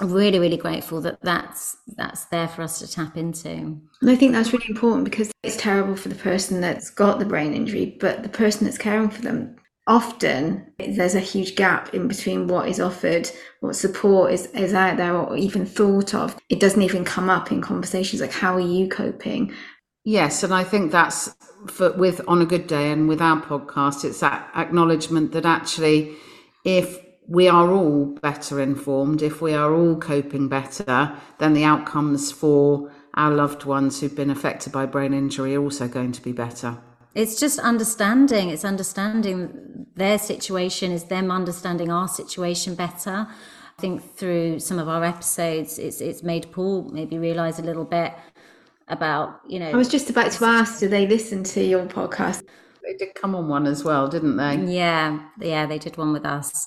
I'm 0.01 0.13
really, 0.13 0.39
really 0.39 0.57
grateful 0.57 1.01
that 1.01 1.21
that's 1.23 1.77
that's 1.97 2.27
there 2.27 2.49
for 2.49 2.63
us 2.63 2.79
to 2.79 2.91
tap 2.91 3.17
into. 3.17 3.49
And 3.49 4.11
I 4.11 4.15
think 4.15 4.33
that's 4.33 4.53
really 4.53 4.69
important 4.69 5.05
because 5.05 5.31
it's 5.43 5.57
terrible 5.57 5.97
for 5.97 6.09
the 6.09 6.15
person 6.15 6.61
that's 6.61 6.91
got 6.91 7.19
the 7.19 7.25
brain 7.25 7.53
injury, 7.53 7.97
but 8.01 8.23
the 8.23 8.29
person 8.29 8.65
that's 8.65 8.79
caring 8.79 9.11
for 9.11 9.23
them. 9.23 9.57
Often 9.89 10.71
there's 10.79 11.15
a 11.15 11.21
huge 11.21 11.57
gap 11.57 11.95
in 11.95 12.09
between 12.09 12.47
what 12.47 12.69
is 12.69 12.79
offered, 12.79 13.31
what 13.61 13.75
support 13.75 14.33
is, 14.33 14.45
is 14.49 14.75
out 14.75 14.99
there, 14.99 15.17
or 15.17 15.35
even 15.35 15.65
thought 15.65 16.15
of. 16.15 16.37
It 16.51 16.61
doesn't 16.61 16.83
even 16.83 17.07
come 17.07 17.31
up 17.31 17.51
in 17.51 17.63
conversations 17.63 18.21
like, 18.21 18.31
How 18.31 18.55
are 18.55 18.61
you 18.61 18.89
coping? 18.89 19.53
Yes, 20.09 20.43
and 20.43 20.55
I 20.55 20.65
think 20.65 20.91
that's 20.91 21.37
for, 21.67 21.93
with 21.93 22.23
on 22.27 22.41
a 22.41 22.47
good 22.47 22.67
day 22.67 22.91
and 22.93 23.11
with 23.11 23.21
our 23.21 23.43
podcast, 23.43 24.07
it's 24.07 24.21
that 24.21 24.49
acknowledgement 24.57 25.33
that 25.33 25.45
actually, 25.45 26.17
if 26.65 26.99
we 27.27 27.47
are 27.47 27.71
all 27.71 28.07
better 28.23 28.59
informed, 28.59 29.21
if 29.21 29.43
we 29.43 29.53
are 29.53 29.75
all 29.75 29.97
coping 29.97 30.49
better, 30.49 31.15
then 31.37 31.53
the 31.53 31.65
outcomes 31.65 32.33
for 32.33 32.91
our 33.13 33.31
loved 33.31 33.67
ones 33.67 34.01
who've 34.01 34.17
been 34.17 34.31
affected 34.31 34.73
by 34.73 34.87
brain 34.87 35.13
injury 35.13 35.55
are 35.55 35.63
also 35.63 35.87
going 35.87 36.13
to 36.13 36.23
be 36.23 36.33
better. 36.33 36.79
It's 37.15 37.39
just 37.39 37.59
understanding. 37.59 38.49
It's 38.49 38.65
understanding 38.65 39.89
their 39.95 40.17
situation, 40.17 40.91
is 40.91 41.05
them 41.05 41.31
understanding 41.31 41.91
our 41.91 42.09
situation 42.09 42.75
better. 42.77 43.29
I 43.29 43.81
think 43.81 44.17
through 44.17 44.61
some 44.61 44.79
of 44.79 44.89
our 44.89 45.05
episodes, 45.05 45.79
it's 45.79 46.01
it's 46.01 46.23
made 46.23 46.51
Paul 46.51 46.89
maybe 46.91 47.19
realize 47.19 47.59
a 47.59 47.63
little 47.63 47.85
bit 47.85 48.15
about 48.91 49.41
you 49.47 49.59
know 49.59 49.71
i 49.71 49.77
was 49.77 49.89
just 49.89 50.11
about 50.11 50.33
to 50.33 50.45
ask 50.45 50.81
do 50.81 50.89
they 50.89 51.07
listen 51.07 51.45
to 51.45 51.63
your 51.63 51.85
podcast? 51.87 52.43
They 52.85 52.95
did 52.95 53.15
come 53.15 53.35
on 53.35 53.49
one 53.49 53.67
as 53.67 53.85
well 53.85 54.09
didn't 54.09 54.37
they? 54.37 54.57
Yeah 54.57 55.29
yeah 55.41 55.67
they 55.67 55.79
did 55.79 55.97
one 55.97 56.13
with 56.13 56.25
us. 56.25 56.67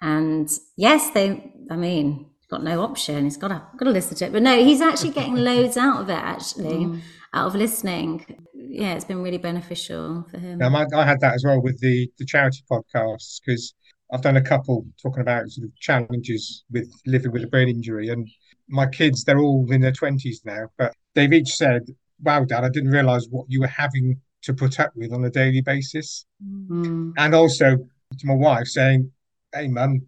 And 0.00 0.48
yes 0.76 1.10
they 1.10 1.52
i 1.70 1.76
mean 1.76 2.26
got 2.50 2.62
no 2.62 2.80
option. 2.82 3.24
He's 3.24 3.36
got 3.36 3.48
to 3.48 3.62
got 3.76 3.84
to 3.84 3.90
listen 3.90 4.16
to 4.16 4.26
it. 4.26 4.32
But 4.32 4.42
no 4.42 4.64
he's 4.64 4.80
actually 4.80 5.10
getting 5.10 5.34
loads 5.50 5.76
out 5.76 6.00
of 6.00 6.08
it 6.08 6.14
actually 6.34 6.84
mm. 6.86 7.00
out 7.34 7.48
of 7.48 7.54
listening. 7.54 8.24
Yeah 8.54 8.94
it's 8.94 9.04
been 9.04 9.22
really 9.22 9.38
beneficial 9.38 10.26
for 10.30 10.38
him. 10.38 10.60
Yeah, 10.60 10.68
I, 10.68 11.02
I 11.02 11.04
had 11.04 11.20
that 11.20 11.34
as 11.34 11.44
well 11.44 11.60
with 11.60 11.78
the 11.80 12.10
the 12.18 12.24
charity 12.24 12.62
podcasts 12.70 13.40
because 13.44 13.74
I've 14.10 14.22
done 14.22 14.38
a 14.38 14.42
couple 14.42 14.86
talking 15.02 15.20
about 15.20 15.50
sort 15.50 15.66
of 15.66 15.76
challenges 15.76 16.64
with 16.70 16.90
living 17.06 17.32
with 17.32 17.44
a 17.44 17.46
brain 17.46 17.68
injury 17.68 18.08
and 18.08 18.26
my 18.68 18.86
kids, 18.86 19.24
they're 19.24 19.38
all 19.38 19.70
in 19.72 19.80
their 19.80 19.92
20s 19.92 20.44
now, 20.44 20.68
but 20.76 20.94
they've 21.18 21.32
each 21.32 21.56
said, 21.56 21.88
Wow, 22.22 22.44
Dad, 22.44 22.64
I 22.64 22.68
didn't 22.68 22.90
realize 22.90 23.26
what 23.28 23.46
you 23.48 23.60
were 23.60 23.66
having 23.66 24.20
to 24.42 24.54
put 24.54 24.78
up 24.80 24.92
with 24.94 25.12
on 25.12 25.24
a 25.24 25.30
daily 25.30 25.60
basis. 25.60 26.24
Mm. 26.42 27.12
And 27.16 27.34
also 27.34 27.76
to 27.76 28.26
my 28.26 28.34
wife 28.34 28.68
saying, 28.68 29.10
Hey, 29.52 29.68
mum, 29.68 30.02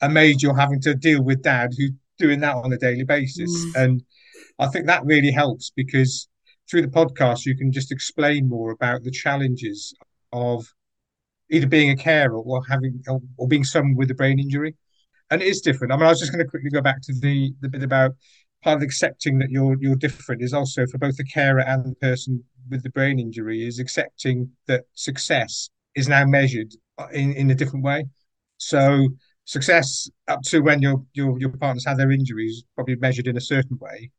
amazed 0.00 0.42
you're 0.42 0.56
having 0.56 0.80
to 0.82 0.94
deal 0.94 1.22
with 1.22 1.42
dad 1.42 1.72
who's 1.76 1.92
doing 2.18 2.40
that 2.40 2.56
on 2.56 2.72
a 2.72 2.78
daily 2.78 3.04
basis. 3.04 3.50
Mm. 3.50 3.82
And 3.82 4.02
I 4.58 4.68
think 4.68 4.86
that 4.86 5.04
really 5.04 5.30
helps 5.30 5.70
because 5.74 6.28
through 6.70 6.82
the 6.82 6.88
podcast, 6.88 7.44
you 7.44 7.56
can 7.56 7.70
just 7.70 7.92
explain 7.92 8.48
more 8.48 8.70
about 8.70 9.02
the 9.02 9.10
challenges 9.10 9.94
of 10.32 10.64
either 11.50 11.66
being 11.66 11.90
a 11.90 11.96
carer 11.96 12.38
or 12.38 12.62
having 12.68 13.02
or, 13.06 13.20
or 13.36 13.46
being 13.48 13.64
someone 13.64 13.96
with 13.96 14.10
a 14.10 14.14
brain 14.14 14.38
injury 14.38 14.74
and 15.30 15.42
it 15.42 15.48
is 15.48 15.60
different. 15.60 15.92
I 15.92 15.96
mean, 15.96 16.06
I 16.06 16.10
was 16.10 16.20
just 16.20 16.32
going 16.32 16.44
to 16.44 16.50
quickly 16.50 16.70
go 16.70 16.80
back 16.80 17.00
to 17.02 17.12
the 17.12 17.52
the 17.60 17.68
bit 17.68 17.82
about 17.82 18.12
part 18.64 18.78
of 18.78 18.82
accepting 18.82 19.38
that 19.38 19.50
you're 19.50 19.76
you're 19.80 19.94
different 19.94 20.42
is 20.42 20.54
also 20.54 20.86
for 20.86 20.98
both 20.98 21.16
the 21.16 21.24
carer 21.24 21.60
and 21.60 21.84
the 21.84 21.94
person 21.96 22.42
with 22.70 22.82
the 22.82 22.90
brain 22.90 23.20
injury 23.20 23.66
is 23.66 23.78
accepting 23.78 24.50
that 24.66 24.84
success 24.94 25.68
is 25.94 26.08
now 26.08 26.24
measured 26.24 26.72
in 27.12 27.34
in 27.34 27.50
a 27.50 27.54
different 27.54 27.84
way. 27.84 28.04
So 28.56 29.08
success 29.44 30.10
up 30.28 30.40
to 30.44 30.60
when 30.60 30.80
your 30.80 31.04
your 31.12 31.38
your 31.38 31.50
partners 31.50 31.84
had 31.84 31.98
their 31.98 32.10
injuries 32.10 32.64
probably 32.74 32.96
measured 32.96 33.26
in 33.26 33.36
a 33.36 33.40
certain 33.54 33.78
way. 33.78 34.10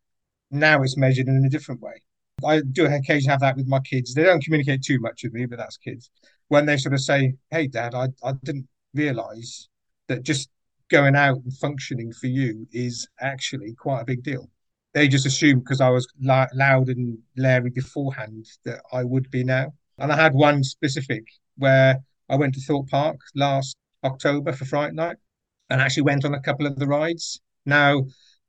Now 0.52 0.84
it's 0.84 0.96
measured 0.96 1.28
in 1.28 1.44
a 1.44 1.50
different 1.50 1.82
way. 1.82 2.04
I 2.46 2.62
do 2.62 2.86
occasionally 2.86 3.32
have 3.32 3.40
that 3.42 3.58
with 3.58 3.68
my 3.68 3.80
kids. 3.80 4.14
They 4.14 4.24
don't 4.24 4.44
communicate 4.44 4.84
too 4.84 5.00
much 5.00 5.24
with 5.24 5.34
me, 5.34 5.46
but 5.48 5.58
that's 5.58 5.78
kids. 5.78 6.12
When 6.50 6.66
they 6.66 6.78
sort 6.78 6.94
of 6.94 7.02
say, 7.02 7.34
Hey, 7.50 7.68
dad, 7.68 7.96
I, 7.96 8.10
I 8.24 8.34
didn't 8.44 8.68
realize 8.94 9.70
that 10.08 10.22
just 10.24 10.50
going 10.90 11.16
out 11.16 11.38
and 11.44 11.58
functioning 11.58 12.12
for 12.14 12.28
you 12.28 12.68
is 12.72 13.08
actually 13.20 13.74
quite 13.74 14.02
a 14.02 14.06
big 14.06 14.24
deal. 14.24 14.50
They 14.94 15.08
just 15.08 15.26
assumed 15.26 15.64
because 15.64 15.82
I 15.82 15.90
was 15.90 16.08
la- 16.22 16.48
loud 16.54 16.88
and 16.90 17.18
leery 17.36 17.70
beforehand 17.70 18.46
that 18.64 18.82
I 18.94 19.04
would 19.04 19.30
be 19.30 19.44
now. 19.44 19.74
And 19.98 20.12
I 20.12 20.16
had 20.16 20.34
one 20.34 20.64
specific 20.64 21.24
where 21.58 22.00
I 22.30 22.36
went 22.36 22.54
to 22.56 22.62
Thorpe 22.62 22.90
Park 22.90 23.18
last 23.36 23.76
October 24.04 24.54
for 24.54 24.66
Fright 24.66 24.94
Night 24.94 25.18
and 25.70 25.82
actually 25.82 26.04
went 26.04 26.26
on 26.26 26.34
a 26.34 26.42
couple 26.42 26.66
of 26.66 26.78
the 26.78 26.88
rides. 26.88 27.42
Now, 27.66 28.06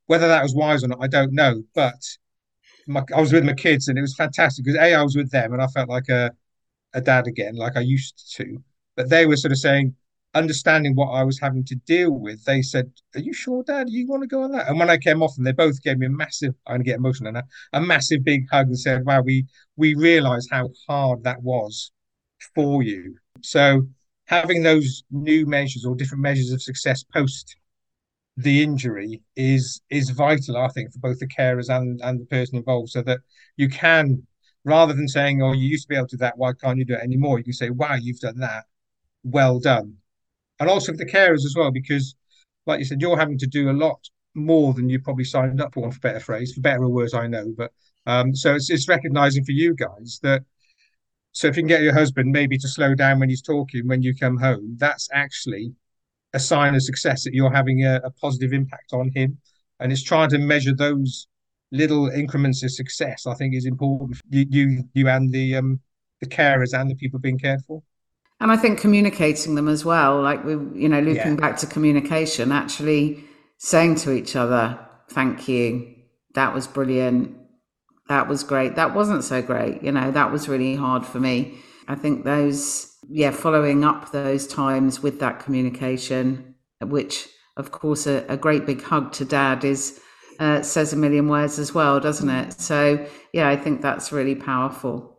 whether 0.07 0.28
that 0.28 0.43
was 0.43 0.55
wise 0.55 0.84
or 0.84 0.89
not, 0.89 1.03
I 1.03 1.09
don't 1.09 1.32
know. 1.32 1.62
But 1.74 2.01
my, 2.87 3.03
I 3.14 3.20
was 3.20 3.32
with 3.32 3.45
my 3.45 3.55
kids 3.55 3.89
and 3.89 3.99
it 3.99 4.03
was 4.03 4.14
fantastic 4.14 4.64
because 4.64 4.78
A, 4.78 4.95
I 4.95 5.03
was 5.03 5.16
with 5.16 5.30
them 5.30 5.53
and 5.53 5.62
I 5.62 5.66
felt 5.68 5.89
like 5.89 6.09
a, 6.09 6.32
a 6.95 7.01
dad 7.01 7.26
again, 7.26 7.57
like 7.57 7.76
I 7.76 7.80
used 7.80 8.34
to. 8.37 8.62
But 8.95 9.09
they 9.09 9.26
were 9.26 9.37
sort 9.37 9.53
of 9.53 9.59
saying, 9.59 9.95
understanding 10.37 10.95
what 10.95 11.09
I 11.09 11.24
was 11.24 11.41
having 11.41 11.64
to 11.64 11.74
deal 11.74 12.12
with, 12.12 12.45
they 12.45 12.62
said, 12.62 12.93
Are 13.14 13.20
you 13.20 13.32
sure, 13.32 13.64
Dad, 13.64 13.89
you 13.89 14.07
want 14.07 14.22
to 14.22 14.26
go 14.28 14.43
on 14.43 14.53
that? 14.53 14.68
And 14.68 14.78
when 14.78 14.91
I 14.91 14.99
came 14.99 15.22
off 15.22 15.34
and 15.37 15.47
they 15.47 15.53
both 15.53 15.82
gave 15.82 15.99
me 15.99 16.07
a 16.07 16.11
massive, 16.11 16.55
I'm 16.66 16.74
going 16.74 16.80
to 16.80 16.84
get 16.84 16.99
emotional 16.99 17.32
now, 17.32 17.43
a 17.72 17.80
massive 17.80 18.22
big 18.24 18.47
hug 18.51 18.66
and 18.68 18.78
said, 18.78 19.05
Wow, 19.07 19.22
we 19.22 19.47
we 19.76 19.95
realise 19.95 20.47
how 20.51 20.68
hard 20.87 21.24
that 21.24 21.43
was 21.43 21.91
for 22.55 22.82
you. 22.82 23.16
So 23.43 23.89
having 24.26 24.62
those 24.62 25.05
new 25.11 25.47
measures 25.47 25.84
or 25.84 25.95
different 25.95 26.22
measures 26.22 26.53
of 26.53 26.62
success 26.62 27.03
post 27.03 27.57
the 28.37 28.62
injury 28.62 29.22
is 29.37 29.80
is 29.91 30.11
vital, 30.11 30.59
I 30.59 30.68
think, 30.68 30.93
for 30.93 30.99
both 30.99 31.18
the 31.18 31.28
carers 31.28 31.68
and, 31.74 32.01
and 32.03 32.20
the 32.20 32.26
person 32.26 32.57
involved, 32.59 32.91
so 32.91 33.03
that 33.03 33.20
you 33.57 33.68
can, 33.68 34.26
rather 34.64 34.93
than 34.93 35.09
saying, 35.09 35.43
Oh, 35.43 35.53
you 35.53 35.68
used 35.68 35.84
to 35.84 35.89
be 35.89 35.97
able 35.97 36.09
to 36.09 36.16
do 36.16 36.20
that, 36.20 36.37
why 36.39 36.53
can't 36.53 36.78
you 36.78 36.84
do 36.84 36.95
it 36.95 37.03
anymore? 37.03 37.39
You 37.39 37.45
can 37.45 37.53
say, 37.55 37.70
Wow, 37.70 37.95
you've 37.95 38.20
done 38.20 38.39
that. 38.41 38.64
Well 39.24 39.59
done 39.59 39.99
and 40.61 40.68
also 40.68 40.92
for 40.92 40.98
the 40.98 41.07
carers 41.07 41.44
as 41.44 41.54
well, 41.57 41.70
because 41.70 42.14
like 42.66 42.78
you 42.78 42.84
said, 42.84 43.00
you're 43.00 43.18
having 43.18 43.38
to 43.38 43.46
do 43.46 43.70
a 43.70 43.72
lot 43.72 43.98
more 44.34 44.74
than 44.74 44.88
you 44.88 45.00
probably 45.00 45.24
signed 45.24 45.61
up 45.61 45.74
for, 45.74 45.90
for 45.90 46.00
better 46.00 46.20
phrase, 46.20 46.52
for 46.52 46.61
better 46.61 46.82
or 46.84 46.88
worse, 46.88 47.14
I 47.14 47.26
know. 47.26 47.52
But 47.57 47.72
um, 48.07 48.34
so 48.34 48.54
it's, 48.54 48.70
it's 48.70 48.88
recognizing 48.88 49.44
for 49.44 49.52
you 49.52 49.74
guys 49.74 50.20
that 50.22 50.42
so 51.32 51.48
if 51.48 51.57
you 51.57 51.62
can 51.62 51.68
get 51.68 51.82
your 51.82 51.92
husband 51.92 52.32
maybe 52.32 52.57
to 52.57 52.66
slow 52.66 52.94
down 52.94 53.20
when 53.20 53.28
he's 53.28 53.42
talking 53.42 53.86
when 53.86 54.02
you 54.02 54.14
come 54.14 54.38
home, 54.38 54.76
that's 54.78 55.09
actually 55.12 55.74
a 56.32 56.40
sign 56.40 56.74
of 56.74 56.82
success 56.82 57.24
that 57.24 57.34
you're 57.34 57.52
having 57.52 57.84
a, 57.84 58.00
a 58.04 58.11
positive 58.11 58.54
impact 58.54 58.94
on 58.94 59.11
him. 59.14 59.36
And 59.78 59.92
it's 59.92 60.02
trying 60.02 60.30
to 60.30 60.38
measure 60.38 60.74
those 60.74 61.28
little 61.72 62.09
increments 62.09 62.62
of 62.62 62.70
success. 62.70 63.26
I 63.26 63.34
think 63.34 63.54
is 63.54 63.66
important. 63.66 64.18
You, 64.30 64.46
you, 64.48 64.84
you, 64.94 65.09
and 65.09 65.30
the 65.30 65.57
um, 65.57 65.80
the 66.20 66.26
carers 66.26 66.72
and 66.72 66.90
the 66.90 66.94
people 66.94 67.18
being 67.18 67.38
cared 67.38 67.61
for. 67.66 67.82
And 68.41 68.53
I 68.53 68.57
think 68.57 68.78
communicating 68.78 69.55
them 69.55 69.68
as 69.68 69.84
well, 69.84 70.20
like 70.20 70.45
we, 70.45 70.53
you 70.80 70.89
know, 70.89 71.01
looping 71.01 71.34
yeah. 71.34 71.41
back 71.41 71.57
to 71.59 71.66
communication, 71.66 72.53
actually 72.53 73.24
saying 73.59 73.95
to 73.97 74.12
each 74.12 74.37
other, 74.37 74.78
thank 75.09 75.49
you. 75.49 75.95
That 76.34 76.53
was 76.53 76.66
brilliant. 76.66 77.34
That 78.09 78.28
was 78.28 78.45
great. 78.45 78.76
That 78.76 78.95
wasn't 78.95 79.24
so 79.24 79.41
great. 79.41 79.82
You 79.82 79.91
know, 79.91 80.11
that 80.11 80.30
was 80.30 80.49
really 80.49 80.76
hard 80.76 81.07
for 81.07 81.18
me. 81.18 81.59
I 81.89 81.95
think 81.95 82.24
those, 82.24 82.95
yeah, 83.09 83.30
following 83.30 83.84
up 83.84 84.12
those 84.12 84.47
times 84.47 85.03
with 85.03 85.18
that 85.20 85.41
communication, 85.41 86.57
which 86.82 87.28
of 87.57 87.72
course 87.72 88.07
a, 88.07 88.24
a 88.28 88.37
great 88.37 88.66
big 88.66 88.82
hug 88.82 89.12
to 89.12 89.24
dad 89.24 89.64
is, 89.64 89.99
uh, 90.39 90.61
says 90.61 90.93
a 90.93 90.97
million 90.97 91.28
words 91.28 91.59
as 91.59 91.72
well, 91.72 91.99
doesn't 92.01 92.28
it? 92.28 92.53
So 92.61 93.07
yeah, 93.32 93.49
I 93.49 93.57
think 93.57 93.80
that's 93.80 94.12
really 94.12 94.34
powerful 94.34 95.15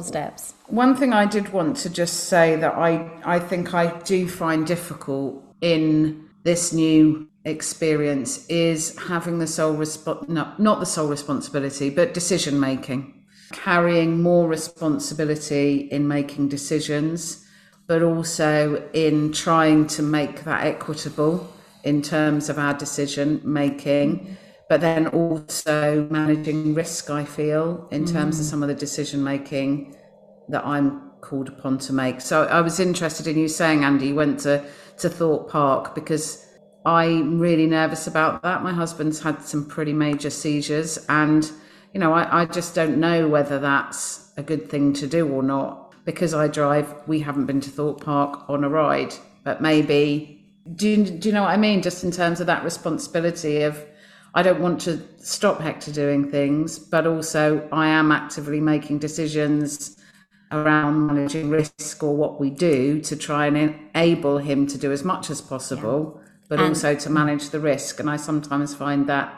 small 0.00 0.02
steps. 0.02 0.54
One 0.66 0.96
thing 0.96 1.12
I 1.12 1.26
did 1.26 1.52
want 1.52 1.76
to 1.78 1.90
just 1.90 2.24
say 2.24 2.56
that 2.56 2.74
I, 2.74 3.10
I 3.24 3.38
think 3.38 3.74
I 3.74 3.98
do 4.00 4.28
find 4.28 4.66
difficult 4.66 5.42
in 5.60 6.28
this 6.42 6.72
new 6.72 7.28
experience 7.44 8.46
is 8.48 8.96
having 8.98 9.38
the 9.38 9.46
sole 9.46 9.74
resp- 9.74 10.28
no, 10.28 10.52
not 10.58 10.80
the 10.80 10.86
sole 10.86 11.08
responsibility, 11.08 11.90
but 11.90 12.14
decision 12.14 12.58
making. 12.58 13.24
Carrying 13.52 14.22
more 14.22 14.48
responsibility 14.48 15.88
in 15.90 16.06
making 16.06 16.48
decisions, 16.48 17.44
but 17.86 18.02
also 18.02 18.88
in 18.92 19.32
trying 19.32 19.86
to 19.88 20.02
make 20.02 20.44
that 20.44 20.64
equitable 20.64 21.52
in 21.82 22.00
terms 22.02 22.48
of 22.48 22.58
our 22.58 22.74
decision 22.74 23.40
making 23.42 24.36
but 24.70 24.80
then 24.80 25.08
also 25.08 26.06
managing 26.10 26.74
risk, 26.74 27.10
I 27.10 27.24
feel, 27.24 27.88
in 27.90 28.06
terms 28.06 28.36
mm. 28.36 28.40
of 28.40 28.46
some 28.46 28.62
of 28.62 28.68
the 28.68 28.74
decision 28.76 29.24
making 29.24 29.96
that 30.48 30.64
I'm 30.64 31.10
called 31.22 31.48
upon 31.48 31.78
to 31.78 31.92
make. 31.92 32.20
So 32.20 32.44
I 32.44 32.60
was 32.60 32.78
interested 32.78 33.26
in 33.26 33.36
you 33.36 33.48
saying, 33.48 33.82
Andy, 33.82 34.06
you 34.06 34.14
went 34.14 34.38
to, 34.40 34.64
to 34.98 35.08
Thorpe 35.08 35.50
Park 35.50 35.96
because 35.96 36.46
I'm 36.86 37.40
really 37.40 37.66
nervous 37.66 38.06
about 38.06 38.44
that. 38.44 38.62
My 38.62 38.72
husband's 38.72 39.20
had 39.20 39.42
some 39.42 39.66
pretty 39.66 39.92
major 39.92 40.30
seizures, 40.30 41.04
and 41.08 41.50
you 41.92 41.98
know, 41.98 42.12
I, 42.12 42.42
I 42.42 42.44
just 42.44 42.72
don't 42.76 42.98
know 42.98 43.26
whether 43.26 43.58
that's 43.58 44.32
a 44.36 44.42
good 44.44 44.70
thing 44.70 44.92
to 44.92 45.08
do 45.08 45.28
or 45.28 45.42
not. 45.42 45.96
Because 46.04 46.32
I 46.32 46.46
drive, 46.46 46.94
we 47.08 47.18
haven't 47.18 47.46
been 47.46 47.60
to 47.62 47.70
Thorpe 47.70 48.04
Park 48.04 48.48
on 48.48 48.62
a 48.62 48.68
ride, 48.68 49.14
but 49.42 49.60
maybe 49.60 50.46
do 50.76 50.88
you, 50.88 51.04
do 51.04 51.28
you 51.28 51.34
know 51.34 51.42
what 51.42 51.50
I 51.50 51.56
mean? 51.56 51.82
Just 51.82 52.04
in 52.04 52.12
terms 52.12 52.40
of 52.40 52.46
that 52.46 52.62
responsibility 52.62 53.62
of 53.62 53.84
I 54.34 54.42
don't 54.42 54.60
want 54.60 54.80
to 54.82 55.02
stop 55.18 55.60
Hector 55.60 55.92
doing 55.92 56.30
things, 56.30 56.78
but 56.78 57.06
also 57.06 57.68
I 57.72 57.88
am 57.88 58.12
actively 58.12 58.60
making 58.60 58.98
decisions 58.98 59.96
around 60.52 61.06
managing 61.06 61.50
risk 61.50 62.02
or 62.02 62.16
what 62.16 62.40
we 62.40 62.50
do 62.50 63.00
to 63.00 63.16
try 63.16 63.46
and 63.46 63.56
enable 63.56 64.38
him 64.38 64.66
to 64.66 64.78
do 64.78 64.92
as 64.92 65.04
much 65.04 65.30
as 65.30 65.40
possible, 65.40 66.14
yeah. 66.16 66.30
but 66.48 66.58
and, 66.60 66.68
also 66.68 66.94
to 66.94 67.10
manage 67.10 67.50
the 67.50 67.60
risk. 67.60 68.00
And 68.00 68.10
I 68.10 68.16
sometimes 68.16 68.74
find 68.74 69.08
that 69.08 69.34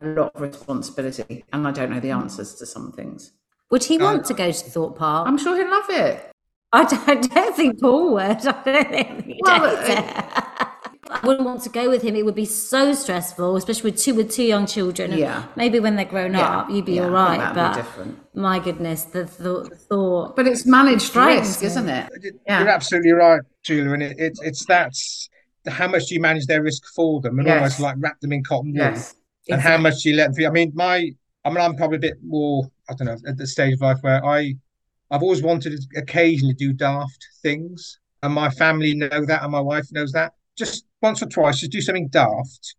a 0.00 0.08
lot 0.08 0.32
of 0.34 0.40
responsibility, 0.40 1.44
and 1.52 1.66
I 1.66 1.72
don't 1.72 1.90
know 1.90 2.00
the 2.00 2.10
answers 2.10 2.54
to 2.56 2.66
some 2.66 2.92
things. 2.92 3.32
Would 3.70 3.84
he 3.84 3.98
want 3.98 4.24
uh, 4.24 4.28
to 4.28 4.34
go 4.34 4.52
to 4.52 4.70
Thorpe 4.70 4.98
Park? 4.98 5.26
I'm 5.26 5.38
sure 5.38 5.56
he'd 5.56 5.68
love 5.68 5.90
it. 5.90 6.30
I 6.72 6.84
don't, 6.84 7.08
I 7.08 7.14
don't 7.14 7.56
think 7.56 7.80
Paul 7.80 8.14
would. 8.14 8.22
I 8.46 8.62
don't 8.62 9.24
think 9.24 9.40
well, 9.40 9.76
I 9.76 10.65
wouldn't 11.26 11.44
want 11.44 11.62
to 11.62 11.68
go 11.68 11.90
with 11.90 12.02
him. 12.02 12.16
It 12.16 12.24
would 12.24 12.34
be 12.34 12.44
so 12.44 12.94
stressful, 12.94 13.56
especially 13.56 13.90
with 13.90 14.00
two 14.00 14.14
with 14.14 14.30
two 14.30 14.44
young 14.44 14.66
children. 14.66 15.12
Yeah. 15.12 15.46
Maybe 15.56 15.80
when 15.80 15.96
they're 15.96 16.04
grown 16.04 16.34
yeah. 16.34 16.58
up, 16.58 16.70
you'd 16.70 16.84
be 16.84 16.94
yeah, 16.94 17.04
all 17.04 17.10
right. 17.10 17.54
But 17.54 17.86
my 18.34 18.58
goodness, 18.58 19.04
the 19.04 19.24
the 19.24 19.76
thought. 19.88 20.36
But 20.36 20.46
it's 20.46 20.64
managed 20.66 21.14
risk, 21.14 21.62
isn't 21.62 21.88
it? 21.88 22.10
Yeah. 22.46 22.60
You're 22.60 22.68
absolutely 22.68 23.12
right, 23.12 23.40
Julia. 23.62 23.92
And 23.92 24.02
it, 24.02 24.18
it, 24.18 24.38
it's 24.42 24.64
that's 24.64 25.28
how 25.66 25.88
much 25.88 26.06
do 26.06 26.14
you 26.14 26.20
manage 26.20 26.46
their 26.46 26.62
risk 26.62 26.84
for 26.94 27.20
them, 27.20 27.38
and 27.38 27.48
yes. 27.48 27.56
almost 27.56 27.80
like 27.80 27.96
wrap 27.98 28.20
them 28.20 28.32
in 28.32 28.44
cotton 28.44 28.72
wool, 28.72 28.84
yes. 28.84 29.14
and 29.48 29.58
exactly. 29.58 29.70
how 29.70 29.78
much 29.78 30.02
do 30.02 30.10
you 30.10 30.16
let 30.16 30.34
them? 30.34 30.46
I 30.46 30.50
mean, 30.50 30.72
my, 30.74 31.10
I 31.44 31.48
mean, 31.50 31.58
I'm 31.58 31.76
probably 31.76 31.96
a 31.96 32.00
bit 32.00 32.18
more. 32.24 32.70
I 32.88 32.94
don't 32.94 33.06
know 33.06 33.18
at 33.28 33.36
the 33.36 33.46
stage 33.46 33.74
of 33.74 33.80
life 33.80 33.98
where 34.02 34.24
I, 34.24 34.54
I've 35.10 35.22
always 35.22 35.42
wanted 35.42 35.70
to 35.70 36.00
occasionally 36.00 36.54
do 36.54 36.72
daft 36.72 37.26
things, 37.42 37.98
and 38.22 38.32
my 38.32 38.48
family 38.50 38.94
know 38.94 39.24
that, 39.26 39.42
and 39.42 39.52
my 39.52 39.60
wife 39.60 39.86
knows 39.92 40.12
that. 40.12 40.34
Just 40.56 40.85
once 41.02 41.22
or 41.22 41.26
twice, 41.26 41.60
just 41.60 41.72
do 41.72 41.80
something 41.80 42.08
daft 42.08 42.74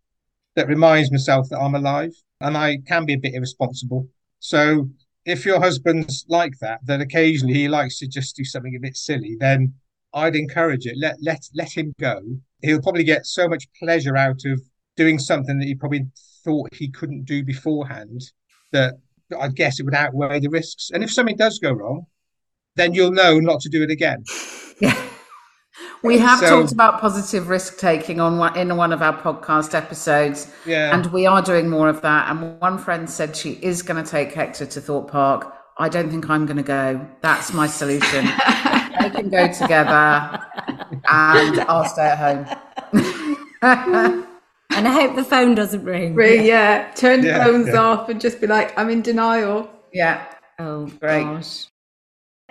that 0.56 0.68
reminds 0.68 1.10
myself 1.12 1.48
that 1.50 1.60
I'm 1.60 1.74
alive 1.74 2.12
and 2.40 2.56
I 2.56 2.78
can 2.86 3.04
be 3.04 3.14
a 3.14 3.18
bit 3.18 3.34
irresponsible. 3.34 4.08
So 4.40 4.88
if 5.24 5.44
your 5.44 5.60
husband's 5.60 6.24
like 6.28 6.54
that, 6.60 6.80
that 6.84 7.00
occasionally 7.00 7.54
he 7.54 7.68
likes 7.68 7.98
to 7.98 8.08
just 8.08 8.36
do 8.36 8.44
something 8.44 8.74
a 8.74 8.80
bit 8.80 8.96
silly, 8.96 9.36
then 9.38 9.74
I'd 10.14 10.36
encourage 10.36 10.86
it. 10.86 10.96
Let 10.96 11.16
let 11.22 11.40
let 11.54 11.72
him 11.72 11.94
go. 12.00 12.20
He'll 12.62 12.82
probably 12.82 13.04
get 13.04 13.26
so 13.26 13.48
much 13.48 13.68
pleasure 13.78 14.16
out 14.16 14.44
of 14.46 14.60
doing 14.96 15.18
something 15.18 15.58
that 15.58 15.66
he 15.66 15.74
probably 15.74 16.06
thought 16.44 16.74
he 16.74 16.88
couldn't 16.88 17.24
do 17.24 17.44
beforehand 17.44 18.22
that 18.72 18.94
I 19.38 19.48
guess 19.48 19.78
it 19.78 19.84
would 19.84 19.94
outweigh 19.94 20.40
the 20.40 20.48
risks. 20.48 20.90
And 20.92 21.04
if 21.04 21.12
something 21.12 21.36
does 21.36 21.58
go 21.58 21.72
wrong, 21.72 22.06
then 22.76 22.94
you'll 22.94 23.12
know 23.12 23.38
not 23.38 23.60
to 23.60 23.68
do 23.68 23.82
it 23.82 23.90
again. 23.90 24.24
Yeah. 26.02 26.08
We 26.08 26.18
have 26.18 26.38
so, 26.40 26.48
talked 26.48 26.72
about 26.72 27.00
positive 27.00 27.48
risk 27.48 27.78
taking 27.78 28.20
on 28.20 28.38
one, 28.38 28.56
in 28.56 28.76
one 28.76 28.92
of 28.92 29.02
our 29.02 29.20
podcast 29.20 29.74
episodes, 29.74 30.52
yeah. 30.64 30.94
and 30.94 31.06
we 31.06 31.26
are 31.26 31.42
doing 31.42 31.68
more 31.68 31.88
of 31.88 32.02
that. 32.02 32.30
And 32.30 32.60
one 32.60 32.78
friend 32.78 33.10
said 33.10 33.34
she 33.36 33.52
is 33.62 33.82
going 33.82 34.02
to 34.02 34.08
take 34.08 34.32
Hector 34.32 34.66
to 34.66 34.80
Thorpe 34.80 35.10
Park. 35.10 35.54
I 35.78 35.88
don't 35.88 36.10
think 36.10 36.28
I'm 36.30 36.46
going 36.46 36.56
to 36.56 36.62
go. 36.62 37.06
That's 37.20 37.52
my 37.52 37.66
solution. 37.66 38.24
they 39.00 39.10
can 39.10 39.28
go 39.28 39.52
together, 39.52 40.40
and 41.08 41.60
I'll 41.68 41.84
stay 41.84 42.06
at 42.06 42.18
home. 42.18 42.46
and 44.70 44.88
I 44.88 44.92
hope 44.92 45.16
the 45.16 45.24
phone 45.24 45.54
doesn't 45.54 45.84
ring. 45.84 46.14
Ring, 46.14 46.44
yeah. 46.44 46.92
Turn 46.94 47.22
the 47.22 47.28
yeah, 47.28 47.44
phones 47.44 47.68
yeah. 47.68 47.80
off 47.80 48.08
and 48.08 48.20
just 48.20 48.40
be 48.40 48.46
like, 48.46 48.76
I'm 48.78 48.90
in 48.90 49.02
denial. 49.02 49.70
Yeah. 49.92 50.24
Oh, 50.58 50.64
oh 50.64 50.86
great. 50.86 51.24
Gosh. 51.24 51.66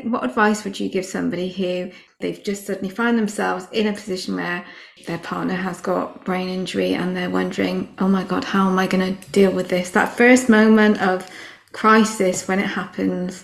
What 0.03 0.23
advice 0.23 0.63
would 0.63 0.79
you 0.79 0.89
give 0.89 1.05
somebody 1.05 1.49
who 1.49 1.91
they've 2.19 2.43
just 2.43 2.67
suddenly 2.67 2.93
found 2.93 3.17
themselves 3.17 3.67
in 3.71 3.87
a 3.87 3.93
position 3.93 4.35
where 4.35 4.63
their 5.07 5.17
partner 5.17 5.55
has 5.55 5.81
got 5.81 6.23
brain 6.23 6.49
injury 6.49 6.93
and 6.93 7.17
they're 7.17 7.31
wondering, 7.31 7.93
oh 7.97 8.07
my 8.07 8.23
God, 8.23 8.43
how 8.43 8.69
am 8.69 8.77
I 8.77 8.85
going 8.85 9.17
to 9.17 9.29
deal 9.31 9.51
with 9.51 9.69
this? 9.69 9.89
That 9.91 10.15
first 10.15 10.49
moment 10.49 11.01
of 11.01 11.27
crisis 11.71 12.47
when 12.47 12.59
it 12.59 12.67
happens? 12.67 13.43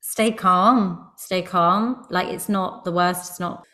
Stay 0.00 0.30
calm. 0.30 1.10
Stay 1.16 1.42
calm. 1.42 2.06
Like 2.10 2.28
it's 2.28 2.48
not 2.48 2.84
the 2.84 2.92
worst. 2.92 3.30
It's 3.30 3.40
not, 3.40 3.66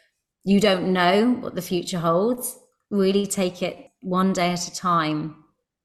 you 0.45 0.61
don't 0.61 0.95
know 0.95 1.33
what 1.41 1.55
the 1.55 1.63
future 1.63 1.99
holds. 1.99 2.59
Really 2.91 3.27
take 3.27 3.63
it 3.63 3.91
one 4.01 4.33
day 4.33 4.53
at 4.53 4.67
a 4.67 4.75
time. 4.75 5.45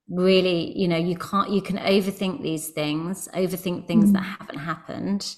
Really, 0.10 0.78
you 0.78 0.88
know, 0.88 0.98
you 0.98 1.18
can't, 1.18 1.50
you 1.50 1.62
can 1.62 1.78
overthink 1.78 2.42
these 2.42 2.70
things, 2.70 3.28
overthink 3.34 3.88
things 3.88 4.10
mm. 4.10 4.14
that 4.14 4.22
haven't 4.22 4.60
happened. 4.60 5.36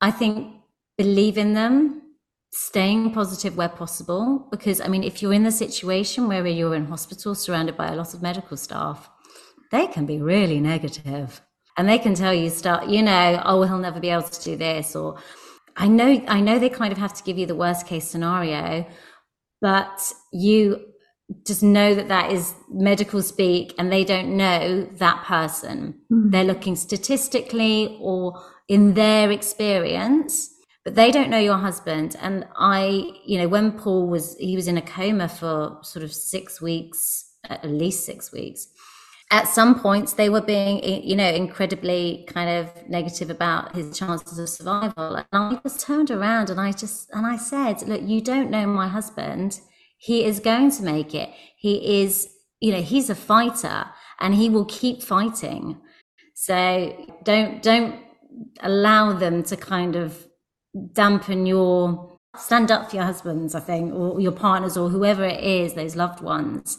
I 0.00 0.10
think 0.10 0.54
believe 0.98 1.38
in 1.38 1.54
them, 1.54 2.02
staying 2.52 3.12
positive 3.12 3.56
where 3.56 3.68
possible. 3.68 4.48
Because, 4.50 4.80
I 4.80 4.88
mean, 4.88 5.04
if 5.04 5.22
you're 5.22 5.32
in 5.32 5.44
the 5.44 5.52
situation 5.52 6.28
where 6.28 6.46
you're 6.46 6.74
in 6.74 6.86
hospital 6.86 7.34
surrounded 7.34 7.76
by 7.76 7.88
a 7.88 7.96
lot 7.96 8.14
of 8.14 8.22
medical 8.22 8.56
staff, 8.56 9.10
they 9.70 9.86
can 9.86 10.06
be 10.06 10.20
really 10.20 10.60
negative 10.60 11.40
and 11.76 11.88
they 11.88 11.98
can 11.98 12.14
tell 12.14 12.32
you 12.32 12.50
stuff, 12.50 12.84
you 12.88 13.02
know, 13.02 13.42
oh, 13.44 13.62
he'll 13.62 13.78
never 13.78 14.00
be 14.00 14.10
able 14.10 14.22
to 14.22 14.42
do 14.42 14.56
this. 14.56 14.96
Or 14.96 15.18
I 15.76 15.88
know, 15.88 16.22
I 16.26 16.40
know 16.40 16.58
they 16.58 16.70
kind 16.70 16.92
of 16.92 16.98
have 16.98 17.14
to 17.14 17.22
give 17.22 17.38
you 17.38 17.46
the 17.46 17.54
worst 17.54 17.86
case 17.86 18.08
scenario, 18.08 18.86
but 19.60 20.12
you 20.32 20.80
just 21.44 21.62
know 21.62 21.94
that 21.94 22.08
that 22.08 22.32
is 22.32 22.54
medical 22.70 23.20
speak 23.20 23.74
and 23.78 23.92
they 23.92 24.04
don't 24.04 24.36
know 24.36 24.88
that 24.92 25.24
person. 25.24 26.00
Mm. 26.10 26.30
They're 26.30 26.44
looking 26.44 26.76
statistically 26.76 27.98
or 28.00 28.40
in 28.68 28.94
their 28.94 29.30
experience 29.30 30.52
but 30.84 30.94
they 30.94 31.10
don't 31.10 31.30
know 31.30 31.38
your 31.38 31.58
husband. 31.58 32.16
And 32.20 32.46
i 32.56 33.10
you 33.24 33.38
know 33.38 33.48
when 33.48 33.72
paul 33.72 34.06
was 34.08 34.36
he 34.38 34.56
was 34.56 34.68
in 34.68 34.78
a 34.78 34.82
coma 34.82 35.28
for 35.28 35.78
sort 35.82 36.04
of 36.04 36.12
six 36.12 36.60
weeks 36.60 37.32
at 37.48 37.64
least 37.64 38.04
six 38.04 38.32
weeks 38.32 38.68
at 39.30 39.48
some 39.48 39.78
points 39.80 40.12
they 40.12 40.28
were 40.28 40.40
being 40.40 40.82
you 41.04 41.16
know 41.16 41.28
incredibly 41.28 42.24
kind 42.28 42.48
of 42.48 42.88
negative 42.88 43.30
about 43.30 43.74
his 43.74 43.96
chances 43.98 44.38
of 44.38 44.48
survival. 44.48 45.16
And 45.16 45.26
i 45.32 45.60
just 45.64 45.80
turned 45.80 46.10
around 46.10 46.50
and 46.50 46.60
i 46.60 46.70
just 46.72 47.10
and 47.12 47.26
i 47.26 47.36
said 47.36 47.82
look 47.82 48.02
you 48.02 48.20
don't 48.20 48.50
know 48.50 48.66
my 48.66 48.88
husband. 48.88 49.60
He 49.98 50.24
is 50.24 50.40
going 50.40 50.70
to 50.72 50.82
make 50.82 51.14
it. 51.14 51.30
He 51.56 52.02
is 52.02 52.28
you 52.60 52.72
know 52.72 52.82
he's 52.82 53.10
a 53.10 53.14
fighter 53.14 53.86
and 54.20 54.34
he 54.34 54.48
will 54.48 54.66
keep 54.66 55.02
fighting. 55.02 55.80
So 56.34 56.56
don't 57.24 57.62
don't 57.62 58.05
allow 58.60 59.12
them 59.12 59.42
to 59.42 59.56
kind 59.56 59.96
of 59.96 60.26
dampen 60.92 61.46
your 61.46 62.18
stand 62.36 62.70
up 62.70 62.90
for 62.90 62.96
your 62.96 63.04
husbands 63.04 63.54
i 63.54 63.60
think 63.60 63.94
or 63.94 64.20
your 64.20 64.32
partners 64.32 64.76
or 64.76 64.90
whoever 64.90 65.24
it 65.24 65.42
is 65.42 65.72
those 65.74 65.96
loved 65.96 66.20
ones. 66.20 66.78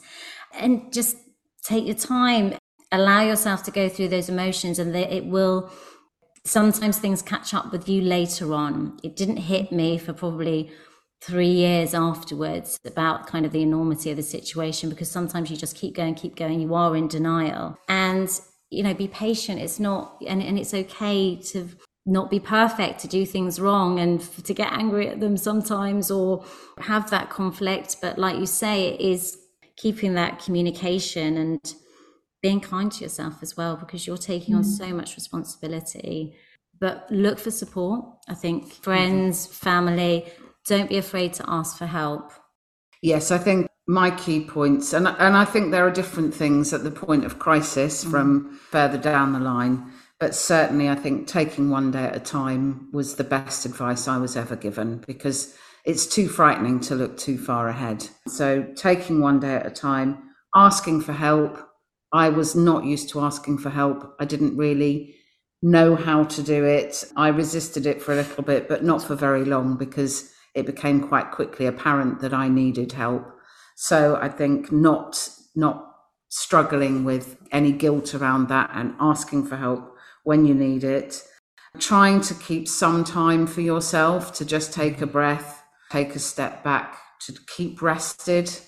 And 0.54 0.92
just 0.92 1.18
take 1.64 1.86
your 1.86 1.96
time. 1.96 2.56
Allow 2.92 3.22
yourself 3.22 3.64
to 3.64 3.72
go 3.72 3.90
through 3.90 4.10
those 4.10 4.30
emotions 4.30 4.80
and 4.80 4.96
it 4.96 5.26
will 5.26 5.70
sometimes 6.46 6.98
things 6.98 7.22
catch 7.22 7.54
up 7.54 7.72
with 7.72 7.90
you 7.90 8.02
later 8.02 8.54
on. 8.54 8.98
It 9.04 9.16
didn't 9.16 9.38
hit 9.38 9.72
me 9.72 9.98
for 9.98 10.14
probably 10.14 10.72
three 11.22 11.50
years 11.50 11.94
afterwards 11.94 12.80
about 12.86 13.28
kind 13.28 13.46
of 13.46 13.52
the 13.52 13.62
enormity 13.62 14.12
of 14.12 14.18
the 14.18 14.24
situation 14.24 14.90
because 14.90 15.10
sometimes 15.12 15.50
you 15.52 15.58
just 15.58 15.76
keep 15.76 15.96
going 15.96 16.16
keep 16.16 16.36
going. 16.36 16.62
You 16.62 16.74
are 16.76 16.96
in 16.96 17.08
denial. 17.08 17.78
And 17.90 18.30
you 18.70 18.84
know 18.84 18.94
be 18.94 19.08
patient. 19.08 19.60
It's 19.60 19.80
not 19.80 20.18
and, 20.28 20.42
and 20.42 20.58
it's 20.58 20.74
okay 20.74 21.36
to 21.52 21.70
not 22.06 22.30
be 22.30 22.40
perfect 22.40 23.00
to 23.02 23.08
do 23.08 23.26
things 23.26 23.60
wrong 23.60 24.00
and 24.00 24.22
to 24.22 24.54
get 24.54 24.72
angry 24.72 25.10
at 25.10 25.20
them 25.20 25.36
sometimes 25.36 26.10
or 26.10 26.46
have 26.80 27.10
that 27.10 27.30
conflict. 27.30 27.98
But 28.02 28.18
like 28.18 28.38
you 28.38 28.46
say 28.46 28.88
it 28.88 29.02
is 29.02 29.38
keeping 29.76 30.14
that 30.14 30.40
communication 30.40 31.38
and 31.38 31.60
being 32.42 32.62
kind 32.62 32.92
to 32.94 33.04
yourself 33.04 33.42
as 33.42 33.58
well 33.58 33.76
because 33.76 34.08
you're 34.08 34.18
taking 34.18 34.56
mm. 34.56 34.60
on 34.60 34.64
so 34.64 34.88
much 34.94 35.16
responsibility. 35.16 36.36
But 36.80 37.08
look 37.10 37.40
for 37.40 37.52
support 37.52 38.06
i 38.30 38.34
think. 38.34 38.72
Friends 38.72 39.46
mm-hmm. 39.46 39.54
family 39.54 40.26
don't 40.66 40.90
be 40.90 40.98
afraid 40.98 41.34
to 41.34 41.46
ask 41.48 41.78
for 41.78 41.88
help. 41.88 42.32
Yes 43.02 43.32
i 43.32 43.38
think 43.38 43.68
my 43.88 44.12
key 44.12 44.44
points 44.44 44.94
and 44.94 45.08
and 45.08 45.36
i 45.38 45.46
think 45.46 45.72
there 45.72 45.88
are 45.88 45.92
different 45.92 46.34
things 46.34 46.74
at 46.74 46.84
the 46.84 46.92
point 46.92 47.24
of 47.24 47.40
crisis 47.40 48.04
mm. 48.04 48.12
from 48.12 48.60
further 48.70 48.98
down 48.98 49.34
the 49.34 49.40
line 49.40 49.92
but 50.20 50.36
certainly 50.36 50.90
i 50.90 50.96
think 50.96 51.28
taking 51.28 51.70
one 51.70 51.90
day 51.92 52.04
at 52.04 52.16
a 52.16 52.20
time 52.20 52.90
was 52.92 53.16
the 53.16 53.24
best 53.24 53.66
advice 53.66 54.08
i 54.08 54.18
was 54.18 54.36
ever 54.36 54.56
given 54.56 55.04
because 55.08 55.56
it's 55.88 56.06
too 56.06 56.28
frightening 56.28 56.82
to 56.82 56.96
look 56.96 57.18
too 57.18 57.38
far 57.38 57.70
ahead. 57.70 58.10
So, 58.28 58.64
taking 58.76 59.22
one 59.22 59.40
day 59.40 59.56
at 59.56 59.66
a 59.66 59.72
time, 59.72 60.22
asking 60.54 61.02
for 61.02 61.14
help. 61.14 61.58
I 62.12 62.28
was 62.28 62.56
not 62.56 62.84
used 62.84 63.10
to 63.10 63.22
asking 63.22 63.60
for 63.60 63.70
help. 63.70 64.16
I 64.20 64.26
didn't 64.26 64.58
really 64.58 65.16
know 65.62 65.96
how 65.96 66.26
to 66.26 66.44
do 66.44 66.66
it. 66.66 67.06
I 67.16 67.30
resisted 67.30 67.86
it 67.86 68.02
for 68.02 68.12
a 68.12 68.18
little 68.18 68.44
bit, 68.44 68.68
but 68.68 68.84
not 68.84 69.02
for 69.02 69.16
very 69.16 69.46
long 69.46 69.78
because 69.78 70.30
it 70.56 70.66
became 70.66 71.08
quite 71.08 71.32
quickly 71.32 71.66
apparent 71.66 72.20
that 72.20 72.34
I 72.34 72.50
needed 72.50 72.92
help. 72.92 73.26
So, 73.80 74.18
I 74.20 74.28
think 74.28 74.72
not 74.72 75.30
not 75.56 75.86
struggling 76.30 77.06
with 77.06 77.38
any 77.52 77.72
guilt 77.72 78.14
around 78.14 78.50
that 78.50 78.70
and 78.74 78.96
asking 79.00 79.46
for 79.46 79.56
help 79.56 79.96
when 80.24 80.46
you 80.46 80.54
need 80.54 80.84
it. 80.84 81.24
Trying 81.80 82.22
to 82.22 82.34
keep 82.34 82.68
some 82.68 83.04
time 83.04 83.46
for 83.48 83.62
yourself 83.62 84.34
to 84.34 84.46
just 84.46 84.74
take 84.74 85.00
a 85.02 85.08
breath 85.08 85.58
take 85.90 86.16
a 86.16 86.20
step 86.20 86.64
back 86.64 86.98
to 87.20 87.34
keep 87.56 87.82
rested 87.82 88.60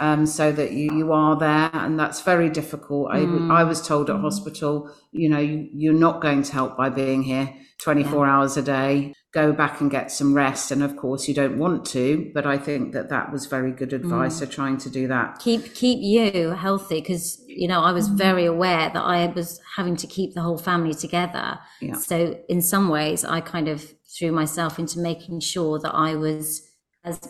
um, 0.00 0.24
so 0.24 0.50
that 0.50 0.72
you, 0.72 0.90
you 0.96 1.12
are 1.12 1.36
there. 1.38 1.70
And 1.72 1.98
that's 1.98 2.22
very 2.22 2.48
difficult. 2.48 3.10
Mm. 3.10 3.50
I, 3.50 3.60
I 3.60 3.64
was 3.64 3.86
told 3.86 4.08
at 4.08 4.16
mm. 4.16 4.22
hospital, 4.22 4.90
you 5.12 5.28
know, 5.28 5.38
you, 5.38 5.68
you're 5.72 5.92
not 5.92 6.22
going 6.22 6.42
to 6.42 6.52
help 6.52 6.76
by 6.76 6.88
being 6.88 7.22
here 7.22 7.54
24 7.78 8.26
yeah. 8.26 8.32
hours 8.32 8.56
a 8.56 8.62
day. 8.62 9.14
Go 9.32 9.52
back 9.52 9.80
and 9.80 9.90
get 9.90 10.10
some 10.10 10.34
rest. 10.34 10.70
And 10.70 10.82
of 10.82 10.96
course, 10.96 11.28
you 11.28 11.34
don't 11.34 11.58
want 11.58 11.84
to, 11.86 12.32
but 12.34 12.46
I 12.46 12.56
think 12.58 12.92
that 12.94 13.10
that 13.10 13.30
was 13.30 13.46
very 13.46 13.70
good 13.70 13.92
advice. 13.92 14.36
Mm. 14.36 14.38
So 14.40 14.46
trying 14.46 14.78
to 14.78 14.90
do 14.90 15.06
that. 15.06 15.38
Keep 15.38 15.74
keep 15.74 16.00
you 16.00 16.50
healthy 16.50 17.00
because 17.00 17.40
you 17.46 17.68
know 17.68 17.80
I 17.80 17.92
was 17.92 18.08
mm. 18.08 18.16
very 18.16 18.44
aware 18.44 18.90
that 18.92 19.00
I 19.00 19.26
was 19.26 19.60
having 19.76 19.94
to 19.96 20.08
keep 20.08 20.34
the 20.34 20.42
whole 20.42 20.58
family 20.58 20.94
together. 20.94 21.60
Yeah. 21.80 21.94
So 21.94 22.40
in 22.48 22.60
some 22.60 22.88
ways, 22.88 23.24
I 23.24 23.40
kind 23.40 23.68
of 23.68 23.94
threw 24.18 24.32
myself 24.32 24.80
into 24.80 24.98
making 24.98 25.38
sure 25.40 25.78
that 25.78 25.94
I 25.94 26.16
was 26.16 26.68
as 27.04 27.20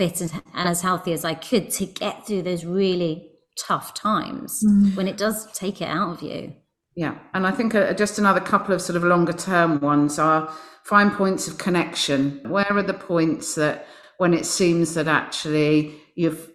fit 0.00 0.22
and, 0.22 0.42
as 0.54 0.80
healthy 0.80 1.12
as 1.12 1.26
I 1.26 1.34
could 1.34 1.68
to 1.72 1.84
get 1.84 2.26
through 2.26 2.42
those 2.42 2.64
really 2.64 3.30
tough 3.58 3.92
times 3.92 4.64
mm. 4.66 4.96
when 4.96 5.06
it 5.06 5.18
does 5.18 5.46
take 5.52 5.82
it 5.82 5.88
out 5.88 6.14
of 6.14 6.22
you. 6.22 6.54
Yeah, 6.96 7.18
and 7.34 7.46
I 7.46 7.50
think 7.50 7.74
uh, 7.74 7.92
just 7.92 8.18
another 8.18 8.40
couple 8.40 8.74
of 8.74 8.80
sort 8.80 8.96
of 8.96 9.04
longer 9.04 9.34
term 9.34 9.78
ones 9.80 10.18
are 10.18 10.50
find 10.84 11.12
points 11.12 11.48
of 11.48 11.58
connection. 11.58 12.40
Where 12.48 12.72
are 12.72 12.82
the 12.82 12.94
points 12.94 13.54
that 13.56 13.86
when 14.16 14.32
it 14.32 14.46
seems 14.46 14.94
that 14.94 15.06
actually 15.06 15.94
you've 16.14 16.50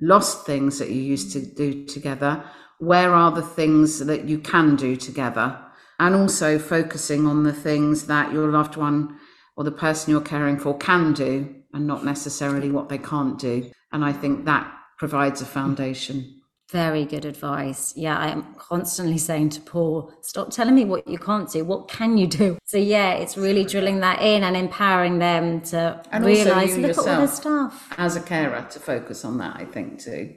lost 0.00 0.46
things 0.46 0.78
that 0.78 0.90
you 0.90 1.02
used 1.02 1.32
to 1.32 1.44
do 1.44 1.84
together, 1.86 2.44
where 2.78 3.12
are 3.12 3.32
the 3.32 3.42
things 3.42 3.98
that 4.06 4.24
you 4.26 4.38
can 4.38 4.76
do 4.76 4.94
together? 4.94 5.60
And 5.98 6.14
also 6.14 6.60
focusing 6.60 7.26
on 7.26 7.42
the 7.42 7.52
things 7.52 8.06
that 8.06 8.32
your 8.32 8.48
loved 8.50 8.76
one 8.76 9.18
or 9.56 9.64
the 9.64 9.72
person 9.72 10.12
you're 10.12 10.20
caring 10.20 10.58
for 10.58 10.76
can 10.78 11.12
do 11.12 11.63
and 11.74 11.86
not 11.86 12.04
necessarily 12.04 12.70
what 12.70 12.88
they 12.88 12.98
can't 12.98 13.38
do. 13.38 13.70
And 13.92 14.04
I 14.04 14.12
think 14.12 14.44
that 14.46 14.72
provides 14.98 15.42
a 15.42 15.46
foundation. 15.46 16.40
Very 16.70 17.04
good 17.04 17.24
advice. 17.24 17.92
Yeah, 17.94 18.16
I'm 18.16 18.54
constantly 18.54 19.18
saying 19.18 19.50
to 19.50 19.60
Paul, 19.60 20.12
stop 20.22 20.50
telling 20.50 20.74
me 20.74 20.84
what 20.84 21.06
you 21.06 21.18
can't 21.18 21.50
do. 21.50 21.64
What 21.64 21.88
can 21.88 22.16
you 22.16 22.26
do? 22.26 22.58
So 22.64 22.78
yeah, 22.78 23.12
it's 23.12 23.36
really 23.36 23.64
drilling 23.64 24.00
that 24.00 24.22
in 24.22 24.42
and 24.42 24.56
empowering 24.56 25.18
them 25.18 25.60
to 25.62 26.02
and 26.10 26.24
realize 26.24 26.76
look 26.78 26.92
at 26.92 26.98
all 26.98 27.04
the 27.04 27.26
stuff. 27.26 27.92
As 27.98 28.16
a 28.16 28.22
carer 28.22 28.66
to 28.70 28.80
focus 28.80 29.24
on 29.24 29.38
that, 29.38 29.56
I 29.56 29.66
think 29.66 30.00
too. 30.00 30.34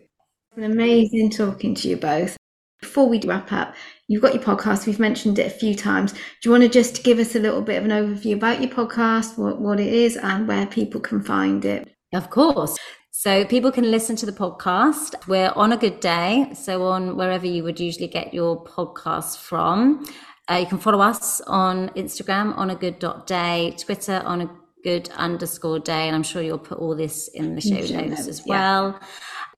It's 0.55 0.65
amazing 0.65 1.31
talking 1.31 1.75
to 1.75 1.87
you 1.87 1.97
both. 1.97 2.35
Before 2.81 3.07
we 3.07 3.21
wrap 3.21 3.51
up, 3.51 3.73
you've 4.07 4.21
got 4.21 4.33
your 4.33 4.43
podcast. 4.43 4.87
We've 4.87 4.99
mentioned 4.99 5.39
it 5.39 5.47
a 5.47 5.49
few 5.55 5.75
times. 5.75 6.13
Do 6.13 6.19
you 6.45 6.51
want 6.51 6.63
to 6.63 6.69
just 6.69 7.03
give 7.03 7.19
us 7.19 7.35
a 7.35 7.39
little 7.39 7.61
bit 7.61 7.77
of 7.77 7.85
an 7.85 7.91
overview 7.91 8.33
about 8.33 8.61
your 8.61 8.71
podcast, 8.71 9.37
what, 9.37 9.59
what 9.59 9.79
it 9.79 9.91
is, 9.91 10.17
and 10.17 10.47
where 10.47 10.65
people 10.65 11.01
can 11.01 11.21
find 11.21 11.63
it? 11.65 11.89
Of 12.13 12.29
course. 12.29 12.77
So 13.11 13.45
people 13.45 13.71
can 13.71 13.89
listen 13.89 14.15
to 14.17 14.25
the 14.25 14.31
podcast. 14.31 15.27
We're 15.27 15.51
on 15.55 15.71
a 15.71 15.77
good 15.77 15.99
day. 15.99 16.51
So 16.53 16.83
on 16.83 17.17
wherever 17.17 17.45
you 17.45 17.63
would 17.63 17.79
usually 17.79 18.07
get 18.07 18.33
your 18.33 18.63
podcast 18.63 19.37
from. 19.37 20.05
Uh, 20.49 20.55
you 20.55 20.65
can 20.65 20.77
follow 20.77 21.01
us 21.01 21.41
on 21.41 21.89
Instagram 21.89 22.55
on 22.57 22.69
a 22.69 22.75
good 22.75 22.99
dot 22.99 23.27
day, 23.27 23.75
Twitter 23.77 24.21
on 24.23 24.41
a 24.41 24.49
good 24.83 25.09
underscore 25.17 25.79
day, 25.79 26.07
and 26.07 26.15
I'm 26.15 26.23
sure 26.23 26.41
you'll 26.41 26.59
put 26.59 26.77
all 26.77 26.95
this 26.95 27.27
in 27.33 27.55
the 27.55 27.61
show 27.61 27.75
notes 27.75 28.27
as 28.27 28.45
well. 28.45 28.97
Yeah 29.01 29.07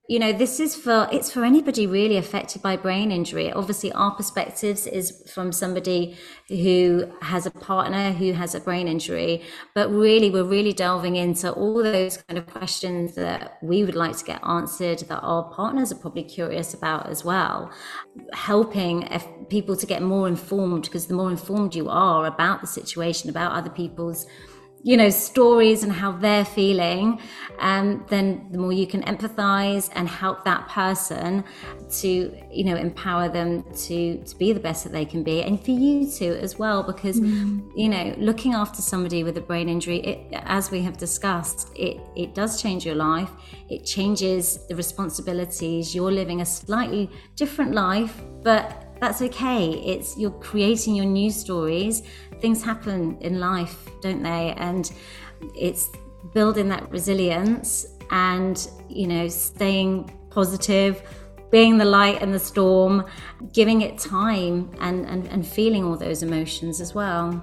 you 0.10 0.18
know 0.18 0.34
this 0.34 0.60
is 0.60 0.76
for 0.76 1.08
it's 1.12 1.32
for 1.32 1.46
anybody 1.46 1.86
really 1.86 2.18
affected 2.18 2.64
by 2.64 2.76
brain 2.76 3.12
injury. 3.12 3.52
Obviously 3.52 3.92
our 3.92 4.10
perspectives 4.16 4.88
is 4.88 5.24
from 5.32 5.52
somebody 5.52 6.18
who 6.48 7.08
has 7.22 7.46
a 7.46 7.52
partner 7.52 8.12
who 8.12 8.34
has 8.34 8.56
a 8.56 8.60
brain 8.60 8.88
injury 8.88 9.44
but 9.76 9.88
really 9.92 10.32
we're 10.32 10.44
really 10.44 10.74
delving 10.74 11.16
into 11.16 11.52
all 11.52 11.84
those 11.84 12.18
kind 12.18 12.40
of 12.40 12.48
questions 12.48 13.14
that 13.14 13.60
we 13.62 13.84
would 13.86 13.94
like 13.94 14.18
to 14.18 14.26
get 14.26 14.44
answered 14.44 14.98
that 15.10 15.20
our 15.20 15.44
partners 15.54 15.92
are 15.92 16.00
probably 16.04 16.24
curious 16.24 16.74
about 16.74 17.08
as 17.08 17.24
well. 17.24 17.72
Helping 18.34 19.08
people 19.52 19.76
to 19.76 19.86
get 19.86 20.02
more 20.02 20.28
informed 20.28 20.86
because 20.86 21.06
the 21.06 21.14
more 21.14 21.30
informed 21.30 21.76
you 21.76 21.88
are 21.88 22.26
about 22.26 22.62
the 22.62 22.68
situation 22.68 23.30
about 23.30 23.52
other 23.52 23.70
people's 23.70 24.26
you 24.84 24.96
know 24.96 25.10
stories 25.10 25.84
and 25.84 25.92
how 25.92 26.12
they're 26.12 26.46
feeling 26.46 27.20
and 27.60 28.00
um, 28.00 28.06
then 28.08 28.48
the 28.52 28.58
more 28.58 28.72
you 28.72 28.88
can 28.88 29.04
empathize 29.04 29.90
and 29.94 30.08
help 30.08 30.46
that 30.46 30.68
person 30.70 31.44
to 31.90 32.34
you 32.52 32.64
know 32.64 32.76
empower 32.76 33.28
them 33.28 33.64
to 33.74 34.24
to 34.24 34.36
be 34.38 34.54
the 34.54 34.60
best 34.60 34.84
that 34.84 34.94
they 34.94 35.06
can 35.06 35.22
be 35.24 35.42
and 35.44 35.64
for 35.64 35.72
you 35.72 36.10
too 36.10 36.38
as 36.42 36.58
well 36.58 36.82
because 36.82 37.20
mm. 37.20 37.62
you 37.76 37.90
know 37.90 38.14
looking 38.18 38.54
after 38.54 38.82
somebody 38.82 39.24
with 39.24 39.38
a 39.38 39.42
brain 39.42 39.68
injury 39.68 39.98
it, 40.00 40.42
as 40.46 40.72
we 40.72 40.82
have 40.82 40.98
discussed 40.98 41.70
it 41.76 42.00
it 42.16 42.34
does 42.34 42.62
change 42.62 42.86
your 42.86 42.96
life 42.96 43.32
it 43.70 43.86
changes 43.86 44.66
the 44.68 44.76
responsibilities 44.76 45.94
you're 45.94 46.12
living 46.12 46.42
a 46.42 46.46
slightly 46.46 47.10
different 47.36 47.74
life 47.74 48.22
but 48.44 48.86
that's 49.00 49.22
okay. 49.22 49.70
It's 49.86 50.18
you're 50.18 50.32
creating 50.32 50.96
your 50.96 51.06
new 51.06 51.32
stories. 51.32 52.04
Things 52.42 52.64
happen 52.64 53.18
in 53.22 53.40
life, 53.40 53.90
don't 54.02 54.24
they? 54.24 54.54
And 54.58 54.92
it's 55.56 55.90
building 56.34 56.70
that 56.70 56.90
resilience 56.92 57.86
and 58.12 58.70
you 58.90 59.08
know 59.08 59.28
staying 59.28 60.10
positive 60.30 61.02
being 61.52 61.78
the 61.78 61.86
light 61.86 62.22
in 62.22 62.32
the 62.32 62.40
storm 62.40 63.06
giving 63.54 63.82
it 63.82 63.98
time 63.98 64.70
and, 64.80 65.06
and 65.06 65.28
and 65.28 65.48
feeling 65.48 65.84
all 65.84 65.96
those 65.96 66.24
emotions 66.24 66.82
as 66.82 66.94
well 66.94 67.42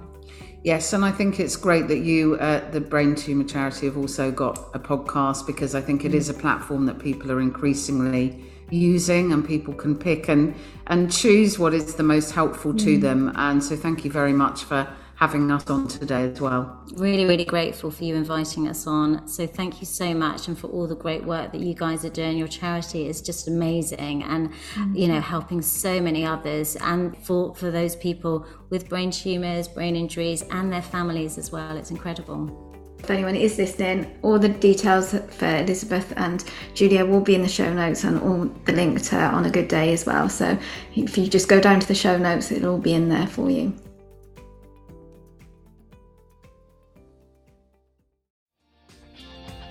Yes, 0.62 0.92
and 0.94 1.04
I 1.04 1.12
think 1.12 1.38
it's 1.38 1.54
great 1.54 1.86
that 1.86 1.98
you, 1.98 2.34
uh, 2.38 2.68
the 2.72 2.80
Brain 2.80 3.14
Tumour 3.14 3.44
Charity, 3.44 3.86
have 3.86 3.96
also 3.96 4.32
got 4.32 4.70
a 4.74 4.80
podcast 4.80 5.46
because 5.46 5.76
I 5.76 5.80
think 5.80 6.04
it 6.04 6.12
is 6.12 6.28
a 6.28 6.34
platform 6.34 6.86
that 6.86 6.98
people 6.98 7.30
are 7.30 7.40
increasingly 7.40 8.44
using 8.70 9.32
and 9.32 9.46
people 9.46 9.74
can 9.74 9.96
pick 9.96 10.28
and 10.28 10.54
and 10.88 11.12
choose 11.12 11.58
what 11.58 11.74
is 11.74 11.94
the 11.94 12.02
most 12.02 12.32
helpful 12.32 12.74
to 12.74 12.96
mm. 12.96 13.00
them. 13.00 13.32
And 13.34 13.62
so 13.62 13.76
thank 13.76 14.04
you 14.04 14.10
very 14.10 14.32
much 14.32 14.64
for 14.64 14.88
having 15.16 15.50
us 15.50 15.68
on 15.70 15.88
today 15.88 16.30
as 16.30 16.40
well. 16.40 16.84
Really 16.94 17.24
really 17.24 17.44
grateful 17.44 17.90
for 17.90 18.04
you 18.04 18.14
inviting 18.14 18.68
us 18.68 18.86
on. 18.86 19.26
So 19.26 19.46
thank 19.46 19.80
you 19.80 19.86
so 19.86 20.14
much 20.14 20.46
and 20.48 20.58
for 20.58 20.68
all 20.68 20.86
the 20.86 20.94
great 20.94 21.24
work 21.24 21.52
that 21.52 21.60
you 21.60 21.74
guys 21.74 22.04
are 22.04 22.10
doing. 22.10 22.36
Your 22.36 22.48
charity 22.48 23.08
is 23.08 23.22
just 23.22 23.48
amazing 23.48 24.22
and 24.24 24.52
mm. 24.74 24.96
you 24.96 25.08
know 25.08 25.20
helping 25.20 25.62
so 25.62 26.00
many 26.00 26.24
others 26.24 26.76
and 26.76 27.16
for 27.24 27.54
for 27.54 27.70
those 27.70 27.96
people 27.96 28.46
with 28.68 28.88
brain 28.88 29.10
tumors 29.10 29.68
brain 29.68 29.96
injuries 29.96 30.42
and 30.50 30.72
their 30.72 30.82
families 30.82 31.38
as 31.38 31.50
well. 31.50 31.76
It's 31.76 31.90
incredible 31.90 32.65
if 33.06 33.10
anyone 33.12 33.36
is 33.36 33.56
listening, 33.56 34.04
all 34.22 34.36
the 34.36 34.48
details 34.48 35.12
for 35.12 35.46
Elizabeth 35.46 36.12
and 36.16 36.42
Julia 36.74 37.06
will 37.06 37.20
be 37.20 37.36
in 37.36 37.42
the 37.42 37.48
show 37.48 37.72
notes 37.72 38.02
and 38.02 38.20
all 38.20 38.46
the 38.64 38.72
link 38.72 39.00
to 39.00 39.16
On 39.16 39.46
a 39.46 39.50
Good 39.50 39.68
Day 39.68 39.92
as 39.92 40.04
well. 40.04 40.28
So 40.28 40.58
if 40.96 41.16
you 41.16 41.28
just 41.28 41.48
go 41.48 41.60
down 41.60 41.78
to 41.78 41.86
the 41.86 41.94
show 41.94 42.18
notes, 42.18 42.50
it'll 42.50 42.72
all 42.72 42.78
be 42.78 42.94
in 42.94 43.08
there 43.08 43.28
for 43.28 43.48
you. 43.48 43.72